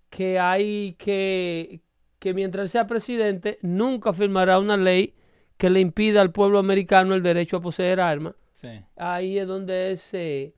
que 0.09 0.39
hay 0.39 0.93
que, 0.97 1.81
que 2.25 2.33
mientras 2.33 2.71
sea 2.71 2.87
presidente 2.87 3.59
nunca 3.61 4.11
firmará 4.11 4.57
una 4.57 4.77
ley 4.77 5.13
que 5.57 5.69
le 5.69 5.79
impida 5.79 6.21
al 6.21 6.31
pueblo 6.31 6.57
americano 6.57 7.13
el 7.13 7.21
derecho 7.21 7.57
a 7.57 7.61
poseer 7.61 7.99
armas, 8.01 8.33
sí. 8.55 8.69
ahí 8.95 9.37
es 9.37 9.45
donde 9.47 9.95
se, 9.97 10.55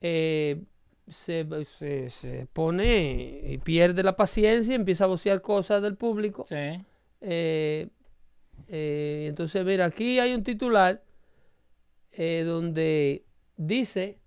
eh, 0.00 0.60
se, 1.08 1.46
se- 1.64 2.10
se 2.10 2.48
pone 2.52 3.40
y 3.52 3.58
pierde 3.58 4.02
la 4.02 4.16
paciencia 4.16 4.72
y 4.72 4.74
empieza 4.74 5.04
a 5.04 5.06
vocear 5.06 5.40
cosas 5.42 5.80
del 5.80 5.94
público. 5.94 6.44
Sí. 6.48 6.56
Eh, 7.20 7.86
eh, 8.66 9.26
entonces, 9.28 9.64
mira, 9.64 9.84
aquí 9.84 10.18
hay 10.18 10.34
un 10.34 10.42
titular 10.42 11.04
donde 12.16 13.24
dice 13.56 14.18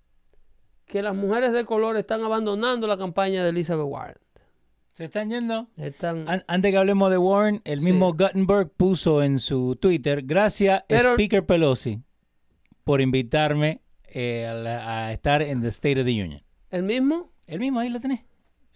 que 0.85 1.01
las 1.01 1.13
mujeres 1.13 1.51
de 1.51 1.65
color 1.65 1.97
están 1.97 2.21
abandonando 2.23 2.87
la 2.87 2.97
campaña 2.97 3.43
de 3.43 3.49
Elizabeth 3.49 3.85
Warren. 3.85 4.17
¿Se 4.97 5.05
están 5.05 5.29
yendo? 5.29 5.67
Están, 5.77 6.27
An- 6.27 6.43
antes 6.47 6.71
que 6.71 6.77
hablemos 6.79 7.11
de 7.11 7.19
Warren, 7.19 7.61
el 7.65 7.81
Sí. 7.81 7.85
mismo 7.85 8.13
Guttenberg 8.13 8.71
puso 8.75 9.21
en 9.21 9.37
su 9.37 9.75
Twitter, 9.75 10.23
gracias 10.23 10.83
Pero- 10.87 11.13
Speaker 11.13 11.45
Pelosi 11.45 11.99
por 12.83 12.99
invitarme 12.99 13.81
eh, 14.07 14.47
a, 14.47 14.53
la- 14.55 15.05
a 15.07 15.11
estar 15.13 15.43
en 15.43 15.61
the 15.61 15.67
State 15.67 15.99
of 15.99 16.05
the 16.07 16.11
Union. 16.23 16.41
¿El 16.71 16.81
mismo? 16.81 17.29
El 17.45 17.59
mismo 17.59 17.79
ahí 17.79 17.89
lo 17.89 17.99
tenés. 17.99 18.21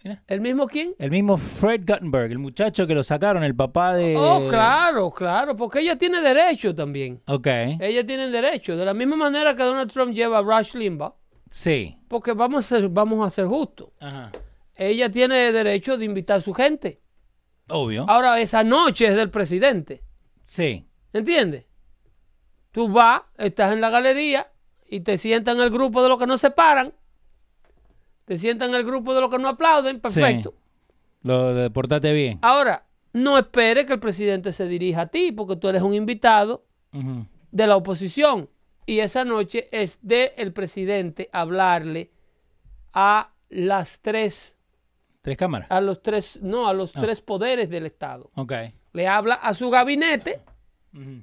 Mira. 0.04 0.22
¿El 0.28 0.40
mismo 0.40 0.68
quién? 0.68 0.94
El 0.98 1.10
mismo 1.10 1.36
Fred 1.38 1.80
Guttenberg, 1.86 2.30
el 2.30 2.38
muchacho 2.38 2.86
que 2.86 2.94
lo 2.94 3.02
sacaron, 3.02 3.42
el 3.42 3.56
papá 3.56 3.94
de... 3.96 4.16
Oh, 4.16 4.46
claro, 4.48 5.10
claro, 5.10 5.56
porque 5.56 5.80
ella 5.80 5.96
tiene 5.96 6.20
derecho 6.20 6.72
también. 6.72 7.20
Ok, 7.26 7.46
Ella 7.80 8.06
tiene 8.06 8.28
derecho. 8.28 8.76
De 8.76 8.84
la 8.84 8.94
misma 8.94 9.16
manera 9.16 9.56
que 9.56 9.62
Donald 9.64 9.90
Trump 9.90 10.12
lleva 10.12 10.38
a 10.38 10.42
Rush 10.42 10.74
Limbaugh, 10.76 11.14
sí. 11.50 11.96
porque 12.06 12.32
vamos 12.32 12.64
a 12.70 12.78
ser, 12.78 12.88
vamos 12.88 13.26
a 13.26 13.30
ser 13.30 13.46
justos. 13.46 13.88
Ajá. 13.98 14.30
Ella 14.74 15.10
tiene 15.10 15.52
derecho 15.52 15.96
de 15.96 16.04
invitar 16.04 16.38
a 16.38 16.40
su 16.40 16.54
gente. 16.54 17.00
Obvio. 17.68 18.06
Ahora, 18.08 18.40
esa 18.40 18.64
noche 18.64 19.06
es 19.06 19.14
del 19.14 19.30
presidente. 19.30 20.02
Sí. 20.44 20.86
¿Entiendes? 21.12 21.66
Tú 22.70 22.88
vas, 22.88 23.22
estás 23.36 23.72
en 23.72 23.80
la 23.80 23.90
galería 23.90 24.50
y 24.88 25.00
te 25.00 25.18
sientan 25.18 25.58
en 25.58 25.64
el 25.64 25.70
grupo 25.70 26.02
de 26.02 26.08
los 26.08 26.18
que 26.18 26.26
no 26.26 26.38
se 26.38 26.50
paran. 26.50 26.94
Te 28.24 28.38
sientan 28.38 28.70
en 28.70 28.76
el 28.76 28.84
grupo 28.84 29.14
de 29.14 29.20
los 29.20 29.30
que 29.30 29.38
no 29.38 29.48
aplauden. 29.48 30.00
Perfecto. 30.00 30.54
Lo 31.22 31.70
portate 31.72 32.12
bien. 32.12 32.38
Ahora, 32.42 32.86
no 33.12 33.38
esperes 33.38 33.86
que 33.86 33.92
el 33.92 34.00
presidente 34.00 34.52
se 34.52 34.66
dirija 34.66 35.02
a 35.02 35.06
ti 35.06 35.32
porque 35.32 35.56
tú 35.56 35.68
eres 35.68 35.82
un 35.82 35.94
invitado 35.94 36.64
de 37.50 37.66
la 37.66 37.76
oposición. 37.76 38.48
Y 38.86 38.98
esa 38.98 39.24
noche 39.24 39.68
es 39.70 39.98
de 40.02 40.34
el 40.36 40.52
presidente 40.52 41.28
hablarle 41.32 42.10
a 42.92 43.32
las 43.48 44.00
tres, 44.00 44.56
Tres 45.22 45.36
cámaras. 45.36 45.70
a 45.70 45.80
los 45.80 46.02
tres, 46.02 46.42
no, 46.42 46.68
a 46.68 46.74
los 46.74 46.92
tres 46.92 47.20
poderes 47.20 47.70
del 47.70 47.86
Estado. 47.86 48.30
Le 48.92 49.06
habla 49.08 49.34
a 49.34 49.54
su 49.54 49.70
gabinete, 49.70 50.40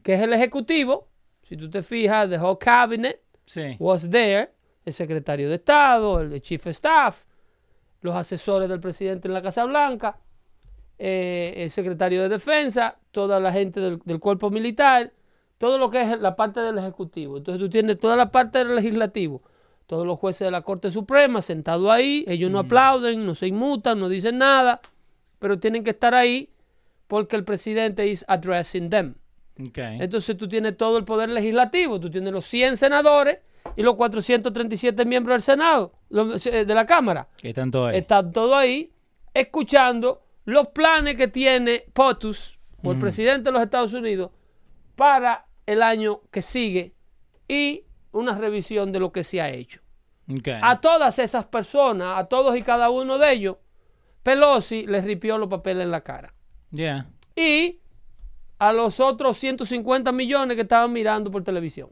que 0.04 0.14
es 0.14 0.22
el 0.22 0.34
ejecutivo. 0.34 1.08
Si 1.44 1.58
tú 1.58 1.70
te 1.70 1.84
fijas, 1.84 2.30
the 2.30 2.38
whole 2.38 2.58
cabinet 2.60 3.22
Sí. 3.46 3.76
was 3.80 4.10
there. 4.10 4.52
El 4.86 4.94
secretario 4.94 5.50
de 5.50 5.56
Estado, 5.56 6.22
el 6.22 6.42
chief 6.42 6.66
of 6.66 6.72
staff, 6.72 7.24
los 8.02 8.16
asesores 8.16 8.70
del 8.70 8.80
presidente 8.80 9.28
en 9.28 9.34
la 9.34 9.42
Casa 9.42 9.66
Blanca, 9.66 10.18
eh, 10.98 11.54
el 11.58 11.72
secretario 11.72 12.22
de 12.24 12.30
Defensa, 12.30 12.98
toda 13.12 13.40
la 13.40 13.52
gente 13.52 13.80
del, 13.80 14.00
del 14.06 14.20
cuerpo 14.20 14.50
militar, 14.50 15.12
todo 15.58 15.78
lo 15.78 15.92
que 15.92 16.02
es 16.02 16.20
la 16.20 16.36
parte 16.36 16.62
del 16.62 16.78
Ejecutivo. 16.78 17.38
Entonces 17.38 17.60
tú 17.60 17.70
tienes 17.70 18.00
toda 18.00 18.16
la 18.16 18.32
parte 18.32 18.60
del 18.60 18.76
Legislativo, 18.76 19.42
todos 19.90 20.06
los 20.06 20.20
jueces 20.20 20.46
de 20.46 20.52
la 20.52 20.62
Corte 20.62 20.92
Suprema 20.92 21.42
sentados 21.42 21.90
ahí, 21.90 22.24
ellos 22.28 22.52
no 22.52 22.60
aplauden, 22.60 23.26
no 23.26 23.34
se 23.34 23.48
inmutan, 23.48 24.00
no 24.00 24.08
dicen 24.08 24.38
nada, 24.38 24.82
pero 25.40 25.58
tienen 25.60 25.84
que 25.84 25.90
estar 25.90 26.14
ahí 26.14 26.52
porque 27.08 27.36
el 27.36 27.44
presidente 27.44 28.06
is 28.08 28.24
addressing 28.28 28.92
them. 28.92 29.16
Ok. 29.60 29.80
Entonces 29.80 30.38
tú 30.38 30.48
tienes 30.48 30.78
todo 30.78 31.00
el 31.00 31.06
poder 31.06 31.30
legislativo, 31.30 32.00
tú 32.00 32.12
tienes 32.12 32.32
los 32.32 32.46
100 32.46 32.78
senadores 32.78 33.40
y 33.76 33.82
los 33.82 33.96
437 33.96 35.06
miembros 35.06 35.34
del 35.38 35.42
Senado, 35.42 35.92
los- 36.10 36.46
eh, 36.46 36.66
de 36.66 36.76
la 36.76 36.86
Cámara. 36.86 37.28
Que 37.42 37.50
están 37.50 37.72
todos 37.72 37.90
ahí. 37.90 37.98
Están 37.98 38.32
todos 38.32 38.56
ahí 38.56 38.92
escuchando 39.34 40.22
los 40.46 40.68
planes 40.68 41.16
que 41.16 41.28
tiene 41.28 41.86
POTUS, 41.94 42.60
o 42.84 42.92
el 42.92 43.00
presidente 43.00 43.46
de 43.46 43.52
los 43.54 43.62
Estados 43.64 43.94
Unidos, 43.94 44.30
para 44.96 45.48
el 45.66 45.82
año 45.82 46.22
que 46.30 46.44
sigue 46.44 46.94
y 47.48 47.86
una 48.12 48.38
revisión 48.38 48.92
de 48.92 49.00
lo 49.00 49.12
que 49.12 49.24
se 49.24 49.42
ha 49.42 49.50
hecho. 49.50 49.82
A 50.62 50.80
todas 50.80 51.18
esas 51.20 51.46
personas, 51.48 52.20
a 52.20 52.26
todos 52.26 52.56
y 52.56 52.62
cada 52.62 52.90
uno 52.90 53.18
de 53.18 53.32
ellos, 53.32 53.58
Pelosi 54.22 54.86
les 54.86 55.04
ripió 55.04 55.38
los 55.38 55.50
papeles 55.50 55.84
en 55.84 55.92
la 55.92 56.02
cara. 56.02 56.34
Y 57.36 57.80
a 58.60 58.74
los 58.74 59.00
otros 59.00 59.38
150 59.38 60.12
millones 60.12 60.56
que 60.56 60.62
estaban 60.62 60.92
mirando 60.92 61.32
por 61.32 61.44
televisión. 61.44 61.90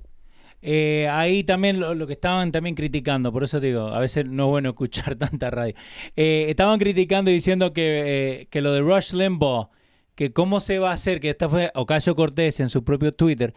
Eh, 0.61 1.07
ahí 1.09 1.43
también 1.43 1.79
lo, 1.79 1.93
lo 1.93 2.07
que 2.07 2.13
estaban 2.13 2.51
también 2.51 2.75
criticando, 2.75 3.31
por 3.31 3.43
eso 3.43 3.59
digo, 3.59 3.87
a 3.87 3.99
veces 3.99 4.25
no 4.25 4.45
es 4.45 4.49
bueno 4.49 4.69
escuchar 4.69 5.15
tanta 5.17 5.49
radio. 5.49 5.73
Eh, 6.15 6.45
estaban 6.49 6.79
criticando 6.79 7.31
y 7.31 7.35
diciendo 7.35 7.73
que, 7.73 8.41
eh, 8.41 8.47
que 8.49 8.61
lo 8.61 8.71
de 8.73 8.81
Rush 8.81 9.13
Limbaugh, 9.13 9.69
que 10.15 10.33
cómo 10.33 10.59
se 10.59 10.79
va 10.79 10.91
a 10.91 10.93
hacer, 10.93 11.19
que 11.19 11.29
esta 11.29 11.47
fue 11.47 11.71
Ocasio 11.75 12.15
Cortés 12.15 12.59
en 12.59 12.69
su 12.69 12.83
propio 12.83 13.13
Twitter, 13.13 13.53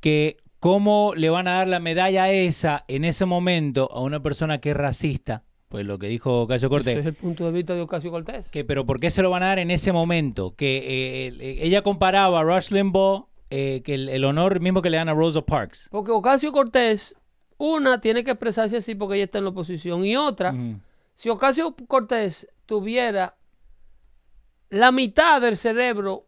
que 0.00 0.36
cómo 0.66 1.12
le 1.14 1.30
van 1.30 1.46
a 1.46 1.58
dar 1.58 1.68
la 1.68 1.78
medalla 1.78 2.28
esa 2.32 2.84
en 2.88 3.04
ese 3.04 3.24
momento 3.24 3.88
a 3.92 4.00
una 4.00 4.20
persona 4.20 4.58
que 4.58 4.70
es 4.70 4.76
racista, 4.76 5.44
pues 5.68 5.86
lo 5.86 5.96
que 5.96 6.08
dijo 6.08 6.42
Ocasio 6.42 6.68
Cortés. 6.68 6.94
Ese 6.94 7.00
es 7.02 7.06
el 7.06 7.14
punto 7.14 7.46
de 7.46 7.52
vista 7.52 7.72
de 7.72 7.82
Ocasio 7.82 8.10
Cortés. 8.10 8.50
Que, 8.50 8.64
pero 8.64 8.84
¿por 8.84 8.98
qué 8.98 9.12
se 9.12 9.22
lo 9.22 9.30
van 9.30 9.44
a 9.44 9.46
dar 9.46 9.60
en 9.60 9.70
ese 9.70 9.92
momento? 9.92 10.56
Que 10.56 10.78
eh, 10.78 11.28
eh, 11.38 11.58
ella 11.60 11.82
comparaba 11.82 12.40
a 12.40 12.42
Rush 12.42 12.72
Limbaugh, 12.72 13.28
eh, 13.48 13.82
que 13.84 13.94
el, 13.94 14.08
el 14.08 14.24
honor 14.24 14.58
mismo 14.58 14.82
que 14.82 14.90
le 14.90 14.96
dan 14.96 15.08
a 15.08 15.14
Rosa 15.14 15.40
Parks. 15.40 15.86
Porque 15.88 16.10
Ocasio 16.10 16.50
Cortés, 16.50 17.14
una, 17.58 18.00
tiene 18.00 18.24
que 18.24 18.32
expresarse 18.32 18.78
así 18.78 18.96
porque 18.96 19.14
ella 19.14 19.26
está 19.26 19.38
en 19.38 19.44
la 19.44 19.50
oposición. 19.50 20.04
Y 20.04 20.16
otra, 20.16 20.52
si 21.14 21.28
Ocasio 21.28 21.76
Cortés 21.86 22.48
tuviera 22.66 23.36
la 24.70 24.90
mitad 24.90 25.40
del 25.40 25.56
cerebro 25.56 26.25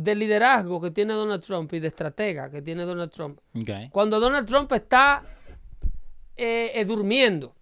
de 0.00 0.14
liderazgo 0.14 0.80
que 0.80 0.90
tiene 0.92 1.12
Donald 1.14 1.42
Trump 1.42 1.72
y 1.72 1.80
de 1.80 1.88
estratega 1.88 2.50
que 2.50 2.62
tiene 2.62 2.84
Donald 2.84 3.10
Trump, 3.10 3.40
cuando 3.90 4.20
Donald 4.20 4.46
Trump 4.46 4.70
está 4.72 5.24
eh, 6.36 6.70
eh, 6.74 6.84
durmiendo, 6.84 7.54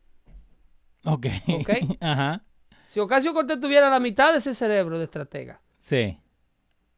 Ok. 1.05 1.27
Ajá. 2.01 2.43
si 2.89 3.01
Ocasio 3.01 3.33
Cortés 3.33 3.59
tuviera 3.59 3.89
la 3.89 4.01
mitad 4.01 4.33
de 4.33 4.39
ese 4.39 4.55
cerebro 4.55 4.99
de 4.99 5.05
estratega, 5.05 5.61
Sí. 5.81 6.19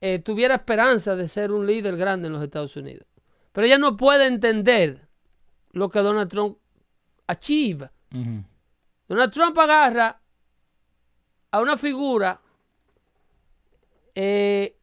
eh, 0.01 0.19
tuviera 0.19 0.57
esperanza 0.57 1.15
de 1.15 1.29
ser 1.29 1.53
un 1.53 1.67
líder 1.67 1.97
grande 1.97 2.27
en 2.27 2.33
los 2.33 2.43
Estados 2.43 2.75
Unidos. 2.77 3.07
Pero 3.53 3.67
ella 3.67 3.79
no 3.79 3.97
puede 3.97 4.27
entender 4.27 5.07
lo 5.73 5.89
que 5.89 6.01
Donald 6.01 6.31
Trump 6.31 6.59
achieve. 7.29 7.91
Donald 9.07 9.33
Trump 9.33 9.57
agarra 9.59 10.21
a 11.53 11.61
una 11.61 11.77
figura 11.77 12.41
eh, 14.15 14.78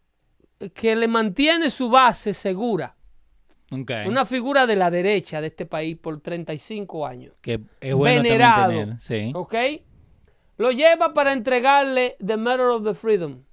que 0.74 0.96
le 0.96 1.08
mantiene 1.08 1.70
su 1.70 1.90
base 1.90 2.34
segura. 2.34 2.96
Una 4.06 4.26
figura 4.26 4.66
de 4.68 4.76
la 4.76 4.90
derecha 4.92 5.42
de 5.42 5.48
este 5.48 5.66
país 5.66 5.98
por 5.98 6.22
35 6.22 7.06
años. 7.06 7.34
Que 7.42 7.60
es 7.82 7.94
bueno 7.94 8.22
venerado. 8.24 8.70
tener. 8.72 9.00
Sí. 9.02 9.32
¿Ok? 9.36 9.56
Lo 10.58 10.72
lleva 10.72 11.14
para 11.14 11.34
entregarle 11.34 12.16
The 12.26 12.38
Medal 12.38 12.70
of 12.70 12.84
the 12.86 12.94
Freedom 12.94 13.44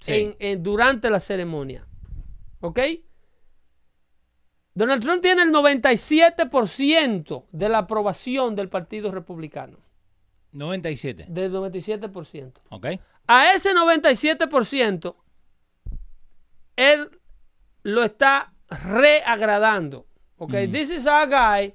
Sí. 0.00 0.12
en- 0.12 0.36
en- 0.38 0.62
durante 0.62 1.08
la 1.08 1.20
ceremonia. 1.20 1.86
¿Ok? 2.60 2.80
Donald 4.74 5.02
Trump 5.02 5.22
tiene 5.22 5.42
el 5.44 5.52
97% 5.52 7.46
de 7.52 7.68
la 7.68 7.78
aprobación 7.78 8.54
del 8.56 8.68
Partido 8.68 9.10
Republicano. 9.12 9.78
97. 10.52 11.26
Del 11.28 11.52
97%. 11.52 12.60
Ok. 12.70 12.86
A 13.28 13.52
ese 13.54 13.72
97%, 13.72 15.16
él 16.76 17.10
lo 17.82 18.02
está 18.04 18.52
reagradando. 18.68 20.06
¿Ok? 20.36 20.52
This 20.72 20.90
is 20.90 21.06
our 21.06 21.28
guy. 21.28 21.74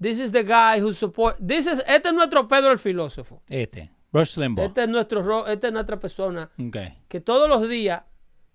This 0.00 0.18
is 0.18 0.32
the 0.32 0.42
guy 0.42 0.80
who 0.80 0.92
support. 0.94 1.36
This 1.46 1.66
is, 1.66 1.82
este 1.86 2.08
es 2.08 2.14
nuestro 2.14 2.48
Pedro 2.48 2.72
el 2.72 2.78
filósofo. 2.78 3.42
Este. 3.48 3.90
Rush 4.12 4.36
Limbaugh. 4.38 4.66
Este 4.66 4.82
es 4.84 4.88
nuestro, 4.88 5.22
ro- 5.22 5.46
esta 5.46 5.68
es 5.68 5.72
nuestra 5.72 6.00
persona 6.00 6.50
Ok. 6.58 6.76
que 7.08 7.20
todos 7.20 7.48
los 7.48 7.68
días 7.68 8.02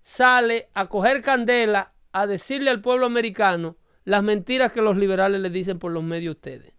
sale 0.02 0.68
a 0.74 0.86
coger 0.88 1.22
candela 1.22 1.92
a 2.12 2.26
decirle 2.26 2.70
al 2.70 2.80
pueblo 2.82 3.06
americano 3.06 3.76
las 4.04 4.22
mentiras 4.22 4.70
que 4.72 4.82
los 4.82 4.96
liberales 4.96 5.40
le 5.40 5.48
dicen 5.50 5.78
por 5.78 5.92
los 5.92 6.02
medios 6.02 6.34
a 6.34 6.36
ustedes. 6.36 6.72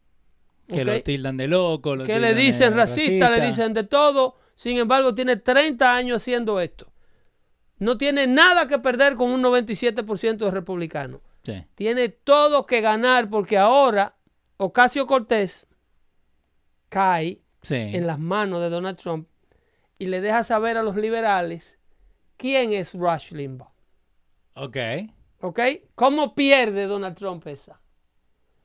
Que 0.68 0.82
Ok. 0.82 0.88
lo 0.88 1.02
tildan 1.04 1.38
de 1.38 1.48
loco. 1.48 1.96
Lo 1.96 2.06
que 2.06 2.20
le 2.20 2.34
dicen 2.36 2.76
racista, 2.76 3.32
le 3.32 3.46
dicen 3.48 3.74
de 3.74 3.84
todo. 3.84 4.36
Sin 4.56 4.78
embargo, 4.78 5.16
tiene 5.16 5.38
30 5.38 5.96
años 5.96 6.18
haciendo 6.18 6.60
esto. 6.60 6.92
No 7.80 7.98
tiene 7.98 8.26
nada 8.28 8.68
que 8.68 8.80
perder 8.80 9.16
con 9.16 9.30
un 9.32 9.42
97% 9.44 10.38
de 10.38 10.52
republicanos. 10.52 11.22
Sí. 11.44 11.64
Tiene 11.76 12.10
todo 12.10 12.66
que 12.66 12.82
ganar 12.82 13.30
porque 13.30 13.58
ahora 13.58 14.16
Ocasio 14.58 15.06
Cortés 15.08 15.68
cae 16.90 17.42
Sí. 17.62 17.76
en 17.76 18.08
las 18.08 18.20
manos 18.20 18.62
de 18.62 18.70
Donald 18.70 18.98
Trump 18.98 19.28
y 20.00 20.06
le 20.08 20.22
deja 20.22 20.44
saber 20.44 20.78
a 20.78 20.84
los 20.84 20.96
liberales 20.96 21.80
quién 22.38 22.72
es 22.74 22.94
Rush 22.94 23.32
Limbaugh. 23.34 23.72
Ok. 24.54 24.78
¿Ok? 25.42 25.60
¿Cómo 25.96 26.34
pierde 26.34 26.86
Donald 26.88 27.16
Trump 27.18 27.46
esa? 27.48 27.80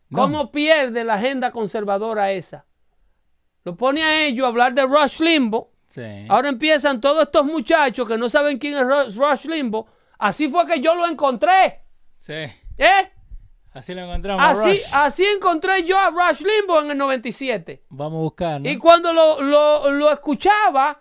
No. 0.08 0.18
¿Cómo 0.22 0.52
pierde 0.52 1.04
la 1.04 1.14
agenda 1.14 1.50
conservadora 1.50 2.32
esa? 2.32 2.66
Lo 3.64 3.76
pone 3.76 4.02
a 4.02 4.24
ellos 4.26 4.44
a 4.44 4.48
hablar 4.48 4.74
de 4.74 4.82
Rush 4.86 5.20
Limbaugh. 5.20 5.68
Sí. 5.92 6.26
Ahora 6.30 6.48
empiezan 6.48 7.02
todos 7.02 7.24
estos 7.24 7.44
muchachos 7.44 8.08
que 8.08 8.16
no 8.16 8.30
saben 8.30 8.58
quién 8.58 8.78
es 8.78 9.14
Rush, 9.14 9.44
Limbaugh. 9.44 9.84
Así 10.18 10.48
fue 10.48 10.64
que 10.66 10.80
yo 10.80 10.94
lo 10.94 11.06
encontré. 11.06 11.82
Sí. 12.16 12.32
¿Eh? 12.32 13.10
Así 13.74 13.94
lo 13.94 14.00
encontramos. 14.02 14.42
Así, 14.42 14.70
Rush. 14.70 14.80
así 14.92 15.24
encontré 15.26 15.82
yo 15.84 15.98
a 15.98 16.08
Rush 16.08 16.40
Limbaugh 16.40 16.84
en 16.84 16.92
el 16.92 16.96
97. 16.98 17.84
Vamos 17.90 18.20
a 18.20 18.22
buscar, 18.22 18.60
¿no? 18.62 18.70
Y 18.70 18.78
cuando 18.78 19.12
lo, 19.12 19.42
lo- 19.42 19.90
lo 19.90 20.10
escuchaba, 20.10 20.98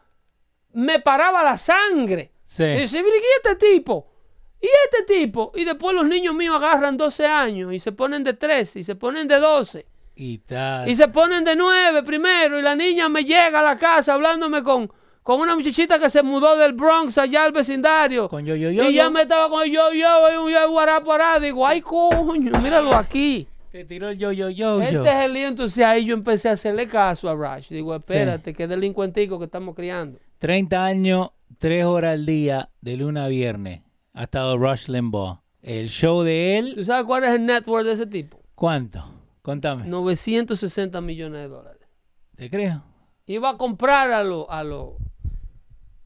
me 0.73 0.99
paraba 0.99 1.41
la 1.41 1.57
sangre. 1.57 2.33
Sí. 2.43 2.63
Y 2.63 2.79
dice, 2.81 3.01
"Mira, 3.01 3.15
¿y 3.15 3.47
este 3.47 3.55
tipo? 3.73 4.11
¿Y 4.59 4.67
este 4.91 5.05
tipo? 5.21 5.53
Y 5.55 5.63
después 5.63 5.95
los 5.95 6.05
niños 6.05 6.35
míos 6.35 6.55
agarran 6.57 6.97
12 6.97 7.25
años 7.25 7.73
y 7.73 7.79
se 7.79 7.93
ponen 7.93 8.25
de 8.25 8.33
13 8.33 8.79
y 8.79 8.83
se 8.83 8.95
ponen 8.95 9.25
de 9.27 9.39
12 9.39 9.87
Y 10.15 10.39
tal. 10.39 10.89
Y 10.89 10.95
se 10.95 11.07
ponen 11.07 11.43
de 11.43 11.55
nueve 11.55 12.03
primero 12.03 12.59
y 12.59 12.61
la 12.61 12.75
niña 12.75 13.09
me 13.09 13.23
llega 13.23 13.59
a 13.59 13.63
la 13.63 13.77
casa 13.77 14.13
hablándome 14.13 14.61
con, 14.61 14.91
con 15.23 15.39
una 15.39 15.55
muchachita 15.55 15.99
que 15.99 16.09
se 16.09 16.21
mudó 16.21 16.57
del 16.57 16.73
Bronx 16.73 17.17
allá 17.17 17.45
al 17.45 17.51
vecindario. 17.51 18.29
Con 18.29 18.45
yo, 18.45 18.55
yo, 18.55 18.69
yo, 18.71 18.89
y 18.89 18.93
ya 18.93 19.05
yo. 19.05 19.11
me 19.11 19.23
estaba 19.23 19.49
con 19.49 19.63
el 19.63 19.71
yo, 19.71 19.93
yo, 19.93 20.33
y 20.33 20.37
un 20.37 20.51
yo, 20.51 20.69
guará, 20.69 20.99
guará. 20.99 21.39
Digo, 21.39 21.65
ay, 21.65 21.81
coño, 21.81 22.51
míralo 22.61 22.95
aquí. 22.95 23.47
Te 23.71 23.85
tiró 23.85 24.09
el 24.09 24.17
yo, 24.17 24.33
yo, 24.33 24.49
yo, 24.49 24.79
yo. 24.79 24.81
Este 24.81 25.09
es 25.09 25.25
el 25.25 25.33
lío, 25.33 25.47
entonces 25.47 25.83
ahí 25.85 26.03
yo 26.03 26.13
empecé 26.13 26.49
a 26.49 26.53
hacerle 26.53 26.87
caso 26.87 27.29
a 27.29 27.33
Rush. 27.33 27.69
Digo, 27.69 27.95
espérate, 27.95 28.53
que 28.53 28.63
es 28.63 28.69
delincuentico 28.69 29.39
que 29.39 29.45
estamos 29.45 29.75
criando. 29.75 30.19
30 30.39 30.83
años, 30.85 31.29
3 31.57 31.85
horas 31.85 32.13
al 32.13 32.25
día, 32.25 32.69
de 32.81 32.97
lunes 32.97 33.23
a 33.23 33.27
viernes. 33.27 33.81
Ha 34.13 34.23
estado 34.23 34.57
Rush 34.57 34.87
Limbaugh. 34.89 35.39
El 35.61 35.89
show 35.89 36.23
de 36.23 36.57
él, 36.57 36.73
¿Tú 36.75 36.83
sabes 36.83 37.05
cuál 37.05 37.23
es 37.23 37.29
el 37.29 37.45
net 37.45 37.65
worth 37.67 37.85
de 37.85 37.93
ese 37.93 38.07
tipo? 38.07 38.41
¿cuánto? 38.55 39.20
Contame. 39.41 39.87
960 39.87 41.01
millones 41.01 41.41
de 41.41 41.47
dólares. 41.47 41.87
¿Te 42.35 42.49
creo? 42.49 42.83
Iba 43.25 43.51
a 43.51 43.57
comprar 43.57 44.11
a 44.11 44.23
los, 44.23 44.45
a 44.49 44.63
los, 44.63 44.93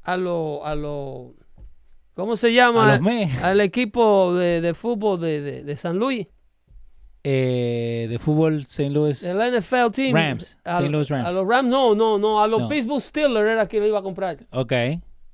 a 0.03 0.17
los, 0.17 0.59
a 0.63 0.75
los, 0.75 1.31
¿cómo 2.13 2.35
se 2.35 2.53
llama? 2.53 2.93
A 2.93 2.97
los. 2.99 3.43
Al 3.43 3.61
equipo 3.61 4.35
de, 4.35 4.61
de 4.61 4.73
fútbol 4.73 5.19
de, 5.19 5.41
de, 5.41 5.63
de 5.63 5.77
San 5.77 5.97
Luis. 5.97 6.27
Eh, 7.27 8.05
de 8.07 8.19
fútbol 8.19 8.61
St. 8.61 8.91
Louis. 8.91 9.23
El 9.23 9.37
NFL 9.59 9.91
team. 9.91 10.15
Rams, 10.15 10.57
A, 10.63 10.73
St. 10.77 10.89
Louis 10.89 11.09
Rams. 11.09 11.27
A 11.27 11.31
los 11.31 11.47
Rams, 11.47 11.67
no, 11.67 11.95
no, 11.95 12.19
no. 12.19 12.39
A 12.39 12.47
los 12.47 12.61
No. 12.61 12.69
Pittsburgh 12.69 13.01
Steelers 13.01 13.49
era 13.49 13.67
que 13.67 13.79
lo 13.79 13.87
iba 13.87 13.97
a 13.97 14.03
comprar. 14.03 14.45
Ok. 14.51 14.71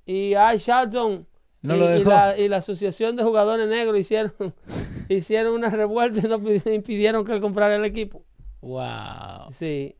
Y 0.06 0.34
a 0.34 0.56
Shelton 0.56 1.28
No 1.64 1.76
y, 1.76 1.80
lo 1.80 1.90
y 1.90 2.00
dejó. 2.00 2.10
la, 2.10 2.38
y 2.38 2.48
la 2.48 2.58
Asociación 2.58 3.16
de 3.16 3.24
Jugadores 3.24 3.68
Negros 3.68 4.00
hicieron, 4.00 4.34
hicieron 5.10 5.54
una 5.54 5.70
revuelta 5.70 6.20
y 6.20 6.30
no 6.30 6.40
pidi- 6.40 6.74
impidieron 6.76 7.24
que 7.26 7.34
él 7.34 7.42
comprara 7.42 7.76
el 7.76 7.86
equipo. 7.86 8.24
Wow. 8.62 9.52
Sí. 9.52 9.96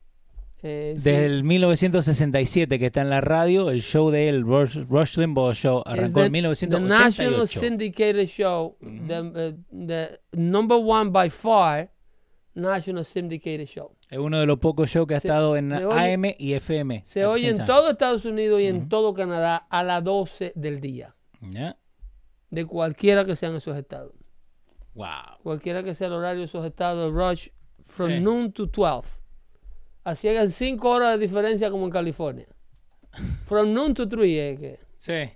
Eh, 0.64 0.94
sí. 0.96 1.02
Desde 1.02 1.26
el 1.26 1.42
1967 1.44 2.78
que 2.78 2.86
está 2.86 3.00
en 3.00 3.10
la 3.10 3.20
radio, 3.20 3.70
el 3.70 3.82
show 3.82 4.10
de 4.10 4.28
él, 4.28 4.42
Rush, 4.42 4.78
Rush 4.88 5.18
Limbaugh 5.18 5.54
Show, 5.54 5.82
arrancó 5.84 6.20
the- 6.20 6.26
en 6.26 6.32
The 6.32 6.40
National 6.80 6.82
1988. 6.82 7.60
Syndicated 7.60 8.26
Show, 8.28 8.76
the, 8.80 9.20
uh, 9.20 9.86
the 9.86 10.20
number 10.32 10.78
one 10.78 11.10
by 11.10 11.28
far, 11.30 11.90
National 12.54 13.04
Syndicated 13.04 13.66
Show. 13.66 13.96
Es 14.10 14.18
uno 14.18 14.38
de 14.38 14.46
los 14.46 14.58
pocos 14.58 14.88
shows 14.90 15.06
que 15.08 15.14
ha 15.14 15.20
Se- 15.20 15.26
estado 15.26 15.56
en 15.56 15.72
oye- 15.72 16.14
AM 16.14 16.34
y 16.38 16.52
FM. 16.52 17.02
Se 17.06 17.20
the 17.20 17.26
oye 17.26 17.48
en 17.48 17.54
time. 17.56 17.66
todo 17.66 17.90
Estados 17.90 18.24
Unidos 18.24 18.60
y 18.60 18.66
en 18.66 18.88
todo 18.88 19.14
Canadá 19.14 19.66
a 19.68 19.82
las 19.82 20.04
12 20.04 20.52
del 20.54 20.80
día, 20.80 21.14
De 22.50 22.66
cualquiera 22.66 23.24
que 23.24 23.34
sean 23.36 23.54
esos 23.54 23.76
estados. 23.76 24.12
Wow. 24.94 25.38
Cualquiera 25.42 25.82
que 25.82 25.94
sea 25.94 26.08
el 26.08 26.12
horario 26.12 26.40
de 26.40 26.44
esos 26.44 26.64
estados, 26.64 27.12
Rush, 27.12 27.48
from 27.86 28.10
Sí. 28.10 28.20
noon 28.20 28.52
to 28.52 28.66
12. 28.66 29.08
Así 30.04 30.28
que 30.28 30.48
5 30.48 30.88
horas 30.90 31.12
de 31.18 31.26
diferencia 31.26 31.70
como 31.70 31.84
en 31.86 31.90
California. 31.90 32.46
From 33.46 33.72
noon 33.72 33.94
to 33.94 34.08
3 34.08 34.54
es 34.54 34.60
que. 34.60 34.80
Sí. 34.98 35.32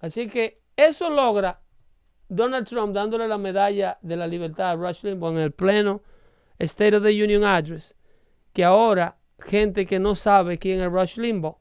Así 0.00 0.28
que 0.28 0.62
eso 0.76 1.10
logra 1.10 1.60
Donald 2.28 2.66
Trump 2.68 2.94
dándole 2.94 3.26
la 3.26 3.38
medalla 3.38 3.98
de 4.02 4.16
la 4.16 4.26
libertad 4.26 4.70
a 4.70 4.76
Rush 4.76 5.02
Limbaugh 5.04 5.32
en 5.32 5.38
el 5.38 5.52
pleno 5.52 6.02
State 6.58 6.96
of 6.96 7.02
the 7.02 7.10
Union 7.24 7.44
Address, 7.44 7.96
que 8.52 8.64
ahora 8.64 9.18
gente 9.40 9.86
que 9.86 9.98
no 9.98 10.14
sabe 10.14 10.58
quién 10.58 10.80
es 10.80 10.90
Rush 10.90 11.16
Limbaugh 11.18 11.58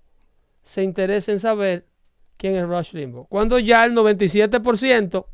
se 0.61 0.83
interesa 0.83 1.31
en 1.31 1.39
saber 1.39 1.87
quién 2.37 2.55
es 2.55 2.67
Rush 2.67 2.93
Limbaugh. 2.93 3.27
Cuando 3.27 3.59
ya 3.59 3.83
el 3.85 3.93
97% 3.93 5.25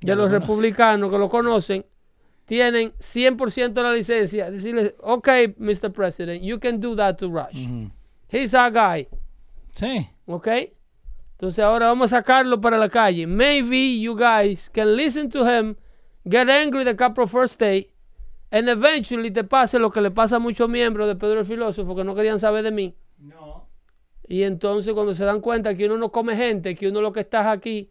de 0.00 0.16
los 0.16 0.30
republicanos 0.30 1.10
que 1.10 1.18
lo 1.18 1.28
conocen 1.28 1.84
tienen 2.44 2.92
100% 2.98 3.72
de 3.72 3.82
la 3.82 3.92
licencia, 3.92 4.50
decirle, 4.50 4.94
ok, 5.00 5.28
Mr. 5.58 5.92
President, 5.92 6.42
you 6.42 6.58
can 6.58 6.80
do 6.80 6.96
that 6.96 7.16
to 7.16 7.28
Rush. 7.28 7.68
He's 8.28 8.54
our 8.54 8.70
guy. 8.70 9.08
Sí. 9.74 10.08
¿Ok? 10.26 10.48
Entonces 11.32 11.60
ahora 11.60 11.86
vamos 11.86 12.12
a 12.12 12.16
sacarlo 12.16 12.60
para 12.60 12.78
la 12.78 12.88
calle. 12.88 13.26
Maybe 13.26 14.00
you 14.00 14.16
guys 14.16 14.68
can 14.70 14.96
listen 14.96 15.28
to 15.28 15.46
him, 15.46 15.76
get 16.28 16.48
angry 16.48 16.84
the 16.84 16.96
Capro 16.96 17.28
First 17.28 17.60
Day, 17.60 17.92
and 18.50 18.68
eventually 18.68 19.30
te 19.30 19.44
pase 19.44 19.78
lo 19.78 19.90
que 19.90 20.00
le 20.00 20.10
pasa 20.10 20.36
a 20.36 20.38
muchos 20.40 20.68
miembros 20.68 21.06
de 21.06 21.14
Pedro 21.14 21.40
el 21.40 21.46
Filósofo 21.46 21.94
que 21.94 22.02
no 22.02 22.14
querían 22.14 22.40
saber 22.40 22.64
de 22.64 22.72
mí. 22.72 22.96
No. 23.18 23.67
Y 24.28 24.42
entonces 24.42 24.92
cuando 24.94 25.14
se 25.14 25.24
dan 25.24 25.40
cuenta 25.40 25.74
que 25.74 25.86
uno 25.86 25.96
no 25.98 26.12
come 26.12 26.36
gente, 26.36 26.74
que 26.74 26.88
uno 26.88 27.00
lo 27.00 27.12
que 27.12 27.20
está 27.20 27.40
es 27.40 27.46
aquí 27.46 27.88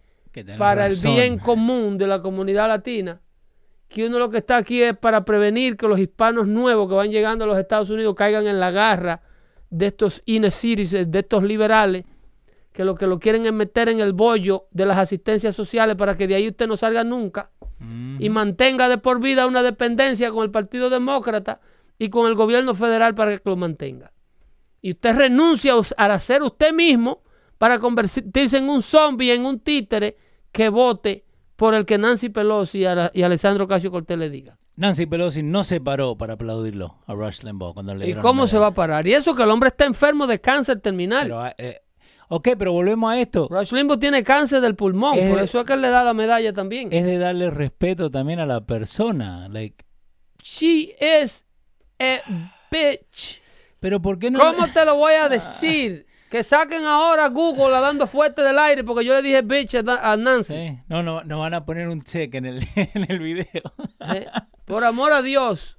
para 0.57 0.87
razón. 0.87 1.09
el 1.11 1.15
bien 1.15 1.39
común 1.39 1.97
de 1.97 2.05
la 2.07 2.21
comunidad 2.21 2.67
latina, 2.67 3.19
que 3.87 4.05
uno 4.05 4.19
lo 4.19 4.29
que 4.29 4.37
está 4.37 4.57
aquí 4.57 4.81
es 4.83 4.95
para 4.95 5.25
prevenir 5.25 5.75
que 5.77 5.87
los 5.87 5.99
hispanos 5.99 6.47
nuevos 6.47 6.87
que 6.87 6.95
van 6.95 7.09
llegando 7.09 7.45
a 7.45 7.47
los 7.47 7.57
Estados 7.57 7.89
Unidos 7.89 8.13
caigan 8.15 8.45
en 8.45 8.59
la 8.59 8.69
garra 8.69 9.21
de 9.69 9.87
estos 9.87 10.21
inner 10.25 10.51
cities, 10.51 10.91
de 10.91 11.19
estos 11.19 11.43
liberales, 11.43 12.05
que 12.71 12.85
lo 12.85 12.93
que 12.93 13.07
lo 13.07 13.17
quieren 13.17 13.45
es 13.47 13.53
meter 13.53 13.89
en 13.89 13.99
el 13.99 14.13
bollo 14.13 14.67
de 14.71 14.85
las 14.85 14.97
asistencias 14.99 15.55
sociales 15.55 15.95
para 15.95 16.15
que 16.15 16.27
de 16.27 16.35
ahí 16.35 16.47
usted 16.47 16.67
no 16.67 16.77
salga 16.77 17.03
nunca 17.03 17.49
Mm. 17.79 18.17
y 18.19 18.29
mantenga 18.29 18.89
de 18.89 18.97
por 18.97 19.19
vida 19.19 19.45
una 19.45 19.61
dependencia 19.61 20.31
con 20.31 20.43
el 20.43 20.49
Partido 20.49 20.89
Demócrata 20.89 21.61
y 21.99 22.09
con 22.09 22.27
el 22.27 22.33
gobierno 22.33 22.73
federal 22.73 23.13
para 23.13 23.37
que 23.37 23.41
lo 23.45 23.55
mantenga. 23.55 24.11
Y 24.87 24.91
usted 24.91 25.17
renuncia 25.17 25.73
a 25.97 26.19
ser 26.21 26.43
usted 26.43 26.71
mismo 26.71 27.21
para 27.57 27.77
convertirse 27.77 28.57
en 28.57 28.69
un 28.69 28.81
zombie, 28.81 29.33
en 29.33 29.45
un 29.45 29.59
títere 29.59 30.15
que 30.49 30.69
vote 30.69 31.25
por 31.57 31.73
el 31.73 31.85
que 31.85 31.97
Nancy 31.97 32.29
Pelosi 32.29 32.85
y, 33.13 33.21
Alessandro 33.21 33.67
Casio 33.67 33.91
Cortés 33.91 34.17
le 34.17 34.29
diga. 34.29 34.57
Nancy 34.77 35.05
Pelosi 35.05 35.43
no 35.43 35.65
se 35.65 35.81
paró 35.81 36.15
para 36.15 36.35
aplaudirlo 36.35 36.99
a 37.05 37.15
Rush 37.15 37.43
Limbaugh 37.43 37.73
cuando 37.73 37.95
le 37.95 38.07
¿Y 38.07 38.13
cómo 38.13 38.47
se 38.47 38.57
va 38.57 38.67
a 38.67 38.73
parar? 38.73 39.05
Y 39.05 39.13
eso 39.13 39.35
que 39.35 39.43
el 39.43 39.49
hombre 39.49 39.67
está 39.67 39.83
enfermo 39.83 40.25
de 40.25 40.39
cáncer 40.39 40.79
terminal. 40.79 41.23
Pero, 41.27 41.45
eh, 41.57 41.81
ok, 42.29 42.47
pero 42.57 42.71
volvemos 42.71 43.11
a 43.11 43.19
esto. 43.19 43.49
Rush 43.51 43.73
Limbaugh 43.73 43.99
tiene 43.99 44.23
cáncer 44.23 44.61
del 44.61 44.75
pulmón, 44.75 45.19
por 45.27 45.39
eso 45.39 45.59
es 45.59 45.65
que 45.65 45.73
él 45.73 45.81
le 45.81 45.89
da 45.89 46.05
la 46.05 46.13
medalla 46.13 46.53
también. 46.53 46.93
Es 46.93 47.03
de 47.03 47.17
darle 47.17 47.51
respeto 47.51 48.09
también 48.09 48.39
a 48.39 48.45
la 48.45 48.61
persona. 48.65 49.49
Like, 49.49 49.83
She 50.41 50.95
is 50.97 51.43
a 51.99 52.21
bitch. 52.71 53.41
Pero 53.87 54.01
¿por 54.01 54.19
qué 54.19 54.29
no? 54.29 54.37
¿Cómo 54.37 54.67
te 54.67 54.83
lo 54.83 54.97
voy 54.97 55.13
a 55.13 55.29
decir? 55.29 56.05
Que 56.29 56.43
saquen 56.43 56.83
ahora 56.83 57.29
Google 57.29 57.73
a 57.73 57.79
dando 57.79 58.05
fuerte 58.05 58.41
del 58.41 58.59
aire 58.59 58.83
porque 58.83 59.05
yo 59.05 59.13
le 59.13 59.21
dije 59.21 59.41
bitch 59.43 59.75
a, 59.75 60.11
a 60.11 60.17
Nancy. 60.17 60.53
Sí. 60.55 60.79
No, 60.89 61.01
no, 61.01 61.23
nos 61.23 61.39
van 61.39 61.53
a 61.53 61.65
poner 61.65 61.87
un 61.87 62.01
check 62.03 62.35
en 62.35 62.45
el, 62.47 62.67
en 62.75 63.05
el 63.09 63.19
video. 63.19 63.71
Eh, 64.13 64.27
Por 64.65 64.83
amor 64.83 65.13
a 65.13 65.21
Dios. 65.21 65.77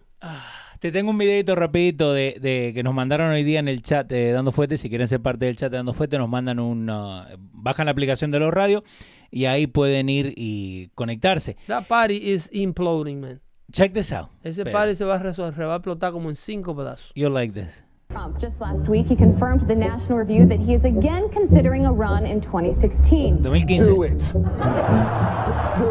Te 0.79 0.91
tengo 0.91 1.11
un 1.11 1.19
videito 1.19 1.55
rapidito 1.55 2.15
de, 2.15 2.39
de 2.41 2.73
que 2.75 2.83
nos 2.83 2.95
mandaron 2.95 3.29
hoy 3.31 3.45
día 3.45 3.61
en 3.61 3.69
el 3.69 3.83
chat 3.83 4.09
de 4.09 4.33
Dando 4.33 4.51
Fuete. 4.51 4.79
Si 4.79 4.89
quieren 4.89 5.07
ser 5.07 5.21
parte 5.21 5.45
del 5.45 5.57
chat 5.59 5.71
de 5.71 5.77
Dando 5.77 5.93
Fuete, 5.93 6.17
nos 6.17 6.31
mandan 6.31 6.61
un... 6.61 6.89
uh, 6.89 7.25
bajan 7.37 7.85
la 7.85 7.93
aplicación 7.93 8.31
de 8.31 8.39
los 8.39 8.55
radios 8.55 8.85
y 9.31 9.45
ahí 9.45 9.67
pueden 9.67 10.09
ir 10.09 10.33
y 10.35 10.89
conectarse. 10.95 11.59
That 11.67 11.89
party 11.89 12.17
is 12.33 12.49
imploding, 12.55 13.21
man. 13.21 13.43
Check 13.71 13.93
this 13.93 14.13
out. 14.13 14.31
Ese 14.43 14.65
party 14.65 14.97
se 14.97 15.05
va 15.05 15.17
a, 15.17 15.33
se 15.35 15.43
va 15.43 15.75
a 15.75 15.77
explotar 15.77 16.11
como 16.11 16.31
en 16.31 16.37
cinco 16.37 16.75
pedazos. 16.75 17.13
You'll 17.15 17.35
like 17.35 17.53
this. 17.53 17.85
Trump. 18.11 18.39
Just 18.39 18.59
last 18.59 18.89
week, 18.89 19.07
he 19.07 19.15
confirmed 19.15 19.61
to 19.61 19.67
the 19.67 19.75
National 19.75 20.17
Review 20.17 20.47
that 20.47 20.59
he 20.59 20.73
is 20.73 20.85
again 20.87 21.29
considering 21.29 21.85
a 21.85 21.93
run 21.93 22.25
in 22.25 22.41
2016. 22.41 23.43
2015. 23.43 23.83
Do 23.85 24.03
it. 24.03 24.19
Do 24.19 24.35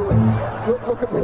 it. 0.10 0.18
Look, 0.68 0.88
look 0.88 1.04
at 1.04 1.14
me. 1.14 1.22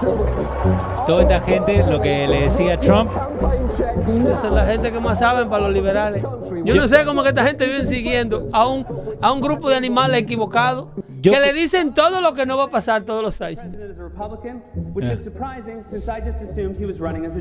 Do 0.00 0.12
it. 0.22 1.06
Toda 1.08 1.22
esta 1.22 1.40
gente, 1.40 1.84
lo 1.84 2.00
que 2.00 2.28
le 2.28 2.42
decía 2.42 2.78
Trump, 2.78 3.10
Esa 3.12 4.46
es 4.46 4.52
la 4.52 4.64
gente 4.66 4.92
que 4.92 5.00
más 5.00 5.18
saben 5.18 5.48
para 5.48 5.64
los 5.64 5.74
liberales. 5.74 6.22
Yo 6.64 6.76
no 6.76 6.86
sé 6.86 7.04
cómo 7.04 7.24
que 7.24 7.30
esta 7.30 7.44
gente 7.44 7.66
vive 7.66 7.84
siguiendo 7.84 8.46
a 8.52 8.68
un, 8.68 8.86
a 9.20 9.32
un 9.32 9.40
grupo 9.40 9.70
de 9.70 9.74
animales 9.74 10.22
equivocados 10.22 10.86
que 11.20 11.40
le 11.40 11.52
dicen 11.52 11.94
todo 11.94 12.20
lo 12.20 12.32
que 12.34 12.46
no 12.46 12.56
va 12.56 12.64
a 12.64 12.70
pasar 12.70 13.02
todos 13.02 13.24
los 13.24 13.40
años. 13.40 13.64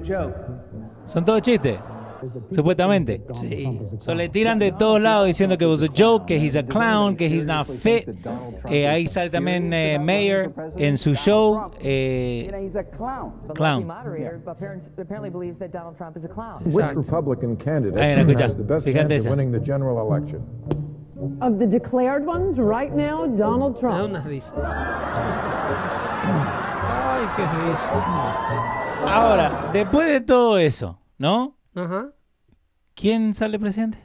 joke. 0.04 0.36
son 1.06 1.26
todos 1.26 1.42
chistes, 1.42 1.78
supuestamente. 2.54 3.22
Sí. 3.34 3.80
So, 4.00 4.14
le 4.14 4.30
tiran 4.30 4.60
de 4.60 4.72
todos 4.72 5.02
lados 5.02 5.28
diciendo 5.28 5.58
que 5.58 5.66
was 5.66 5.82
a 5.84 5.88
joke, 5.88 6.26
que 6.26 6.38
he's 6.38 6.56
a 6.56 6.64
clown, 6.64 7.16
que 7.16 7.28
he's 7.28 7.46
not 7.46 7.68
fit. 7.68 8.08
Eh, 8.70 8.88
ahí 8.88 9.08
sale 9.08 9.30
también 9.30 9.72
eh, 9.74 9.98
Mayer 10.00 10.52
en 10.78 10.98
su 10.98 11.16
show. 11.16 11.72
eh, 11.82 12.50
clown. 12.98 13.34
clown. 13.56 13.88
moderator 13.88 14.40
apparently, 14.48 14.90
apparently 15.02 15.30
believes 15.30 15.58
that 15.60 15.72
Donald 15.72 15.98
Trump 15.98 16.18
is 16.18 16.24
a 16.24 16.28
clown. 16.28 16.64
Which. 16.66 16.94
Republican 16.96 17.56
candidate 17.58 18.00
Ahí, 18.02 18.14
escucha. 18.20 18.44
has 18.46 18.56
the 18.56 18.64
best 18.64 18.86
Fíjate 18.86 19.10
chance 19.10 19.14
esa. 19.26 19.30
of 19.30 19.38
winning 19.38 19.52
the 19.52 19.60
general 19.60 20.00
election? 20.00 20.42
Of 21.42 21.60
the 21.60 21.68
declared 21.68 22.26
ones, 22.26 22.58
right 22.58 22.94
now, 22.96 23.26
Donald 23.28 23.78
Trump. 23.80 24.10
una 24.10 24.22
risa. 24.22 24.54
Ay, 26.22 27.26
qué 27.36 27.44
risa. 27.44 29.14
Ahora, 29.14 29.70
después 29.74 30.08
de 30.08 30.22
todo 30.22 30.58
eso, 30.58 31.00
¿no? 31.18 31.56
Ajá. 31.80 32.12
¿Quién 32.96 33.34
sale 33.34 33.58
presidente? 33.60 34.00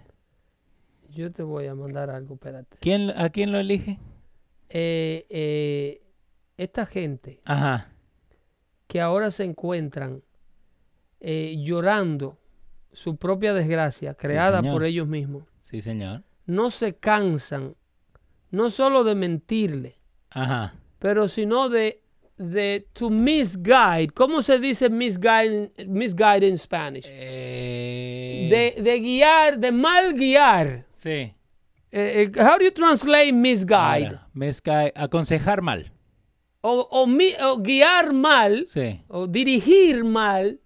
Yo 1.11 1.33
te 1.33 1.43
voy 1.43 1.67
a 1.67 1.75
mandar 1.75 2.11
algo, 2.11 2.35
espérate. 2.35 2.77
¿Quién, 2.81 3.11
¿A 3.11 3.31
quién 3.31 3.53
lo 3.53 3.59
elige? 3.59 3.99
Eh, 4.69 5.27
eh, 5.31 6.03
esta 6.57 6.87
gente 6.87 7.41
Ajá. 7.45 7.93
que 8.87 9.01
ahora 9.01 9.31
se 9.31 9.45
encuentran 9.45 10.23
eh, 11.21 11.57
llorando 11.59 12.39
su 12.93 13.17
propia 13.17 13.55
desgracia 13.55 14.15
creada 14.15 14.63
por 14.63 14.85
ellos 14.85 15.09
mismos, 15.09 15.45
Sí, 15.63 15.81
señor. 15.81 16.23
no 16.47 16.71
se 16.71 16.95
cansan 16.97 17.75
no 18.51 18.71
solo 18.71 19.03
de 19.05 19.15
mentirle, 19.17 19.99
Ajá. 20.31 20.75
pero 21.01 21.27
sino 21.29 21.69
de, 21.69 22.03
de 22.37 22.87
to 22.93 23.11
misguide. 23.11 24.09
¿Cómo 24.15 24.43
se 24.43 24.59
dice 24.59 24.89
misguide, 24.91 25.73
misguide 25.87 26.49
en 26.49 26.59
Spanish? 26.59 27.07
Eh, 27.09 28.49
De, 28.77 28.83
de 28.83 29.01
guiar, 29.01 29.59
de 29.59 29.71
mal 29.73 30.15
guiar. 30.15 30.87
Sí. 30.95 31.11
Eh, 31.11 31.35
eh, 31.93 32.31
how 32.41 32.59
do 32.59 32.65
you 32.65 32.73
translate 32.73 33.33
misguide? 33.33 34.19
Mezca- 34.35 34.93
aconsejar 34.95 35.63
mal. 35.63 35.93
O, 36.61 36.89
o 36.91 37.07
mi- 37.07 37.35
o 37.43 37.59
guiar 37.59 38.13
mal, 38.13 38.67
Sí. 38.69 39.01
o 39.09 39.27
dirigir 39.27 40.03
mal 40.05 40.59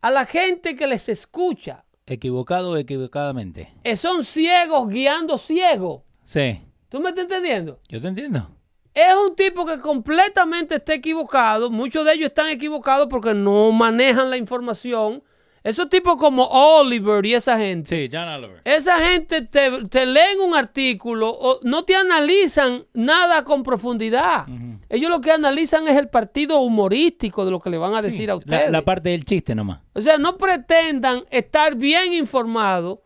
a 0.00 0.10
la 0.10 0.24
gente 0.24 0.74
que 0.76 0.86
les 0.86 1.08
escucha. 1.08 1.84
Equivocado 2.06 2.70
o 2.70 2.76
equivocadamente. 2.76 3.68
Eh, 3.84 3.96
son 3.96 4.24
ciegos 4.24 4.88
guiando 4.88 5.36
ciegos. 5.36 6.02
Sí. 6.22 6.62
¿Tú 6.88 7.00
me 7.00 7.08
estás 7.10 7.24
entendiendo? 7.24 7.80
Yo 7.88 8.00
te 8.00 8.08
entiendo. 8.08 8.55
Es 8.96 9.14
un 9.14 9.36
tipo 9.36 9.66
que 9.66 9.78
completamente 9.78 10.76
está 10.76 10.94
equivocado. 10.94 11.70
Muchos 11.70 12.06
de 12.06 12.14
ellos 12.14 12.28
están 12.28 12.48
equivocados 12.48 13.08
porque 13.10 13.34
no 13.34 13.70
manejan 13.70 14.30
la 14.30 14.38
información. 14.38 15.22
Esos 15.62 15.90
tipos 15.90 16.16
como 16.16 16.46
Oliver 16.46 17.26
y 17.26 17.34
esa 17.34 17.58
gente. 17.58 18.08
Sí, 18.08 18.08
John 18.10 18.26
Oliver. 18.26 18.62
Esa 18.64 18.96
gente 19.00 19.42
te, 19.42 19.82
te 19.90 20.06
leen 20.06 20.40
un 20.40 20.54
artículo, 20.54 21.28
o 21.28 21.60
no 21.62 21.84
te 21.84 21.94
analizan 21.94 22.86
nada 22.94 23.44
con 23.44 23.62
profundidad. 23.62 24.46
Ellos 24.88 25.10
lo 25.10 25.20
que 25.20 25.30
analizan 25.32 25.86
es 25.88 25.96
el 25.96 26.08
partido 26.08 26.60
humorístico 26.60 27.44
de 27.44 27.50
lo 27.50 27.60
que 27.60 27.68
le 27.68 27.76
van 27.76 27.94
a 27.96 28.00
decir 28.00 28.30
a 28.30 28.34
La, 28.34 28.38
ustedes. 28.38 28.70
la 28.70 28.82
parte 28.82 29.10
del 29.10 29.26
chiste 29.26 29.54
nomás. 29.54 29.80
O 29.92 30.00
sea, 30.00 30.16
no 30.16 30.38
pretendan 30.38 31.24
estar 31.30 31.74
bien 31.74 32.14
informados 32.14 33.00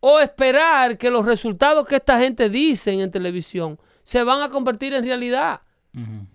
o 0.00 0.18
esperar 0.20 0.98
que 0.98 1.08
los 1.10 1.24
resultados 1.24 1.86
que 1.86 1.96
esta 1.96 2.18
gente 2.18 2.50
dice 2.50 2.92
en 2.92 3.10
televisión 3.10 3.78
se 4.02 4.22
van 4.22 4.42
a 4.42 4.48
convertir 4.48 4.92
en 4.94 5.04
realidad. 5.04 5.60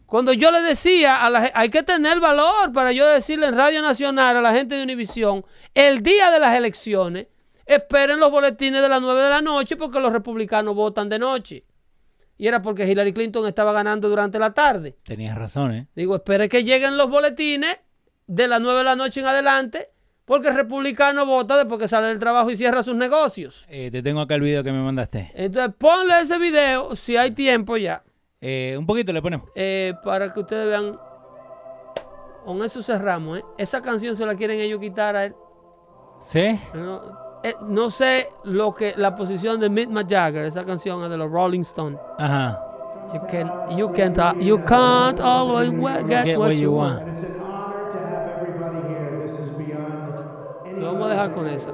Cuando 0.05 0.34
yo 0.34 0.51
le 0.51 0.61
decía, 0.61 1.26
a 1.26 1.30
la, 1.30 1.51
hay 1.53 1.70
que 1.70 1.82
tener 1.82 2.20
valor 2.20 2.74
para 2.74 2.91
yo 2.91 3.07
decirle 3.07 3.47
en 3.47 3.55
Radio 3.55 3.82
Nacional 3.82 4.36
a 4.36 4.41
la 4.41 4.53
gente 4.53 4.76
de 4.76 4.84
Univisión, 4.84 5.45
el 5.74 6.03
día 6.03 6.30
de 6.30 6.39
las 6.39 6.55
elecciones, 6.57 7.28
esperen 7.66 8.20
los 8.20 8.32
boletines 8.32 8.82
de 8.82 8.89
las 8.89 9.01
9 9.01 9.24
de 9.24 9.30
la 9.30 9.41
noche 9.41 9.78
porque 9.78 9.99
los 9.99 10.11
republicanos 10.11 10.76
votan 10.76 11.09
de 11.09 11.20
noche. 11.20 11.63
Y 12.38 12.47
era 12.47 12.61
porque 12.61 12.86
Hillary 12.86 13.13
Clinton 13.13 13.47
estaba 13.47 13.72
ganando 13.72 14.09
durante 14.09 14.38
la 14.39 14.53
tarde. 14.53 14.97
Tenías 15.03 15.38
razón, 15.38 15.72
¿eh? 15.72 15.88
Digo, 15.95 16.16
espere 16.16 16.49
que 16.49 16.66
lleguen 16.66 16.97
los 16.97 17.09
boletines 17.09 17.78
de 18.28 18.47
las 18.47 18.59
9 18.59 18.80
de 18.80 18.84
la 18.84 18.95
noche 18.95 19.22
en 19.22 19.28
adelante, 19.28 19.89
porque 20.26 20.48
el 20.50 20.56
republicano 20.56 21.26
vota 21.26 21.56
después 21.58 21.80
que 21.80 21.88
sale 21.88 22.08
del 22.08 22.20
trabajo 22.20 22.50
y 22.52 22.56
cierra 22.58 22.82
sus 22.84 22.96
negocios. 22.96 23.66
Eh, 23.70 23.90
te 23.92 24.02
tengo 24.02 24.22
acá 24.22 24.36
el 24.36 24.42
video 24.42 24.64
que 24.64 24.72
me 24.72 24.82
mandaste. 24.84 25.32
Entonces, 25.36 25.74
ponle 25.78 26.20
ese 26.20 26.38
video, 26.40 26.96
si 26.96 27.16
hay 27.18 27.32
tiempo 27.32 27.78
ya, 27.78 28.04
Eh, 28.42 28.76
un 28.78 28.86
poquito 28.86 29.12
le 29.14 29.22
ponemos. 29.22 29.50
eh, 29.56 29.94
para 30.04 30.32
que 30.34 30.40
ustedes 30.40 30.68
vean. 30.68 31.00
Con 32.46 32.64
eso 32.64 32.84
cerramos, 32.84 33.40
¿eh? 33.40 33.44
Esa 33.58 33.82
canción 33.82 34.16
se 34.16 34.26
la 34.26 34.36
quieren 34.36 34.60
ellos 34.60 34.80
quitar 34.80 35.16
a 35.16 35.26
él. 35.26 35.36
¿Sí? 36.22 36.60
No, 36.76 37.02
eh, 37.44 37.56
no 37.62 37.90
sé 37.90 38.30
lo 38.44 38.74
que 38.76 38.94
la 38.98 39.16
posición 39.16 39.60
de 39.60 39.70
Mick 39.70 39.90
Jagger, 40.08 40.46
esa 40.46 40.64
canción 40.64 41.04
es 41.04 41.10
de 41.10 41.18
los 41.18 41.32
Rolling 41.32 41.62
Stones. 41.62 42.00
Ajá. 42.20 42.62
You, 43.14 43.22
can, 43.32 43.52
you, 43.78 43.92
can't, 43.94 44.42
you 44.42 44.58
can't 44.66 45.20
always 45.22 45.70
wa- 45.72 46.04
get, 46.08 46.38
what, 46.38 46.52
you 46.52 46.72
want. 46.72 47.02
Lo 50.78 50.94
vamos 50.94 51.08
a 51.08 51.10
dejar 51.10 51.32
con 51.34 51.48
esa. 51.48 51.72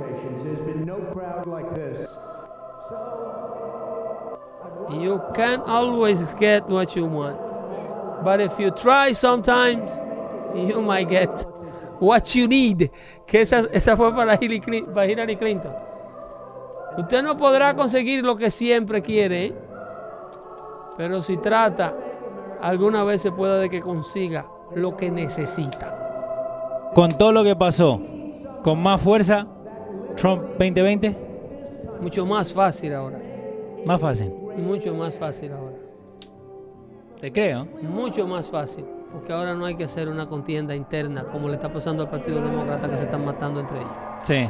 You 4.90 5.22
can't 5.34 5.64
always 5.68 6.36
get 6.40 6.64
what 6.70 6.96
you 6.96 7.06
want. 7.06 7.38
But 8.24 8.42
if 8.42 8.60
you 8.60 8.72
try 8.72 9.14
sometimes, 9.14 9.92
you 10.54 10.82
might 10.82 11.10
get 11.10 11.46
what 12.00 12.36
you 12.36 12.48
need. 12.48 12.92
Que 13.26 13.42
esa, 13.42 13.68
esa 13.72 13.96
fue 13.96 14.14
para 14.14 14.36
Hillary 14.36 15.36
Clinton. 15.38 15.74
Usted 16.98 17.24
no 17.24 17.38
podrá 17.38 17.74
conseguir 17.74 18.24
lo 18.24 18.36
que 18.36 18.52
siempre 18.52 19.02
quiere, 19.02 19.46
¿eh? 19.46 19.56
pero 20.98 21.22
si 21.24 21.38
trata, 21.38 21.96
alguna 22.62 23.06
vez 23.06 23.22
se 23.22 23.32
puede 23.32 23.62
de 23.62 23.70
que 23.70 23.82
consiga 23.82 24.46
lo 24.76 24.98
que 24.98 25.10
necesita. 25.10 26.92
Con 26.94 27.08
todo 27.10 27.32
lo 27.32 27.44
que 27.46 27.56
pasó, 27.56 28.02
con 28.64 28.82
más 28.82 29.02
fuerza, 29.02 29.48
Trump 30.16 30.42
2020, 30.58 31.16
Mucho 32.02 32.26
más 32.26 32.52
fácil 32.54 32.94
ahora. 32.94 33.20
más 33.86 34.00
fácil. 34.02 34.32
Mucho 34.58 34.94
más 34.94 35.18
fácil 35.18 35.52
ahora. 35.54 35.76
Te 37.20 37.32
creo. 37.32 37.68
Mucho 37.82 38.28
más 38.28 38.50
fácil. 38.50 38.86
Porque 39.12 39.34
ahora 39.34 39.54
no 39.54 39.66
hay 39.66 39.76
que 39.76 39.84
hacer 39.84 40.08
una 40.08 40.26
contienda 40.26 40.74
interna 40.74 41.26
como 41.26 41.48
le 41.50 41.56
está 41.56 41.72
pasando 41.72 42.04
al 42.04 42.10
Partido 42.10 42.42
Demócrata 42.42 42.90
que 42.90 42.98
se 42.98 43.04
están 43.04 43.26
matando 43.26 43.60
entre 43.60 43.78
ellos. 43.78 43.92
Sí. 44.24 44.50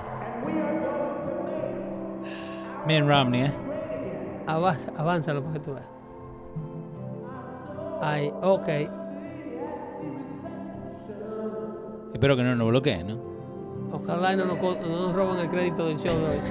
Mitt 2.87 3.05
Romney, 3.07 3.43
¿eh? 3.45 3.51
Avanza, 4.47 4.91
avánzalo 4.97 5.41
para 5.41 5.53
que 5.53 5.59
tú 5.59 5.73
veas. 5.73 5.87
Ahí, 8.01 8.31
ok. 8.41 8.67
Espero 12.13 12.35
que 12.35 12.43
no 12.43 12.55
nos 12.55 12.67
bloqueen, 12.69 13.07
¿no? 13.07 13.30
Ojalá 13.91 14.33
y 14.33 14.37
no 14.37 14.45
nos, 14.45 14.57
co- 14.57 14.77
no 14.81 15.07
nos 15.07 15.13
roben 15.13 15.39
el 15.39 15.49
crédito 15.49 15.87
del 15.87 15.97
show 15.97 16.17
de 16.17 16.25
hoy. 16.25 16.37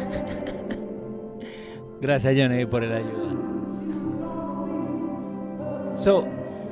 Gracias, 2.01 2.35
Johnny, 2.37 2.67
por 2.67 2.83
el 2.85 2.93
ayuda. 2.93 3.31
So, 5.97 6.25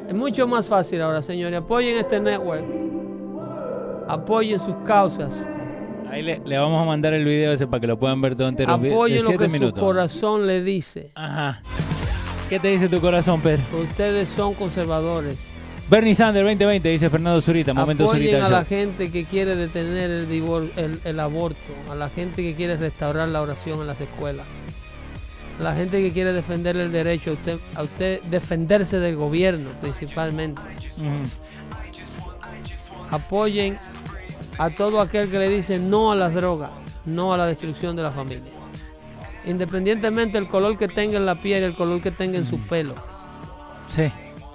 Es 0.08 0.14
mucho 0.14 0.46
más 0.48 0.68
fácil 0.68 1.02
ahora, 1.02 1.22
señores. 1.22 1.58
Apoyen 1.60 1.98
este 1.98 2.18
network. 2.20 2.64
Apoyen 4.08 4.58
sus 4.58 4.74
causas. 4.86 5.46
ahí 6.10 6.22
le, 6.22 6.40
le 6.44 6.58
vamos 6.58 6.80
a 6.80 6.84
mandar 6.86 7.12
el 7.12 7.24
video 7.26 7.52
ese 7.52 7.66
para 7.66 7.80
que 7.82 7.86
lo 7.86 7.98
puedan 7.98 8.20
ver 8.22 8.34
todo 8.36 8.48
entero. 8.48 8.72
Apoyen 8.72 9.22
lo 9.24 9.36
que 9.36 9.48
minutos. 9.48 9.78
su 9.78 9.84
corazón 9.84 10.46
le 10.46 10.62
dice. 10.62 11.10
Ajá. 11.14 11.60
¿Qué 12.48 12.58
te 12.58 12.68
dice 12.68 12.88
tu 12.88 12.98
corazón, 13.00 13.42
Pedro? 13.42 13.60
Ustedes 13.82 14.30
son 14.30 14.54
conservadores. 14.54 15.36
Bernie 15.90 16.14
Sanders 16.14 16.44
2020, 16.44 16.86
dice 16.90 17.08
Fernando 17.08 17.40
Zurita. 17.40 17.72
Momento 17.72 18.04
Apoyen 18.04 18.26
Zurita. 18.26 18.46
a 18.46 18.50
la 18.50 18.64
gente 18.64 19.10
que 19.10 19.24
quiere 19.24 19.56
detener 19.56 20.10
el, 20.10 20.30
el, 20.76 21.00
el 21.02 21.20
aborto, 21.20 21.56
a 21.90 21.94
la 21.94 22.10
gente 22.10 22.42
que 22.42 22.54
quiere 22.54 22.76
restaurar 22.76 23.26
la 23.30 23.40
oración 23.40 23.80
en 23.80 23.86
las 23.86 23.98
escuelas, 23.98 24.46
a 25.58 25.62
la 25.62 25.74
gente 25.74 26.02
que 26.02 26.12
quiere 26.12 26.34
defender 26.34 26.76
el 26.76 26.92
derecho 26.92 27.30
a 27.30 27.32
usted, 27.32 27.58
a 27.74 27.82
usted 27.84 28.20
defenderse 28.24 29.00
del 29.00 29.16
gobierno 29.16 29.70
principalmente. 29.80 30.60
Apoyen 33.10 33.78
a 34.58 34.68
todo 34.68 35.00
aquel 35.00 35.30
que 35.30 35.38
le 35.38 35.48
dice 35.48 35.78
no 35.78 36.12
a 36.12 36.14
las 36.14 36.34
drogas, 36.34 36.70
no 37.06 37.32
a 37.32 37.38
la 37.38 37.46
destrucción 37.46 37.96
de 37.96 38.02
la 38.02 38.12
familia. 38.12 38.52
Independientemente 39.46 40.38
del 40.38 40.48
color 40.48 40.76
que 40.76 40.88
tenga 40.88 41.16
en 41.16 41.24
la 41.24 41.40
piel 41.40 41.62
y 41.62 41.64
el 41.64 41.74
color 41.74 42.02
que 42.02 42.10
tenga 42.10 42.36
en 42.36 42.44
su 42.44 42.60
pelo. 42.60 42.94
Sí. 43.88 44.12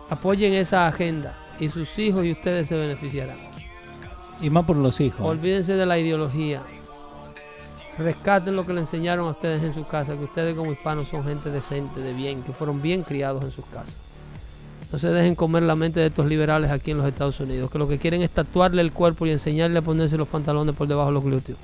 Apoyen 0.09 0.53
esa 0.53 0.87
agenda 0.87 1.37
y 1.59 1.69
sus 1.69 1.97
hijos 1.99 2.25
y 2.25 2.31
ustedes 2.31 2.67
se 2.67 2.75
beneficiarán. 2.75 3.37
Y 4.41 4.49
más 4.49 4.65
por 4.65 4.75
los 4.75 4.99
hijos. 4.99 5.21
Olvídense 5.21 5.75
de 5.75 5.85
la 5.85 5.97
ideología. 5.97 6.61
Rescaten 7.97 8.55
lo 8.55 8.65
que 8.65 8.73
le 8.73 8.81
enseñaron 8.81 9.27
a 9.27 9.31
ustedes 9.31 9.61
en 9.61 9.73
sus 9.73 9.85
casas, 9.85 10.17
que 10.17 10.23
ustedes 10.23 10.55
como 10.55 10.71
hispanos 10.71 11.09
son 11.09 11.23
gente 11.23 11.49
decente, 11.51 12.01
de 12.01 12.13
bien, 12.13 12.41
que 12.41 12.51
fueron 12.51 12.81
bien 12.81 13.03
criados 13.03 13.43
en 13.43 13.51
sus 13.51 13.65
casas. 13.65 13.95
No 14.91 14.99
se 14.99 15.07
dejen 15.09 15.35
comer 15.35 15.63
la 15.63 15.75
mente 15.75 15.99
de 15.99 16.07
estos 16.07 16.25
liberales 16.25 16.71
aquí 16.71 16.91
en 16.91 16.97
los 16.97 17.07
Estados 17.07 17.39
Unidos, 17.39 17.71
que 17.71 17.79
lo 17.79 17.87
que 17.87 17.99
quieren 17.99 18.21
es 18.21 18.31
tatuarle 18.31 18.81
el 18.81 18.91
cuerpo 18.91 19.25
y 19.25 19.31
enseñarle 19.31 19.79
a 19.79 19.81
ponerse 19.81 20.17
los 20.17 20.27
pantalones 20.27 20.75
por 20.75 20.87
debajo 20.87 21.09
de 21.09 21.13
los 21.13 21.23
glúteos. 21.23 21.57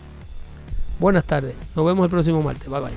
Buenas 1.00 1.26
tardes, 1.26 1.56
nos 1.76 1.86
vemos 1.86 2.06
el 2.06 2.10
próximo 2.10 2.42
martes. 2.42 2.68
Bye 2.70 2.82
bye. 2.82 2.92